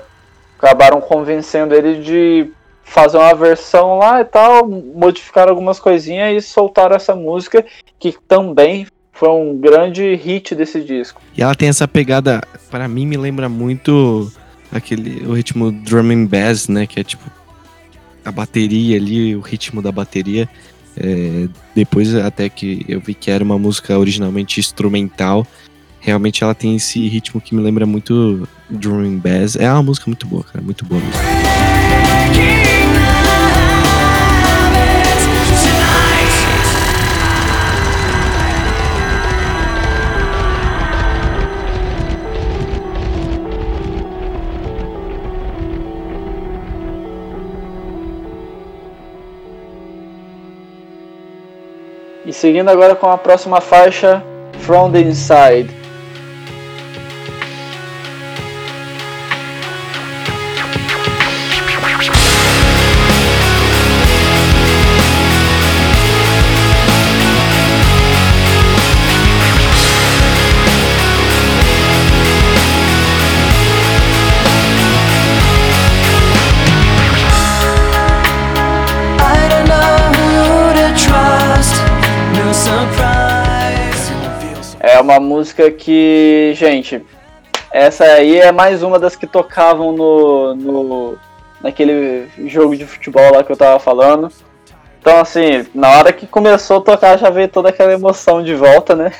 acabaram 0.58 1.00
convencendo 1.00 1.74
ele 1.74 2.02
de 2.02 2.50
fazer 2.84 3.16
uma 3.16 3.34
versão 3.34 3.98
lá 3.98 4.20
e 4.20 4.24
tal, 4.24 4.68
modificar 4.68 5.48
algumas 5.48 5.78
coisinhas 5.78 6.44
e 6.44 6.46
soltaram 6.46 6.96
essa 6.96 7.14
música 7.14 7.64
que 7.98 8.14
também 8.26 8.86
foi 9.12 9.28
um 9.28 9.56
grande 9.56 10.14
hit 10.16 10.54
desse 10.54 10.80
disco. 10.82 11.22
E 11.36 11.42
ela 11.42 11.54
tem 11.54 11.68
essa 11.68 11.86
pegada, 11.86 12.42
para 12.70 12.88
mim 12.88 13.06
me 13.06 13.16
lembra 13.16 13.48
muito 13.48 14.30
aquele 14.72 15.26
o 15.26 15.32
ritmo 15.32 15.70
drum 15.70 16.10
and 16.10 16.26
bass, 16.26 16.68
né, 16.68 16.86
que 16.86 17.00
é 17.00 17.04
tipo 17.04 17.24
a 18.24 18.30
bateria 18.30 18.96
ali, 18.96 19.34
o 19.34 19.40
ritmo 19.40 19.80
da 19.80 19.92
bateria. 19.92 20.48
É, 21.02 21.48
depois 21.74 22.14
até 22.14 22.48
que 22.48 22.84
eu 22.88 23.00
vi 23.00 23.14
que 23.14 23.30
era 23.30 23.42
uma 23.42 23.58
música 23.58 23.98
originalmente 23.98 24.60
instrumental, 24.60 25.46
realmente 25.98 26.44
ela 26.44 26.54
tem 26.54 26.76
esse 26.76 27.08
ritmo 27.08 27.40
que 27.40 27.54
me 27.54 27.62
lembra 27.62 27.86
muito 27.86 28.46
and 29.04 29.18
bass. 29.18 29.56
É 29.56 29.70
uma 29.72 29.82
música 29.82 30.06
muito 30.06 30.26
boa, 30.26 30.44
cara, 30.44 30.62
muito 30.62 30.84
boa 30.84 31.00
mesmo. 31.00 32.79
E 52.30 52.32
seguindo 52.32 52.68
agora 52.68 52.94
com 52.94 53.08
a 53.08 53.18
próxima 53.18 53.60
faixa, 53.60 54.22
From 54.60 54.92
the 54.92 55.00
Inside. 55.00 55.79
Música 85.40 85.70
que, 85.70 86.52
gente, 86.54 87.02
essa 87.72 88.04
aí 88.04 88.38
é 88.38 88.52
mais 88.52 88.82
uma 88.82 88.98
das 88.98 89.16
que 89.16 89.26
tocavam 89.26 89.90
no, 89.90 90.54
no 90.54 91.18
naquele 91.62 92.28
jogo 92.46 92.76
de 92.76 92.84
futebol 92.84 93.32
lá 93.32 93.42
que 93.42 93.50
eu 93.50 93.56
tava 93.56 93.78
falando. 93.78 94.30
Então, 95.00 95.18
assim, 95.18 95.66
na 95.74 95.88
hora 95.92 96.12
que 96.12 96.26
começou 96.26 96.76
a 96.76 96.82
tocar, 96.82 97.18
já 97.18 97.30
veio 97.30 97.48
toda 97.48 97.70
aquela 97.70 97.90
emoção 97.90 98.42
de 98.42 98.54
volta, 98.54 98.94
né? 98.94 99.12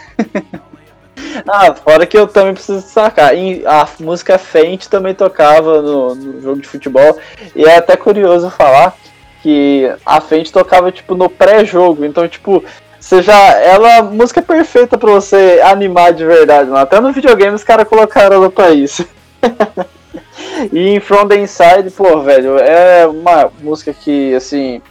ah, 1.49 1.75
fora 1.75 2.05
que 2.05 2.19
eu 2.19 2.29
também 2.29 2.53
preciso 2.53 2.83
destacar. 2.83 3.35
E 3.35 3.65
a 3.67 3.89
música 3.99 4.37
Faint 4.37 4.89
também 4.89 5.15
tocava 5.15 5.81
no, 5.81 6.15
no 6.15 6.43
jogo 6.43 6.61
de 6.61 6.69
futebol. 6.69 7.19
E 7.57 7.65
é 7.65 7.79
até 7.79 7.97
curioso 7.97 8.51
falar 8.51 8.95
que 9.43 9.91
a 10.05 10.21
Faint 10.21 10.51
tocava, 10.51 10.93
tipo, 10.93 11.15
no 11.15 11.31
pré-jogo. 11.31 12.05
Então, 12.05 12.29
tipo, 12.29 12.63
você 13.01 13.23
já. 13.23 13.59
Ela 13.59 13.97
é 13.97 14.03
música 14.03 14.43
perfeita 14.43 14.99
pra 14.99 15.11
você 15.11 15.61
animar 15.65 16.13
de 16.13 16.25
verdade. 16.25 16.69
Mano. 16.69 16.83
Até 16.83 17.01
no 17.01 17.13
videogame 17.13 17.55
os 17.55 17.65
caras 17.65 17.89
colocaram 17.89 18.37
ela 18.37 18.51
pra 18.51 18.71
isso. 18.71 19.07
e 20.71 20.91
em 20.91 21.01
From 21.01 21.27
the 21.27 21.37
Inside, 21.37 21.91
pô, 21.97 22.21
velho, 22.21 22.59
é 22.59 23.07
uma 23.07 23.51
música 23.61 23.93
que, 23.93 24.35
assim. 24.35 24.83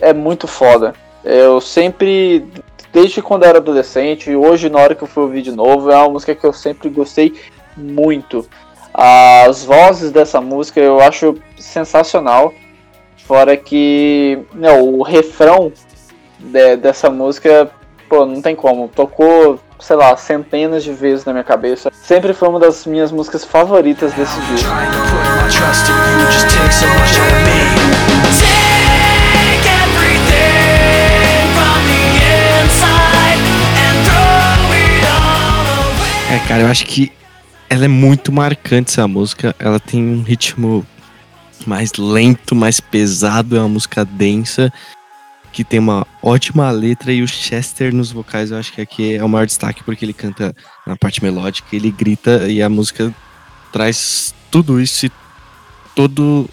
É 0.00 0.14
muito 0.14 0.48
foda. 0.48 0.94
Eu 1.22 1.60
sempre. 1.60 2.46
Desde 2.90 3.22
quando 3.22 3.44
eu 3.44 3.50
era 3.50 3.58
adolescente, 3.58 4.30
e 4.30 4.36
hoje 4.36 4.68
na 4.68 4.80
hora 4.80 4.94
que 4.94 5.04
eu 5.04 5.08
fui 5.08 5.22
ouvir 5.22 5.42
de 5.42 5.52
novo, 5.52 5.92
é 5.92 5.96
uma 5.96 6.08
música 6.08 6.34
que 6.34 6.44
eu 6.44 6.52
sempre 6.52 6.88
gostei 6.88 7.34
muito. 7.76 8.48
As 8.92 9.62
vozes 9.62 10.10
dessa 10.10 10.40
música 10.40 10.80
eu 10.80 11.00
acho 11.00 11.36
sensacional. 11.56 12.52
Fora 13.18 13.56
que 13.56 14.40
não, 14.52 14.94
o 14.94 15.02
refrão 15.02 15.70
de- 16.40 16.76
dessa 16.76 17.10
música, 17.10 17.70
pô, 18.08 18.24
não 18.26 18.40
tem 18.42 18.54
como. 18.56 18.88
Tocou, 18.88 19.58
sei 19.78 19.96
lá, 19.96 20.16
centenas 20.16 20.82
de 20.84 20.92
vezes 20.92 21.24
na 21.24 21.32
minha 21.32 21.44
cabeça. 21.44 21.90
Sempre 21.92 22.32
foi 22.32 22.48
uma 22.48 22.58
das 22.60 22.86
minhas 22.86 23.12
músicas 23.12 23.44
favoritas 23.44 24.12
desse 24.14 24.40
disco. 24.42 24.68
É, 36.32 36.38
cara, 36.46 36.62
eu 36.62 36.68
acho 36.68 36.84
que 36.86 37.10
ela 37.68 37.84
é 37.84 37.88
muito 37.88 38.30
marcante 38.32 38.90
essa 38.90 39.08
música. 39.08 39.54
Ela 39.58 39.80
tem 39.80 40.02
um 40.02 40.22
ritmo 40.22 40.86
mais 41.66 41.92
lento, 41.98 42.54
mais 42.54 42.80
pesado, 42.80 43.56
é 43.56 43.60
uma 43.60 43.68
música 43.68 44.04
densa, 44.04 44.72
que 45.52 45.64
tem 45.64 45.78
uma 45.80 46.06
ótima 46.22 46.70
letra 46.70 47.12
e 47.12 47.22
o 47.22 47.28
Chester 47.28 47.94
nos 47.94 48.12
vocais 48.12 48.50
eu 48.50 48.58
acho 48.58 48.72
que 48.72 48.80
aqui 48.80 49.14
é 49.14 49.24
o 49.24 49.28
maior 49.28 49.46
destaque 49.46 49.82
porque 49.82 50.04
ele 50.04 50.12
canta 50.12 50.54
na 50.86 50.96
parte 50.96 51.22
melódica, 51.22 51.68
ele 51.74 51.90
grita 51.90 52.48
e 52.48 52.62
a 52.62 52.68
música 52.68 53.12
traz 53.72 54.34
tudo 54.50 54.80
isso 54.80 55.06
e 55.06 55.12
todo 55.94 56.48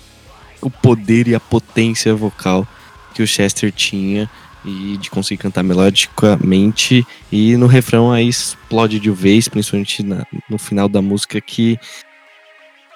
o 0.62 0.70
poder 0.70 1.28
e 1.28 1.36
a 1.36 1.40
potência 1.40 2.14
vocal 2.16 2.68
que 3.14 3.22
o 3.22 3.28
Chester 3.28 3.72
tinha 3.72 4.30
e 4.66 4.98
de 4.98 5.10
conseguir 5.10 5.42
cantar 5.42 5.64
melodicamente. 5.64 7.06
E 7.32 7.56
no 7.56 7.68
refrão 7.68 8.12
aí 8.12 8.28
explode 8.28 9.00
de 9.00 9.10
vez, 9.12 9.48
principalmente 9.48 10.04
na- 10.04 10.26
no 10.50 10.58
final 10.58 10.90
da 10.90 11.02
música 11.02 11.40
que 11.40 11.80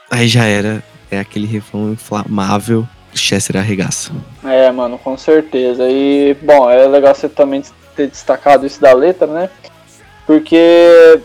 aí 0.10 0.28
já 0.28 0.44
era, 0.46 0.84
é 1.10 1.20
aquele 1.20 1.48
refrão 1.48 1.92
inflamável, 1.94 2.88
Chester 3.14 3.58
arregaça. 3.58 4.12
É, 4.44 4.72
mano, 4.72 4.98
com 4.98 5.18
certeza. 5.18 5.90
E, 5.90 6.36
bom, 6.42 6.70
é 6.70 6.88
legal 6.88 7.14
você 7.14 7.28
também 7.30 7.64
ter 7.96 8.08
destacado 8.08 8.66
isso 8.66 8.80
da 8.80 8.94
letra, 8.94 9.28
né? 9.28 9.50
Porque 10.26 11.20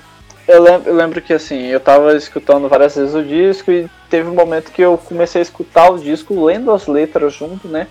eu 0.49 0.63
lembro, 0.95 1.21
que, 1.21 1.33
assim, 1.33 1.67
eu 1.67 1.81
tava 1.81 2.17
escutando 2.17 2.69
várias 2.69 2.95
vezes 2.95 3.15
o 3.15 3.23
disco 3.23 3.71
e 3.71 3.89
teve 4.09 4.29
um 4.29 4.35
momento 4.35 4.71
que 4.71 4.83
eu 4.83 4.97
comecei 4.97 5.41
a 5.41 5.43
escutar 5.43 5.91
o 5.91 5.99
disco 5.99 6.45
lendo 6.45 6.71
as 6.73 6.87
letras 6.87 7.35
junto, 7.35 7.67
né? 7.67 7.89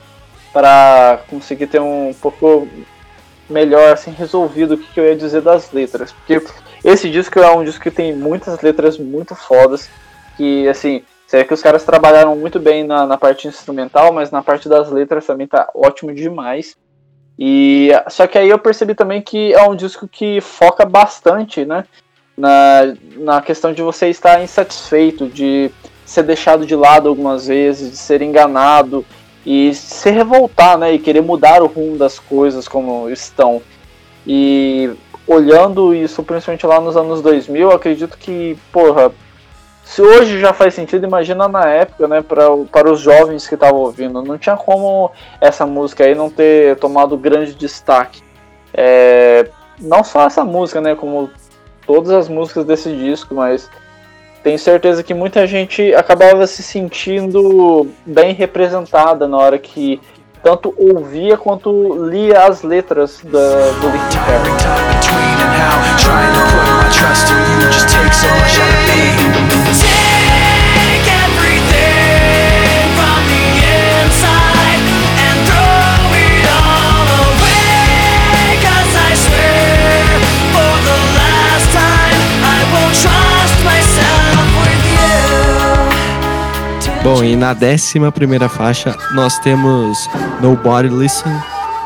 Pra 0.54 1.20
conseguir 1.30 1.68
ter 1.68 1.82
um 1.82 2.14
pouco 2.22 2.68
melhor, 3.50 3.94
assim, 3.94 4.12
resolvido 4.12 4.76
o 4.76 4.78
que, 4.78 4.94
que 4.94 5.00
eu 5.00 5.06
ia 5.06 5.16
dizer 5.16 5.42
das 5.42 5.72
letras. 5.72 6.12
Porque 6.12 6.42
esse 6.84 7.10
disco 7.10 7.40
é 7.40 7.52
um 7.52 7.64
disco 7.64 7.84
que 7.84 7.92
tem 7.92 8.16
muitas 8.16 8.62
letras 8.62 8.98
muito 8.98 9.36
fodas, 9.36 9.90
que, 10.38 10.68
assim, 10.68 11.04
vê 11.36 11.44
que 11.44 11.54
os 11.54 11.62
caras 11.62 11.84
trabalharam 11.84 12.36
muito 12.36 12.60
bem 12.60 12.84
na, 12.84 13.06
na 13.06 13.18
parte 13.18 13.48
instrumental, 13.48 14.14
mas 14.14 14.32
na 14.32 14.42
parte 14.42 14.70
das 14.70 14.90
letras 14.90 15.26
também 15.26 15.48
tá 15.48 15.70
ótimo 15.76 16.14
demais. 16.14 16.78
E 17.38 17.90
só 18.10 18.26
que 18.26 18.38
aí 18.38 18.50
eu 18.50 18.58
percebi 18.58 18.96
também 18.96 19.22
que 19.22 19.54
é 19.54 19.62
um 19.64 19.76
disco 19.76 20.08
que 20.08 20.40
foca 20.40 20.86
bastante, 20.86 21.66
né, 21.66 21.84
na, 22.38 22.96
na 23.18 23.42
questão 23.42 23.74
de 23.74 23.82
você 23.82 24.10
estar 24.10 24.42
insatisfeito, 24.42 25.28
de 25.28 25.70
ser 26.06 26.24
deixado 26.24 26.66
de 26.66 26.76
lado 26.76 27.10
algumas 27.10 27.48
vezes, 27.48 27.92
de 27.92 27.98
ser 27.98 28.22
enganado 28.22 29.06
e 29.46 29.74
se 29.74 30.10
revoltar, 30.10 30.78
né, 30.78 30.94
e 30.94 31.00
querer 31.00 31.22
mudar 31.22 31.62
o 31.62 31.68
rumo 31.68 31.98
das 31.98 32.18
coisas 32.18 32.68
como 32.68 33.10
estão. 33.10 33.62
E 34.26 34.90
olhando 35.28 35.94
isso, 35.94 36.24
principalmente 36.24 36.66
lá 36.66 36.80
nos 36.80 36.96
anos 36.96 37.22
2000, 37.22 37.70
eu 37.70 37.76
acredito 37.76 38.18
que, 38.18 38.58
porra, 38.72 39.12
se 39.86 40.02
hoje 40.02 40.40
já 40.40 40.52
faz 40.52 40.74
sentido, 40.74 41.06
imagina 41.06 41.48
na 41.48 41.68
época, 41.68 42.08
né, 42.08 42.20
pra, 42.22 42.46
para 42.72 42.92
os 42.92 43.00
jovens 43.00 43.48
que 43.48 43.54
estavam 43.54 43.82
ouvindo. 43.82 44.20
Não 44.24 44.36
tinha 44.36 44.58
como 44.58 45.12
essa 45.40 45.64
música 45.66 46.04
aí 46.04 46.16
não 46.16 46.28
ter 46.30 46.76
tomado 46.78 47.16
grande 47.16 47.54
destaque. 47.54 48.24
É, 48.74 49.48
não 49.80 50.04
só 50.04 50.26
essa 50.26 50.44
música, 50.44 50.82
né, 50.82 50.96
como 50.96 51.30
todas 51.86 52.10
as 52.10 52.28
músicas 52.28 52.66
desse 52.66 52.92
disco, 52.96 53.36
mas 53.36 53.70
tenho 54.44 54.58
certeza 54.58 55.04
que 55.04 55.14
muita 55.14 55.46
gente 55.46 55.94
acabava 55.94 56.48
se 56.48 56.64
sentindo 56.64 57.88
bem 58.06 58.34
representada 58.34 59.28
na 59.28 59.38
hora 59.38 59.60
que 59.60 60.02
tanto 60.44 60.74
ouvia 60.78 61.38
quanto 61.38 62.08
lia 62.10 62.48
as 62.48 62.64
letras 62.64 63.22
da, 63.24 63.70
do 63.80 63.90
Linkin 63.90 64.18
Park. 64.18 65.46
Bom, 87.06 87.24
e 87.24 87.36
na 87.36 87.54
décima 87.54 88.12
primeira 88.12 88.50
faixa 88.50 88.98
nós 89.14 89.38
temos 89.38 90.10
Nobody 90.42 90.90
Listen, 90.90 91.40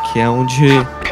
que 0.07 0.19
é 0.21 0.29
onde 0.29 0.65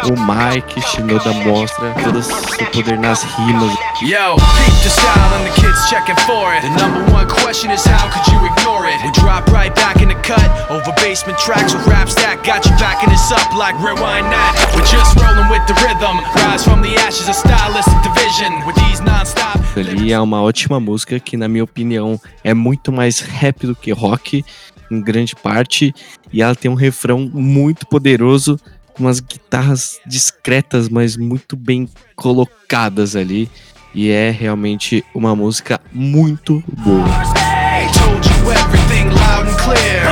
o 0.08 0.16
Mike 0.16 0.82
Shinoda 0.82 1.34
mostra 1.44 1.94
todo 2.02 2.20
o 2.20 2.24
seu 2.24 2.66
poder 2.68 2.98
nas 2.98 3.22
rimas. 3.24 3.76
Yo, 4.02 4.38
peep 4.38 4.82
the 4.82 4.90
style 4.90 5.34
and 5.36 5.44
the 5.44 5.62
kids 5.62 5.90
checking 5.90 6.16
for 6.24 6.56
it. 6.56 6.62
The 6.62 6.70
number 6.80 7.04
one 7.12 7.28
question 7.28 7.70
is 7.70 7.84
how 7.84 8.08
could 8.08 8.32
you 8.32 8.40
ignore 8.48 8.88
it? 8.88 8.96
We 9.04 9.12
drop 9.12 9.52
right 9.52 9.76
back 9.76 10.02
in 10.02 10.08
the 10.08 10.16
cut 10.24 10.72
over 10.72 10.94
basement 11.04 11.38
tracks 11.38 11.74
with 11.74 11.86
raps 11.86 12.16
that 12.16 12.46
got 12.46 12.64
you 12.64 12.72
backing 12.80 13.12
us 13.12 13.30
up 13.34 13.52
like 13.60 13.76
rewind 13.84 14.32
that. 14.32 14.72
We're 14.72 14.88
just 14.88 15.20
rolling 15.20 15.52
with 15.52 15.68
the 15.68 15.76
rhythm. 15.84 16.24
Rise 16.48 16.64
from 16.64 16.82
the 16.82 16.96
ashes 17.04 17.28
of 17.28 17.36
stylistic 17.36 18.00
division 18.08 18.56
with 18.66 18.80
these 18.88 19.02
non-stop. 19.02 19.57
Ali 19.80 20.12
é 20.12 20.20
uma 20.20 20.42
ótima 20.42 20.80
música 20.80 21.20
que, 21.20 21.38
na 21.38 21.48
minha 21.48 21.64
opinião, 21.64 22.20
é 22.44 22.54
muito 22.54 22.92
mais 22.92 23.20
rap 23.20 23.68
do 23.68 23.76
que 23.76 23.92
rock, 23.92 24.44
em 24.90 25.02
grande 25.02 25.36
parte, 25.36 25.94
e 26.32 26.42
ela 26.42 26.56
tem 26.56 26.72
um 26.72 26.76
refrão 26.76 27.30
muito 27.32 27.86
poderoso, 27.86 28.60
umas 29.00 29.20
guitarras 29.20 30.00
discretas, 30.06 30.90
mas 30.90 31.16
muito 31.16 31.56
bem 31.56 31.88
colocadas 32.16 33.16
ali, 33.16 33.50
e 33.94 34.10
é 34.10 34.32
realmente 34.32 35.04
uma 35.14 35.36
música 35.36 35.80
muito 35.92 36.64
boa. 36.68 37.06
Told 37.94 38.28
you 38.28 38.52
everything 38.52 39.10
loud 39.10 39.50
and 39.50 39.58
clear. 39.58 40.07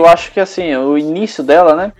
Eu 0.00 0.06
acho 0.06 0.32
que 0.32 0.40
assim, 0.40 0.74
o 0.74 0.96
início 0.96 1.44
dela, 1.44 1.74
né? 1.74 1.92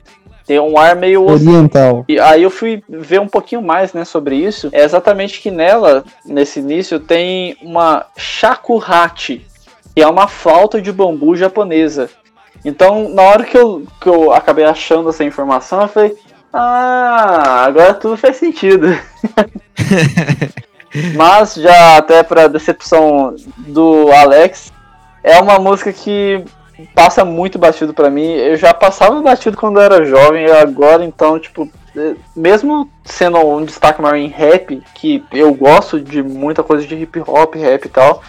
Tem 0.46 0.58
um 0.58 0.76
ar 0.76 0.96
meio 0.96 1.26
Oriental. 1.28 2.04
E 2.08 2.18
aí 2.18 2.42
eu 2.42 2.50
fui 2.50 2.82
ver 2.88 3.20
um 3.20 3.28
pouquinho 3.28 3.62
mais, 3.62 3.92
né, 3.92 4.04
sobre 4.04 4.34
isso. 4.34 4.68
É 4.72 4.82
exatamente 4.82 5.40
que 5.40 5.50
nela, 5.50 6.02
nesse 6.24 6.58
início, 6.58 6.98
tem 6.98 7.56
uma 7.62 8.06
shakuhachi, 8.16 9.46
que 9.94 10.02
é 10.02 10.06
uma 10.08 10.26
flauta 10.26 10.80
de 10.80 10.90
bambu 10.90 11.36
japonesa. 11.36 12.10
Então, 12.64 13.08
na 13.10 13.22
hora 13.22 13.44
que 13.44 13.56
eu, 13.56 13.86
que 14.00 14.08
eu 14.08 14.32
acabei 14.32 14.64
achando 14.64 15.10
essa 15.10 15.22
informação, 15.22 15.82
eu 15.82 15.88
falei, 15.88 16.16
ah, 16.52 17.64
agora 17.64 17.94
tudo 17.94 18.16
faz 18.16 18.36
sentido. 18.36 18.88
Mas 21.14 21.54
já 21.54 21.96
até 21.96 22.24
para 22.24 22.48
decepção 22.48 23.36
do 23.56 24.10
Alex, 24.10 24.72
é 25.22 25.38
uma 25.38 25.60
música 25.60 25.92
que 25.92 26.44
passa 26.94 27.24
muito 27.24 27.58
batido 27.58 27.94
pra 27.94 28.10
mim. 28.10 28.32
Eu 28.32 28.56
já 28.56 28.74
passava 28.74 29.20
batido 29.20 29.56
quando 29.56 29.78
eu 29.78 29.82
era 29.82 30.04
jovem, 30.04 30.46
e 30.46 30.50
agora 30.50 31.04
então, 31.04 31.38
tipo, 31.38 31.68
eh, 31.96 32.14
mesmo 32.36 32.88
sendo 33.04 33.38
um 33.38 33.64
destaque 33.64 34.02
maior 34.02 34.16
em 34.16 34.28
rap, 34.28 34.82
que 34.94 35.24
eu 35.32 35.52
gosto 35.54 36.00
de 36.00 36.22
muita 36.22 36.62
coisa 36.62 36.86
de 36.86 36.94
hip 36.94 37.22
hop, 37.26 37.54
rap 37.56 37.84
e 37.84 37.88
tal, 37.88 38.22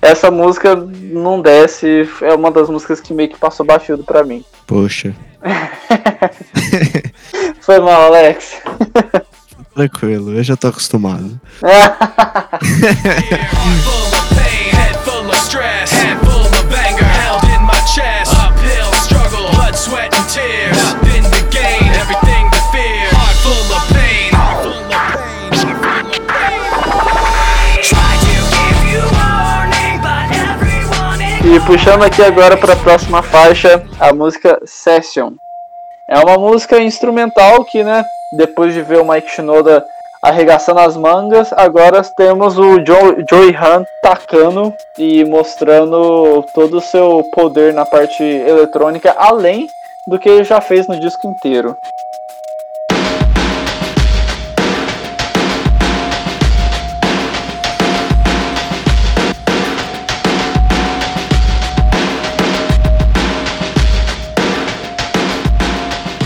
essa 0.00 0.30
música 0.30 0.76
não 0.76 1.40
desce, 1.40 2.08
é 2.22 2.32
uma 2.34 2.50
das 2.50 2.70
músicas 2.70 3.00
que 3.00 3.12
meio 3.12 3.28
que 3.28 3.38
passou 3.38 3.66
batido 3.66 4.04
pra 4.04 4.22
mim. 4.22 4.44
Poxa, 4.66 5.12
Foi 7.60 7.78
mal, 7.80 8.06
Alex. 8.06 8.60
tranquilo, 9.74 10.36
eu 10.36 10.42
já 10.42 10.56
tô 10.56 10.68
acostumado. 10.68 11.38
E 31.58 31.60
puxando 31.66 32.04
aqui 32.04 32.22
agora 32.22 32.56
para 32.56 32.74
a 32.74 32.76
próxima 32.76 33.20
faixa, 33.20 33.84
a 33.98 34.12
música 34.12 34.60
Session. 34.64 35.32
É 36.08 36.16
uma 36.20 36.38
música 36.38 36.80
instrumental 36.80 37.64
que, 37.64 37.82
né, 37.82 38.04
depois 38.36 38.72
de 38.72 38.80
ver 38.80 39.00
o 39.00 39.04
Mike 39.04 39.28
Shinoda 39.28 39.84
arregaçando 40.22 40.78
as 40.78 40.96
mangas, 40.96 41.52
agora 41.52 42.00
temos 42.16 42.56
o 42.56 42.76
Joe, 42.86 43.24
Joey 43.28 43.56
Han 43.56 43.84
tacando 44.00 44.72
e 44.96 45.24
mostrando 45.24 46.44
todo 46.54 46.76
o 46.76 46.80
seu 46.80 47.24
poder 47.32 47.74
na 47.74 47.84
parte 47.84 48.22
eletrônica, 48.22 49.12
além 49.18 49.68
do 50.06 50.16
que 50.16 50.28
ele 50.28 50.44
já 50.44 50.60
fez 50.60 50.86
no 50.86 51.00
disco 51.00 51.26
inteiro. 51.26 51.76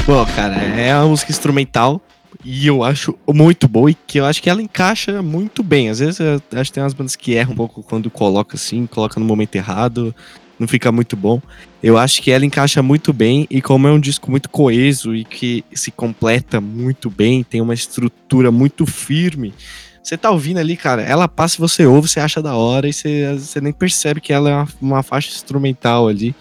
Bom, 0.05 0.26
cara, 0.26 0.57
é 0.57 0.94
uma 0.96 1.09
música 1.09 1.30
instrumental 1.30 2.00
e 2.44 2.66
eu 2.66 2.82
acho 2.82 3.16
muito 3.28 3.68
boa 3.68 3.88
e 3.88 3.94
que 3.94 4.18
eu 4.18 4.24
acho 4.24 4.42
que 4.42 4.50
ela 4.50 4.61
encaixa 4.61 5.22
muito 5.22 5.62
bem. 5.62 5.88
Às 5.90 6.00
vezes 6.00 6.18
eu 6.18 6.42
acho 6.59 6.70
que 6.70 6.74
tem 6.74 6.82
umas 6.82 6.92
bandas 6.92 7.14
que 7.14 7.34
erram 7.34 7.53
um 7.53 7.57
pouco 7.57 7.84
quando 7.84 8.11
coloca 8.11 8.57
assim, 8.57 8.84
coloca 8.84 9.20
no 9.20 9.24
momento 9.24 9.55
errado, 9.55 10.12
não 10.59 10.66
fica 10.66 10.90
muito 10.90 11.16
bom. 11.16 11.40
Eu 11.80 11.96
acho 11.96 12.20
que 12.20 12.32
ela 12.32 12.44
encaixa 12.44 12.82
muito 12.82 13.12
bem 13.12 13.46
e 13.48 13.62
como 13.62 13.86
é 13.86 13.92
um 13.92 14.00
disco 14.00 14.28
muito 14.28 14.50
coeso 14.50 15.14
e 15.14 15.24
que 15.24 15.64
se 15.72 15.92
completa 15.92 16.61
muito 16.61 17.09
bem, 17.09 17.44
tem 17.44 17.61
uma 17.61 17.74
estrutura 17.74 18.50
muito 18.50 18.84
firme. 18.84 19.55
Você 20.03 20.16
tá 20.16 20.32
ouvindo 20.32 20.59
ali, 20.59 20.76
cara, 20.76 21.03
ela 21.03 21.28
passa 21.28 21.57
e 21.57 21.61
você 21.61 21.86
ouve, 21.86 22.09
você 22.09 22.18
acha 22.18 22.42
da 22.42 22.57
hora 22.57 22.88
e 22.88 22.92
você, 22.92 23.34
você 23.38 23.61
nem 23.61 23.72
percebe 23.72 24.20
que 24.20 24.32
ela 24.32 24.50
é 24.50 24.55
uma, 24.55 24.68
uma 24.80 25.03
faixa 25.05 25.30
instrumental 25.30 26.09
ali. 26.09 26.34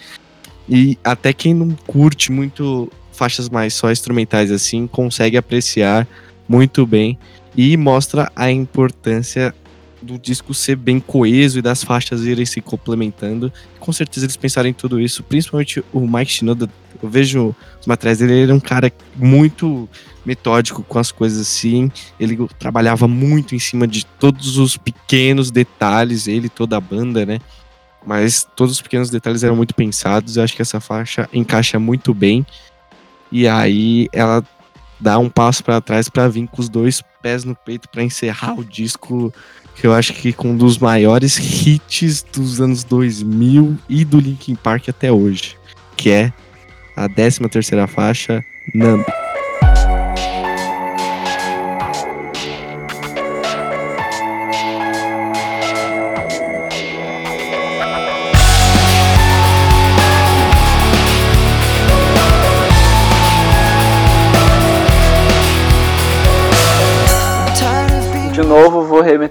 E 0.67 0.97
até 1.03 1.31
quem 1.31 1.53
não 1.53 1.69
curte 1.85 2.31
muito 2.31 2.91
faixas 3.11 3.49
mais 3.49 3.73
só 3.73 3.91
instrumentais 3.91 4.51
assim, 4.51 4.87
consegue 4.87 5.37
apreciar 5.37 6.07
muito 6.47 6.85
bem 6.85 7.17
e 7.55 7.75
mostra 7.77 8.31
a 8.35 8.51
importância 8.51 9.53
do 10.01 10.17
disco 10.17 10.53
ser 10.53 10.75
bem 10.75 10.99
coeso 10.99 11.59
e 11.59 11.61
das 11.61 11.83
faixas 11.83 12.25
irem 12.25 12.45
se 12.45 12.59
complementando. 12.59 13.53
Com 13.79 13.93
certeza 13.93 14.25
eles 14.25 14.35
pensaram 14.37 14.67
em 14.67 14.73
tudo 14.73 14.99
isso, 14.99 15.23
principalmente 15.23 15.83
o 15.93 15.99
Mike 16.07 16.31
Shinoda. 16.31 16.69
Eu 17.01 17.09
vejo 17.09 17.55
os 17.79 17.85
materiais 17.85 18.17
dele, 18.17 18.33
ele 18.33 18.43
era 18.43 18.55
um 18.55 18.59
cara 18.59 18.91
muito 19.15 19.87
metódico 20.25 20.83
com 20.83 20.99
as 20.99 21.11
coisas 21.11 21.39
assim. 21.39 21.91
Ele 22.19 22.37
trabalhava 22.57 23.07
muito 23.07 23.55
em 23.55 23.59
cima 23.59 23.87
de 23.87 24.05
todos 24.05 24.57
os 24.57 24.75
pequenos 24.77 25.51
detalhes, 25.51 26.27
ele 26.27 26.49
toda 26.49 26.77
a 26.77 26.81
banda, 26.81 27.25
né? 27.25 27.39
Mas 28.05 28.47
todos 28.55 28.73
os 28.73 28.81
pequenos 28.81 29.09
detalhes 29.09 29.43
eram 29.43 29.55
muito 29.55 29.75
pensados. 29.75 30.37
Eu 30.37 30.43
acho 30.43 30.55
que 30.55 30.61
essa 30.61 30.79
faixa 30.79 31.29
encaixa 31.31 31.77
muito 31.77 32.13
bem. 32.13 32.45
E 33.31 33.47
aí 33.47 34.07
ela 34.11 34.43
dar 34.99 35.17
um 35.17 35.29
passo 35.29 35.63
pra 35.63 35.81
trás 35.81 36.09
pra 36.09 36.27
vir 36.27 36.47
com 36.47 36.61
os 36.61 36.69
dois 36.69 37.01
pés 37.21 37.43
no 37.43 37.55
peito 37.55 37.89
pra 37.89 38.03
encerrar 38.03 38.53
o 38.53 38.63
disco 38.63 39.33
que 39.75 39.87
eu 39.87 39.93
acho 39.93 40.13
que 40.13 40.31
com 40.33 40.49
um 40.49 40.57
dos 40.57 40.77
maiores 40.77 41.37
hits 41.37 42.23
dos 42.23 42.61
anos 42.61 42.83
2000 42.83 43.77
e 43.89 44.05
do 44.05 44.19
Linkin 44.19 44.55
Park 44.55 44.89
até 44.89 45.11
hoje, 45.11 45.57
que 45.95 46.11
é 46.11 46.33
a 46.95 47.09
13 47.09 47.39
terceira 47.49 47.87
faixa, 47.87 48.43
Numb. 48.75 49.03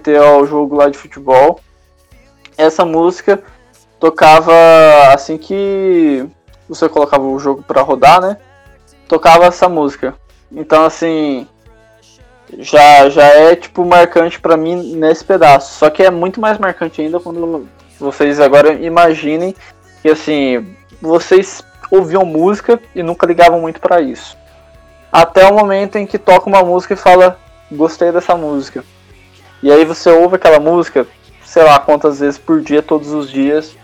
Remeter 0.01 0.21
ao 0.21 0.47
jogo 0.47 0.77
lá 0.77 0.89
de 0.89 0.99
futebol. 0.99 1.61
Essa 2.57 2.85
música 2.85 3.43
tocava 3.99 4.53
assim 5.13 5.37
que 5.37 6.27
você 6.69 6.89
colocava 6.89 7.25
o 7.25 7.39
jogo 7.39 7.63
pra 7.63 7.83
rodar, 7.83 8.21
né? 8.21 8.39
Tocava 9.07 9.47
essa 9.47 9.69
música. 9.69 10.15
Então, 10.51 10.85
assim, 10.85 11.47
já, 12.59 13.09
já 13.09 13.25
é 13.25 13.55
tipo 13.55 13.85
marcante 13.85 14.41
pra 14.41 14.57
mim 14.57 14.95
nesse 14.97 15.25
pedaço. 15.25 15.79
Só 15.79 15.91
que 15.91 16.03
é 16.03 16.11
muito 16.11 16.41
mais 16.41 16.59
marcante 16.59 17.01
ainda 17.01 17.21
quando 17.21 17.69
vocês 17.99 18.41
agora 18.41 18.73
imaginem 18.73 19.55
que 20.03 20.09
assim, 20.09 20.75
vocês 21.01 21.63
ouviam 21.91 22.25
música 22.25 22.81
e 22.95 23.03
nunca 23.03 23.27
ligavam 23.27 23.61
muito 23.61 23.81
pra 23.81 24.01
isso. 24.01 24.37
Até 25.13 25.47
o 25.47 25.55
momento 25.55 25.97
em 25.97 26.07
que 26.07 26.19
toca 26.19 26.49
uma 26.49 26.63
música 26.63 26.95
e 26.95 26.97
fala, 26.97 27.39
gostei 27.71 28.13
dessa 28.13 28.37
música. 28.37 28.85
E 29.63 29.71
aí 29.71 29.85
você 29.85 30.11
ouve 30.11 30.37
aquela 30.37 30.59
música, 30.59 31.07
sei 31.45 31.63
lá 31.63 31.79
quantas 31.79 32.21
vezes 32.21 32.39
por 32.39 32.61
dia, 32.61 32.83
todos 32.83 33.13
os 33.13 33.31
dias. 33.31 33.77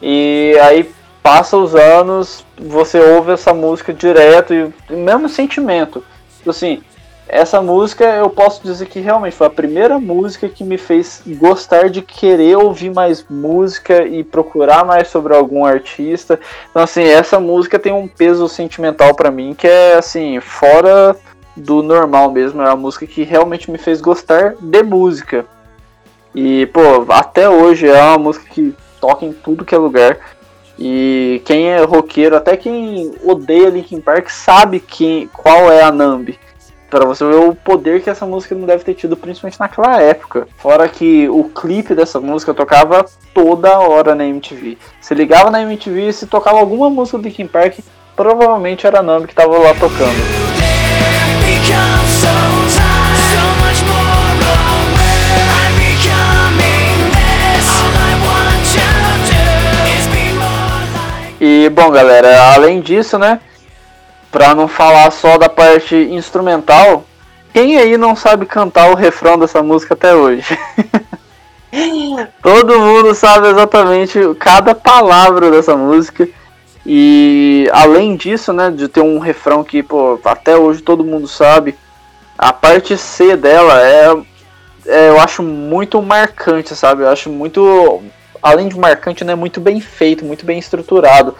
E 0.00 0.56
aí 0.62 0.90
passa 1.22 1.56
os 1.56 1.74
anos, 1.74 2.44
você 2.58 2.98
ouve 2.98 3.32
essa 3.32 3.52
música 3.52 3.92
direto 3.92 4.54
e 4.54 4.62
o 4.90 4.96
mesmo 4.96 5.28
sentimento. 5.28 6.02
Assim, 6.46 6.82
essa 7.28 7.62
música 7.62 8.04
eu 8.04 8.28
posso 8.28 8.60
dizer 8.62 8.86
que 8.86 8.98
realmente 8.98 9.36
foi 9.36 9.46
a 9.46 9.50
primeira 9.50 10.00
música 10.00 10.48
que 10.48 10.64
me 10.64 10.76
fez 10.76 11.22
gostar 11.24 11.88
de 11.88 12.02
querer 12.02 12.56
ouvir 12.56 12.90
mais 12.90 13.24
música 13.30 14.04
e 14.04 14.24
procurar 14.24 14.84
mais 14.84 15.08
sobre 15.08 15.34
algum 15.34 15.64
artista. 15.64 16.40
Então 16.70 16.82
assim, 16.82 17.04
essa 17.04 17.38
música 17.38 17.78
tem 17.78 17.92
um 17.92 18.08
peso 18.08 18.48
sentimental 18.48 19.14
pra 19.14 19.30
mim 19.30 19.54
que 19.54 19.68
é 19.68 19.94
assim, 19.94 20.40
fora 20.40 21.16
do 21.60 21.82
normal 21.82 22.30
mesmo, 22.32 22.62
é 22.62 22.66
uma 22.66 22.76
música 22.76 23.06
que 23.06 23.22
realmente 23.22 23.70
me 23.70 23.78
fez 23.78 24.00
gostar 24.00 24.54
de 24.60 24.82
música. 24.82 25.46
E, 26.34 26.66
pô, 26.66 27.06
até 27.10 27.48
hoje 27.48 27.88
é 27.88 28.02
uma 28.02 28.18
música 28.18 28.46
que 28.50 28.74
toca 29.00 29.24
em 29.24 29.32
tudo 29.32 29.64
que 29.64 29.74
é 29.74 29.78
lugar. 29.78 30.18
E 30.78 31.42
quem 31.44 31.68
é 31.68 31.82
roqueiro, 31.82 32.36
até 32.36 32.56
quem 32.56 33.12
odeia 33.22 33.68
Linkin 33.68 34.00
Park, 34.00 34.30
sabe 34.30 34.80
quem, 34.80 35.28
qual 35.28 35.70
é 35.70 35.82
a 35.82 35.92
Nambi. 35.92 36.38
Pra 36.88 37.04
você 37.04 37.24
ver 37.24 37.36
o 37.36 37.54
poder 37.54 38.02
que 38.02 38.10
essa 38.10 38.26
música 38.26 38.54
não 38.54 38.66
deve 38.66 38.82
ter 38.82 38.94
tido, 38.94 39.16
principalmente 39.16 39.60
naquela 39.60 40.00
época. 40.00 40.48
Fora 40.56 40.88
que 40.88 41.28
o 41.28 41.44
clipe 41.44 41.94
dessa 41.94 42.18
música 42.18 42.54
tocava 42.54 43.04
toda 43.34 43.78
hora 43.78 44.14
na 44.14 44.24
MTV. 44.24 44.78
Se 45.00 45.14
ligava 45.14 45.50
na 45.50 45.62
MTV 45.62 46.08
e 46.08 46.12
se 46.12 46.26
tocava 46.26 46.58
alguma 46.58 46.90
música 46.90 47.18
do 47.18 47.24
Linkin 47.24 47.46
Park, 47.46 47.78
provavelmente 48.16 48.86
era 48.86 49.00
a 49.00 49.02
Nambi 49.02 49.28
que 49.28 49.34
tava 49.34 49.56
lá 49.58 49.74
tocando. 49.74 50.79
E 61.40 61.68
bom, 61.70 61.90
galera, 61.90 62.52
além 62.54 62.80
disso, 62.80 63.18
né? 63.18 63.40
Pra 64.30 64.54
não 64.54 64.68
falar 64.68 65.10
só 65.10 65.38
da 65.38 65.48
parte 65.48 65.96
instrumental, 65.96 67.04
quem 67.52 67.78
aí 67.78 67.96
não 67.96 68.14
sabe 68.14 68.46
cantar 68.46 68.90
o 68.90 68.94
refrão 68.94 69.38
dessa 69.38 69.62
música 69.62 69.94
até 69.94 70.14
hoje? 70.14 70.58
Todo 72.42 72.78
mundo 72.78 73.14
sabe 73.14 73.48
exatamente 73.48 74.18
cada 74.38 74.74
palavra 74.74 75.50
dessa 75.50 75.76
música. 75.76 76.28
E 76.84 77.68
além 77.72 78.16
disso, 78.16 78.52
né, 78.52 78.70
de 78.70 78.88
ter 78.88 79.00
um 79.00 79.18
refrão 79.18 79.62
que, 79.62 79.82
pô, 79.82 80.18
até 80.24 80.56
hoje 80.56 80.82
todo 80.82 81.04
mundo 81.04 81.28
sabe, 81.28 81.76
a 82.38 82.52
parte 82.52 82.96
C 82.96 83.36
dela 83.36 83.80
é, 83.82 84.16
é 84.86 85.08
eu 85.10 85.20
acho 85.20 85.42
muito 85.42 86.00
marcante, 86.00 86.74
sabe? 86.74 87.02
Eu 87.02 87.10
acho 87.10 87.28
muito 87.28 88.02
além 88.42 88.68
de 88.68 88.78
marcante, 88.78 89.24
né, 89.24 89.34
muito 89.34 89.60
bem 89.60 89.80
feito, 89.80 90.24
muito 90.24 90.46
bem 90.46 90.58
estruturado. 90.58 91.34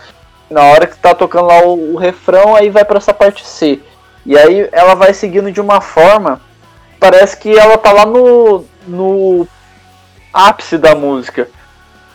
Na 0.50 0.62
hora 0.64 0.86
que 0.86 0.98
tá 0.98 1.14
tocando 1.14 1.46
lá 1.46 1.64
o, 1.64 1.94
o 1.94 1.96
refrão, 1.96 2.54
aí 2.54 2.68
vai 2.70 2.84
pra 2.84 2.98
essa 2.98 3.14
parte 3.14 3.46
C. 3.46 3.80
E 4.26 4.36
aí 4.36 4.68
ela 4.72 4.94
vai 4.94 5.14
seguindo 5.14 5.50
de 5.50 5.60
uma 5.60 5.80
forma, 5.80 6.40
parece 6.98 7.36
que 7.36 7.56
ela 7.56 7.78
tá 7.78 7.92
lá 7.92 8.04
no, 8.04 8.64
no 8.86 9.48
ápice 10.32 10.76
da 10.76 10.94
música. 10.94 11.48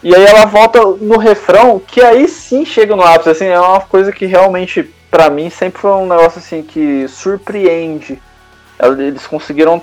E 0.05 0.15
aí 0.15 0.23
ela 0.23 0.45
volta 0.45 0.85
no 1.01 1.17
refrão, 1.17 1.79
que 1.79 1.99
aí 1.99 2.27
sim 2.27 2.63
chega 2.63 2.95
no 2.95 3.01
ápice, 3.01 3.29
assim, 3.31 3.47
é 3.47 3.59
uma 3.59 3.81
coisa 3.81 4.11
que 4.11 4.27
realmente, 4.27 4.83
pra 5.09 5.31
mim, 5.31 5.49
sempre 5.49 5.81
foi 5.81 5.89
um 5.93 6.05
negócio 6.05 6.37
assim 6.37 6.61
que 6.61 7.07
surpreende. 7.07 8.21
Eles 8.79 9.25
conseguiram 9.25 9.81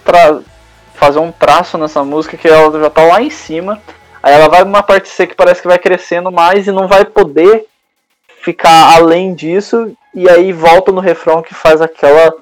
fazer 0.94 1.18
um 1.18 1.32
traço 1.32 1.76
nessa 1.76 2.04
música 2.04 2.36
que 2.36 2.46
ela 2.46 2.78
já 2.78 2.88
tá 2.88 3.02
lá 3.02 3.20
em 3.20 3.30
cima. 3.30 3.82
Aí 4.22 4.32
ela 4.32 4.48
vai 4.48 4.62
numa 4.62 4.80
parte 4.80 5.08
C 5.08 5.26
que 5.26 5.34
parece 5.34 5.60
que 5.60 5.66
vai 5.66 5.76
crescendo 5.76 6.30
mais 6.30 6.68
e 6.68 6.70
não 6.70 6.86
vai 6.86 7.04
poder 7.04 7.66
ficar 8.42 8.94
além 8.94 9.34
disso. 9.34 9.90
E 10.14 10.30
aí 10.30 10.52
volta 10.52 10.92
no 10.92 11.00
refrão 11.00 11.42
que 11.42 11.52
faz 11.52 11.82
aquela 11.82 12.32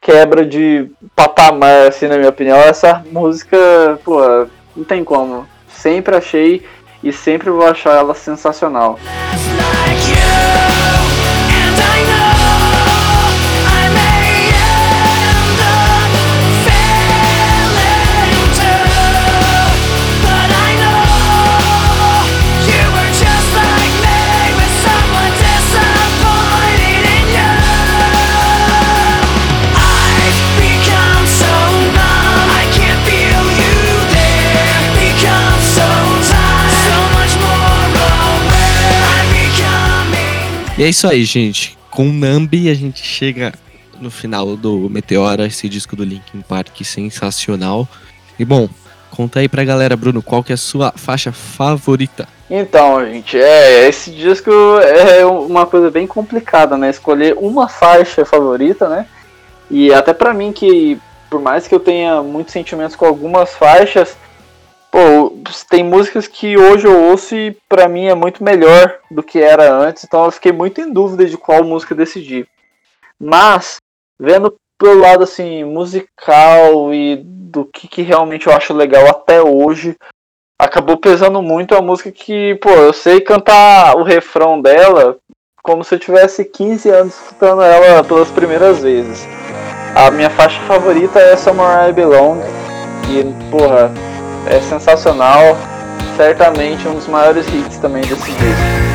quebra 0.00 0.44
de 0.44 0.90
patamar, 1.14 1.86
assim, 1.86 2.08
na 2.08 2.16
minha 2.16 2.30
opinião. 2.30 2.58
Essa 2.58 3.04
música, 3.12 3.56
pô, 4.04 4.18
não 4.74 4.82
tem 4.82 5.04
como. 5.04 5.46
Sempre 5.68 6.16
achei 6.16 6.66
e 7.06 7.12
sempre 7.12 7.50
vou 7.50 7.64
achar 7.64 7.96
ela 7.96 8.14
sensacional. 8.14 8.98
E 40.78 40.84
é 40.84 40.88
isso 40.88 41.08
aí, 41.08 41.24
gente. 41.24 41.78
Com 41.90 42.12
Nambi 42.12 42.68
a 42.68 42.74
gente 42.74 43.02
chega 43.02 43.54
no 43.98 44.10
final 44.10 44.58
do 44.58 44.90
Meteora, 44.90 45.46
esse 45.46 45.70
disco 45.70 45.96
do 45.96 46.04
Linkin 46.04 46.42
Park 46.42 46.82
sensacional. 46.82 47.88
E 48.38 48.44
bom, 48.44 48.68
conta 49.10 49.40
aí 49.40 49.48
pra 49.48 49.64
galera, 49.64 49.96
Bruno, 49.96 50.22
qual 50.22 50.44
que 50.44 50.52
é 50.52 50.54
a 50.54 50.58
sua 50.58 50.92
faixa 50.94 51.32
favorita? 51.32 52.28
Então, 52.50 53.02
gente, 53.06 53.38
é, 53.38 53.88
esse 53.88 54.10
disco 54.10 54.50
é 54.82 55.24
uma 55.24 55.64
coisa 55.64 55.90
bem 55.90 56.06
complicada, 56.06 56.76
né? 56.76 56.90
Escolher 56.90 57.34
uma 57.38 57.68
faixa 57.68 58.26
favorita, 58.26 58.86
né? 58.86 59.06
E 59.70 59.94
até 59.94 60.12
pra 60.12 60.34
mim 60.34 60.52
que, 60.52 61.00
por 61.30 61.40
mais 61.40 61.66
que 61.66 61.74
eu 61.74 61.80
tenha 61.80 62.22
muitos 62.22 62.52
sentimentos 62.52 62.94
com 62.94 63.06
algumas 63.06 63.54
faixas, 63.54 64.14
pô, 64.90 65.36
tem 65.68 65.84
músicas 65.84 66.26
que 66.26 66.56
hoje 66.56 66.86
eu 66.86 67.10
ouço 67.10 67.34
e 67.34 67.56
pra 67.68 67.88
mim 67.88 68.06
é 68.06 68.14
muito 68.14 68.42
melhor 68.42 68.98
do 69.10 69.22
que 69.22 69.38
era 69.38 69.72
antes, 69.72 70.04
então 70.04 70.24
eu 70.24 70.30
fiquei 70.30 70.52
muito 70.52 70.80
em 70.80 70.92
dúvida 70.92 71.24
de 71.26 71.36
qual 71.36 71.64
música 71.64 71.94
decidir. 71.94 72.48
Mas, 73.18 73.76
vendo 74.18 74.54
pelo 74.78 75.00
lado 75.00 75.24
assim, 75.24 75.64
musical 75.64 76.92
e 76.92 77.22
do 77.24 77.64
que, 77.64 77.88
que 77.88 78.02
realmente 78.02 78.46
eu 78.46 78.52
acho 78.52 78.74
legal 78.74 79.08
até 79.08 79.42
hoje, 79.42 79.96
acabou 80.58 80.96
pesando 80.96 81.40
muito 81.42 81.74
a 81.74 81.82
música 81.82 82.10
que, 82.10 82.54
pô, 82.56 82.70
eu 82.70 82.92
sei 82.92 83.20
cantar 83.20 83.96
o 83.96 84.02
refrão 84.02 84.60
dela 84.60 85.18
como 85.62 85.82
se 85.82 85.94
eu 85.94 85.98
tivesse 85.98 86.44
15 86.44 86.88
anos 86.90 87.14
escutando 87.14 87.60
ela 87.60 88.04
pelas 88.04 88.30
primeiras 88.30 88.82
vezes. 88.82 89.26
A 89.96 90.10
minha 90.10 90.30
faixa 90.30 90.60
favorita 90.62 91.18
é 91.18 91.36
Somewhere 91.36 91.90
I 91.90 91.92
Belong 91.92 92.38
e, 93.08 93.50
porra, 93.50 93.90
é 94.46 94.60
sensacional, 94.60 95.56
certamente 96.16 96.86
um 96.88 96.94
dos 96.94 97.06
maiores 97.06 97.46
hits 97.48 97.78
também 97.78 98.02
desse 98.02 98.30
disco. 98.30 98.86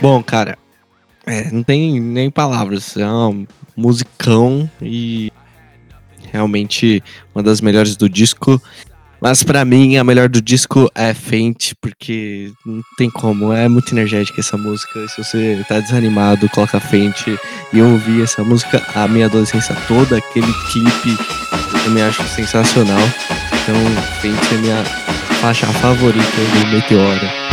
Bom, 0.00 0.22
cara, 0.22 0.56
é, 1.26 1.50
não 1.50 1.62
tem 1.62 2.00
nem 2.00 2.30
palavras. 2.30 2.96
É 2.96 3.06
um 3.06 3.46
musicão 3.76 4.70
e 4.80 5.32
realmente 6.32 7.02
uma 7.34 7.42
das 7.42 7.60
melhores 7.60 7.96
do 7.96 8.08
disco. 8.08 8.60
Mas 9.20 9.42
pra 9.42 9.64
mim, 9.64 9.96
a 9.96 10.04
melhor 10.04 10.28
do 10.28 10.42
disco 10.42 10.90
é 10.94 11.14
Faint, 11.14 11.72
porque 11.80 12.52
não 12.64 12.82
tem 12.98 13.10
como. 13.10 13.52
É 13.52 13.68
muito 13.68 13.92
energética 13.92 14.40
essa 14.40 14.56
música. 14.56 15.08
Se 15.08 15.24
você 15.24 15.64
tá 15.66 15.80
desanimado, 15.80 16.48
coloca 16.50 16.78
Faint 16.78 17.26
e 17.72 17.78
eu 17.78 17.92
ouvi 17.92 18.22
essa 18.22 18.44
música 18.44 18.82
a 18.94 19.08
minha 19.08 19.26
adolescência 19.26 19.74
toda. 19.88 20.18
Aquele 20.18 20.52
clipe 20.70 21.16
eu 21.72 21.84
também 21.84 22.02
acho 22.02 22.22
sensacional. 22.28 23.00
Então, 23.62 23.74
Faint 24.20 24.52
é 24.52 24.58
minha 24.58 24.84
faixa 25.40 25.66
favorita 25.66 26.36
do 26.60 26.66
Meteora. 26.68 27.45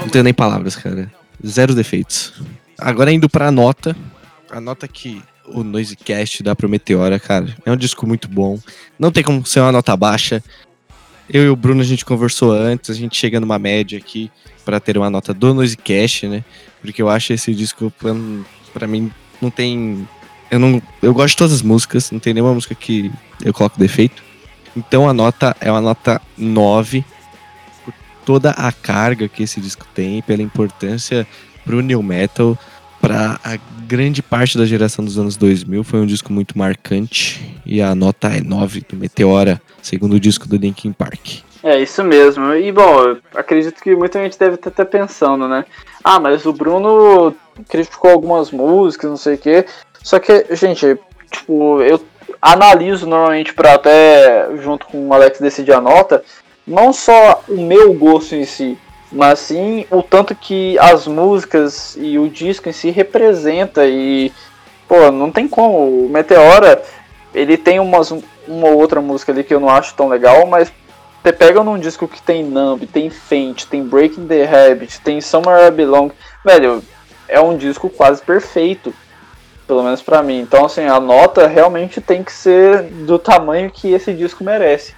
Não 0.00 0.08
tenho 0.08 0.24
nem 0.24 0.34
palavras, 0.34 0.76
cara. 0.76 1.10
Zero 1.46 1.74
defeitos. 1.74 2.32
Agora 2.78 3.12
indo 3.12 3.28
pra 3.28 3.50
nota. 3.50 3.96
A 4.50 4.60
nota 4.60 4.88
que 4.88 5.22
o 5.46 5.62
Noisecast 5.62 6.42
dá 6.42 6.54
pro 6.54 6.68
Meteora, 6.68 7.18
cara. 7.18 7.54
É 7.64 7.70
um 7.70 7.76
disco 7.76 8.06
muito 8.06 8.28
bom. 8.28 8.58
Não 8.98 9.10
tem 9.10 9.22
como 9.22 9.44
ser 9.44 9.60
uma 9.60 9.72
nota 9.72 9.96
baixa. 9.96 10.42
Eu 11.28 11.44
e 11.44 11.48
o 11.48 11.56
Bruno 11.56 11.80
a 11.80 11.84
gente 11.84 12.04
conversou 12.04 12.52
antes, 12.52 12.90
a 12.90 12.94
gente 12.94 13.16
chega 13.16 13.38
numa 13.38 13.58
média 13.58 13.98
aqui 13.98 14.30
pra 14.64 14.80
ter 14.80 14.98
uma 14.98 15.08
nota 15.08 15.32
do 15.32 15.54
Noisecast, 15.54 16.26
né? 16.26 16.44
Porque 16.80 17.00
eu 17.00 17.08
acho 17.08 17.32
esse 17.32 17.54
disco 17.54 17.92
pra 18.72 18.86
mim 18.86 19.12
não 19.40 19.50
tem 19.50 20.08
eu 20.50 20.58
não 20.58 20.82
eu 21.00 21.14
gosto 21.14 21.30
de 21.30 21.36
todas 21.36 21.52
as 21.54 21.62
músicas, 21.62 22.10
não 22.10 22.18
tem 22.18 22.34
nenhuma 22.34 22.54
música 22.54 22.74
que 22.74 23.10
eu 23.44 23.52
coloco 23.52 23.78
defeito. 23.78 24.22
Então 24.76 25.08
a 25.08 25.14
nota 25.14 25.56
é 25.60 25.70
uma 25.70 25.80
nota 25.80 26.20
9 26.36 27.04
por 27.04 27.19
toda 28.30 28.50
a 28.52 28.70
carga 28.70 29.28
que 29.28 29.42
esse 29.42 29.60
disco 29.60 29.84
tem, 29.92 30.22
pela 30.22 30.40
importância 30.40 31.26
pro 31.64 31.80
new 31.80 32.00
metal, 32.00 32.56
para 33.00 33.40
a 33.42 33.58
grande 33.88 34.22
parte 34.22 34.56
da 34.56 34.64
geração 34.64 35.04
dos 35.04 35.18
anos 35.18 35.36
2000, 35.36 35.82
foi 35.82 35.98
um 35.98 36.06
disco 36.06 36.32
muito 36.32 36.56
marcante 36.56 37.60
e 37.66 37.82
a 37.82 37.92
nota 37.92 38.28
é 38.28 38.40
9 38.40 38.82
do 38.88 38.96
Meteora, 38.96 39.60
segundo 39.82 40.20
disco 40.20 40.46
do 40.46 40.56
Linkin 40.56 40.92
Park. 40.92 41.40
É 41.64 41.82
isso 41.82 42.04
mesmo. 42.04 42.54
E 42.54 42.70
bom, 42.70 43.16
acredito 43.34 43.82
que 43.82 43.96
muita 43.96 44.22
gente 44.22 44.38
deve 44.38 44.54
estar 44.54 44.70
até 44.70 44.84
pensando, 44.84 45.48
né? 45.48 45.64
Ah, 46.04 46.20
mas 46.20 46.46
o 46.46 46.52
Bruno 46.52 47.34
criticou 47.68 48.12
algumas 48.12 48.52
músicas, 48.52 49.10
não 49.10 49.16
sei 49.16 49.34
o 49.34 49.38
quê. 49.38 49.66
Só 50.04 50.20
que, 50.20 50.46
gente, 50.54 50.96
tipo, 51.32 51.82
eu 51.82 52.00
analiso 52.40 53.08
normalmente 53.08 53.52
para 53.52 53.74
até 53.74 54.48
junto 54.62 54.86
com 54.86 55.08
o 55.08 55.12
Alex 55.12 55.40
decidir 55.40 55.72
a 55.72 55.80
nota, 55.80 56.22
não 56.70 56.92
só 56.92 57.42
o 57.48 57.60
meu 57.60 57.92
gosto 57.92 58.36
em 58.36 58.44
si, 58.44 58.78
mas 59.10 59.40
sim 59.40 59.84
o 59.90 60.04
tanto 60.04 60.36
que 60.36 60.78
as 60.78 61.06
músicas 61.08 61.96
e 62.00 62.16
o 62.16 62.28
disco 62.28 62.68
em 62.68 62.72
si 62.72 62.90
representa 62.90 63.84
e 63.86 64.32
pô, 64.86 65.10
não 65.10 65.32
tem 65.32 65.48
como. 65.48 66.06
O 66.06 66.08
Meteora, 66.08 66.80
ele 67.34 67.56
tem 67.56 67.80
umas 67.80 68.12
uma 68.12 68.68
ou 68.68 68.78
outra 68.78 69.00
música 69.00 69.32
ali 69.32 69.42
que 69.42 69.52
eu 69.52 69.58
não 69.58 69.68
acho 69.68 69.94
tão 69.94 70.08
legal, 70.08 70.46
mas 70.46 70.72
você 71.22 71.32
pega 71.32 71.62
num 71.64 71.78
disco 71.78 72.06
que 72.06 72.22
tem 72.22 72.44
Numb, 72.44 72.86
tem 72.86 73.10
Faint, 73.10 73.64
tem 73.64 73.82
Breaking 73.82 74.28
the 74.28 74.44
Habit, 74.44 75.00
tem 75.00 75.20
Somewhere 75.20 75.66
I 75.66 75.70
Belong, 75.72 76.12
velho, 76.44 76.82
é 77.28 77.40
um 77.40 77.56
disco 77.56 77.90
quase 77.90 78.22
perfeito. 78.22 78.94
Pelo 79.66 79.84
menos 79.84 80.02
pra 80.02 80.20
mim. 80.20 80.40
Então, 80.40 80.64
assim, 80.64 80.84
a 80.86 80.98
nota 80.98 81.46
realmente 81.46 82.00
tem 82.00 82.24
que 82.24 82.32
ser 82.32 82.82
do 82.82 83.20
tamanho 83.20 83.70
que 83.70 83.92
esse 83.92 84.12
disco 84.12 84.42
merece. 84.42 84.96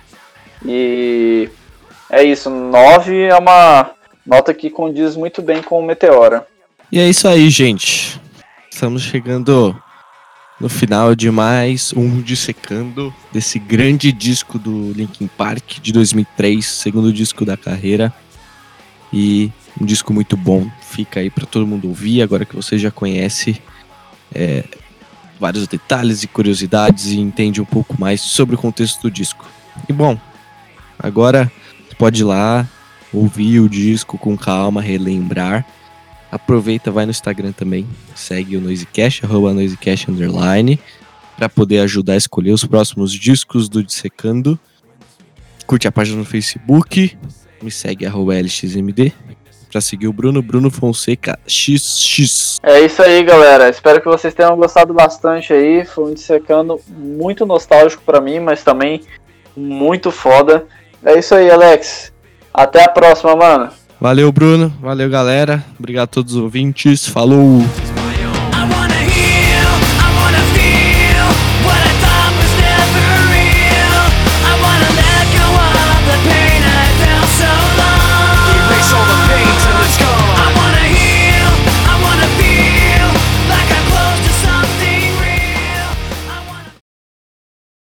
E 0.65 1.51
é 2.13 2.23
isso, 2.23 2.51
9 2.51 3.23
é 3.23 3.35
uma 3.35 3.91
nota 4.27 4.53
que 4.53 4.69
condiz 4.69 5.17
muito 5.17 5.41
bem 5.41 5.63
com 5.63 5.81
o 5.81 5.83
Meteora. 5.83 6.47
E 6.93 6.99
é 7.01 7.09
isso 7.09 7.27
aí, 7.27 7.49
gente. 7.49 8.21
Estamos 8.71 9.03
chegando 9.03 9.75
no 10.61 10.69
final 10.69 11.15
de 11.15 11.31
mais 11.31 11.91
um 11.97 12.21
Dissecando 12.21 13.13
desse 13.33 13.59
grande 13.59 14.13
disco 14.13 14.59
do 14.59 14.93
Linkin 14.93 15.27
Park 15.27 15.81
de 15.81 15.91
2003, 15.91 16.65
segundo 16.65 17.11
disco 17.11 17.47
da 17.47 17.57
carreira. 17.57 18.13
E 19.11 19.51
um 19.81 19.87
disco 19.87 20.13
muito 20.13 20.37
bom. 20.37 20.71
Fica 20.83 21.21
aí 21.21 21.31
para 21.31 21.47
todo 21.47 21.67
mundo 21.67 21.89
ouvir, 21.89 22.21
agora 22.21 22.45
que 22.45 22.55
você 22.55 22.79
já 22.79 22.91
conhece 22.91 23.59
é, 24.35 24.65
vários 25.41 25.67
detalhes 25.67 26.23
e 26.23 26.29
curiosidades 26.29 27.07
e 27.07 27.19
entende 27.19 27.59
um 27.59 27.65
pouco 27.65 27.99
mais 27.99 28.21
sobre 28.21 28.55
o 28.55 28.59
contexto 28.59 29.01
do 29.01 29.11
disco. 29.11 29.47
E 29.89 29.95
bom, 29.95 30.19
agora 30.99 31.51
você 31.93 31.95
pode 31.95 32.23
ir 32.23 32.25
lá 32.25 32.67
ouvir 33.13 33.61
o 33.61 33.69
disco 33.69 34.17
com 34.17 34.37
calma, 34.37 34.81
relembrar. 34.81 35.67
Aproveita, 36.31 36.91
vai 36.91 37.05
no 37.05 37.11
Instagram 37.11 37.53
também, 37.53 37.87
segue 38.15 38.57
o 38.57 38.61
Noisecast, 38.63 39.27
arroba 39.27 39.53
Noisecast 39.53 40.11
Underline, 40.11 40.81
para 41.37 41.51
poder 41.51 41.81
ajudar 41.81 42.15
a 42.15 42.17
escolher 42.17 42.53
os 42.53 42.65
próximos 42.65 43.13
discos 43.13 43.69
do 43.69 43.85
Dissecando. 43.85 44.59
Curte 45.67 45.87
a 45.87 45.93
página 45.93 46.17
no 46.17 46.25
Facebook, 46.25 47.19
me 47.63 47.71
segue, 47.71 48.07
arroba 48.07 48.35
LXMD, 48.35 49.13
para 49.71 49.83
seguir 49.83 50.09
o 50.09 50.13
Bruno, 50.13 50.41
Bruno 50.41 50.71
Fonseca 50.71 51.39
XX. 51.47 52.57
É 52.63 52.81
isso 52.81 53.03
aí, 53.03 53.23
galera. 53.23 53.69
Espero 53.69 54.01
que 54.01 54.09
vocês 54.09 54.33
tenham 54.33 54.57
gostado 54.57 54.95
bastante 54.95 55.53
aí. 55.53 55.85
Foi 55.85 56.11
um 56.11 56.15
dissecando 56.15 56.81
muito 56.89 57.45
nostálgico 57.45 58.03
pra 58.03 58.19
mim, 58.19 58.41
mas 58.41 58.65
também 58.65 59.03
muito 59.55 60.11
foda. 60.11 60.67
É 61.05 61.19
isso 61.19 61.35
aí, 61.35 61.51
Alex. 61.51 62.13
Até 62.53 62.85
a 62.85 62.89
próxima, 62.89 63.35
mano. 63.35 63.71
Valeu, 64.01 64.31
Bruno. 64.33 64.73
Valeu, 64.81 65.09
galera. 65.09 65.65
Obrigado 65.79 66.05
a 66.05 66.07
todos 66.09 66.35
os 66.35 66.43
ouvintes. 66.43 67.07
Falou! 67.07 67.61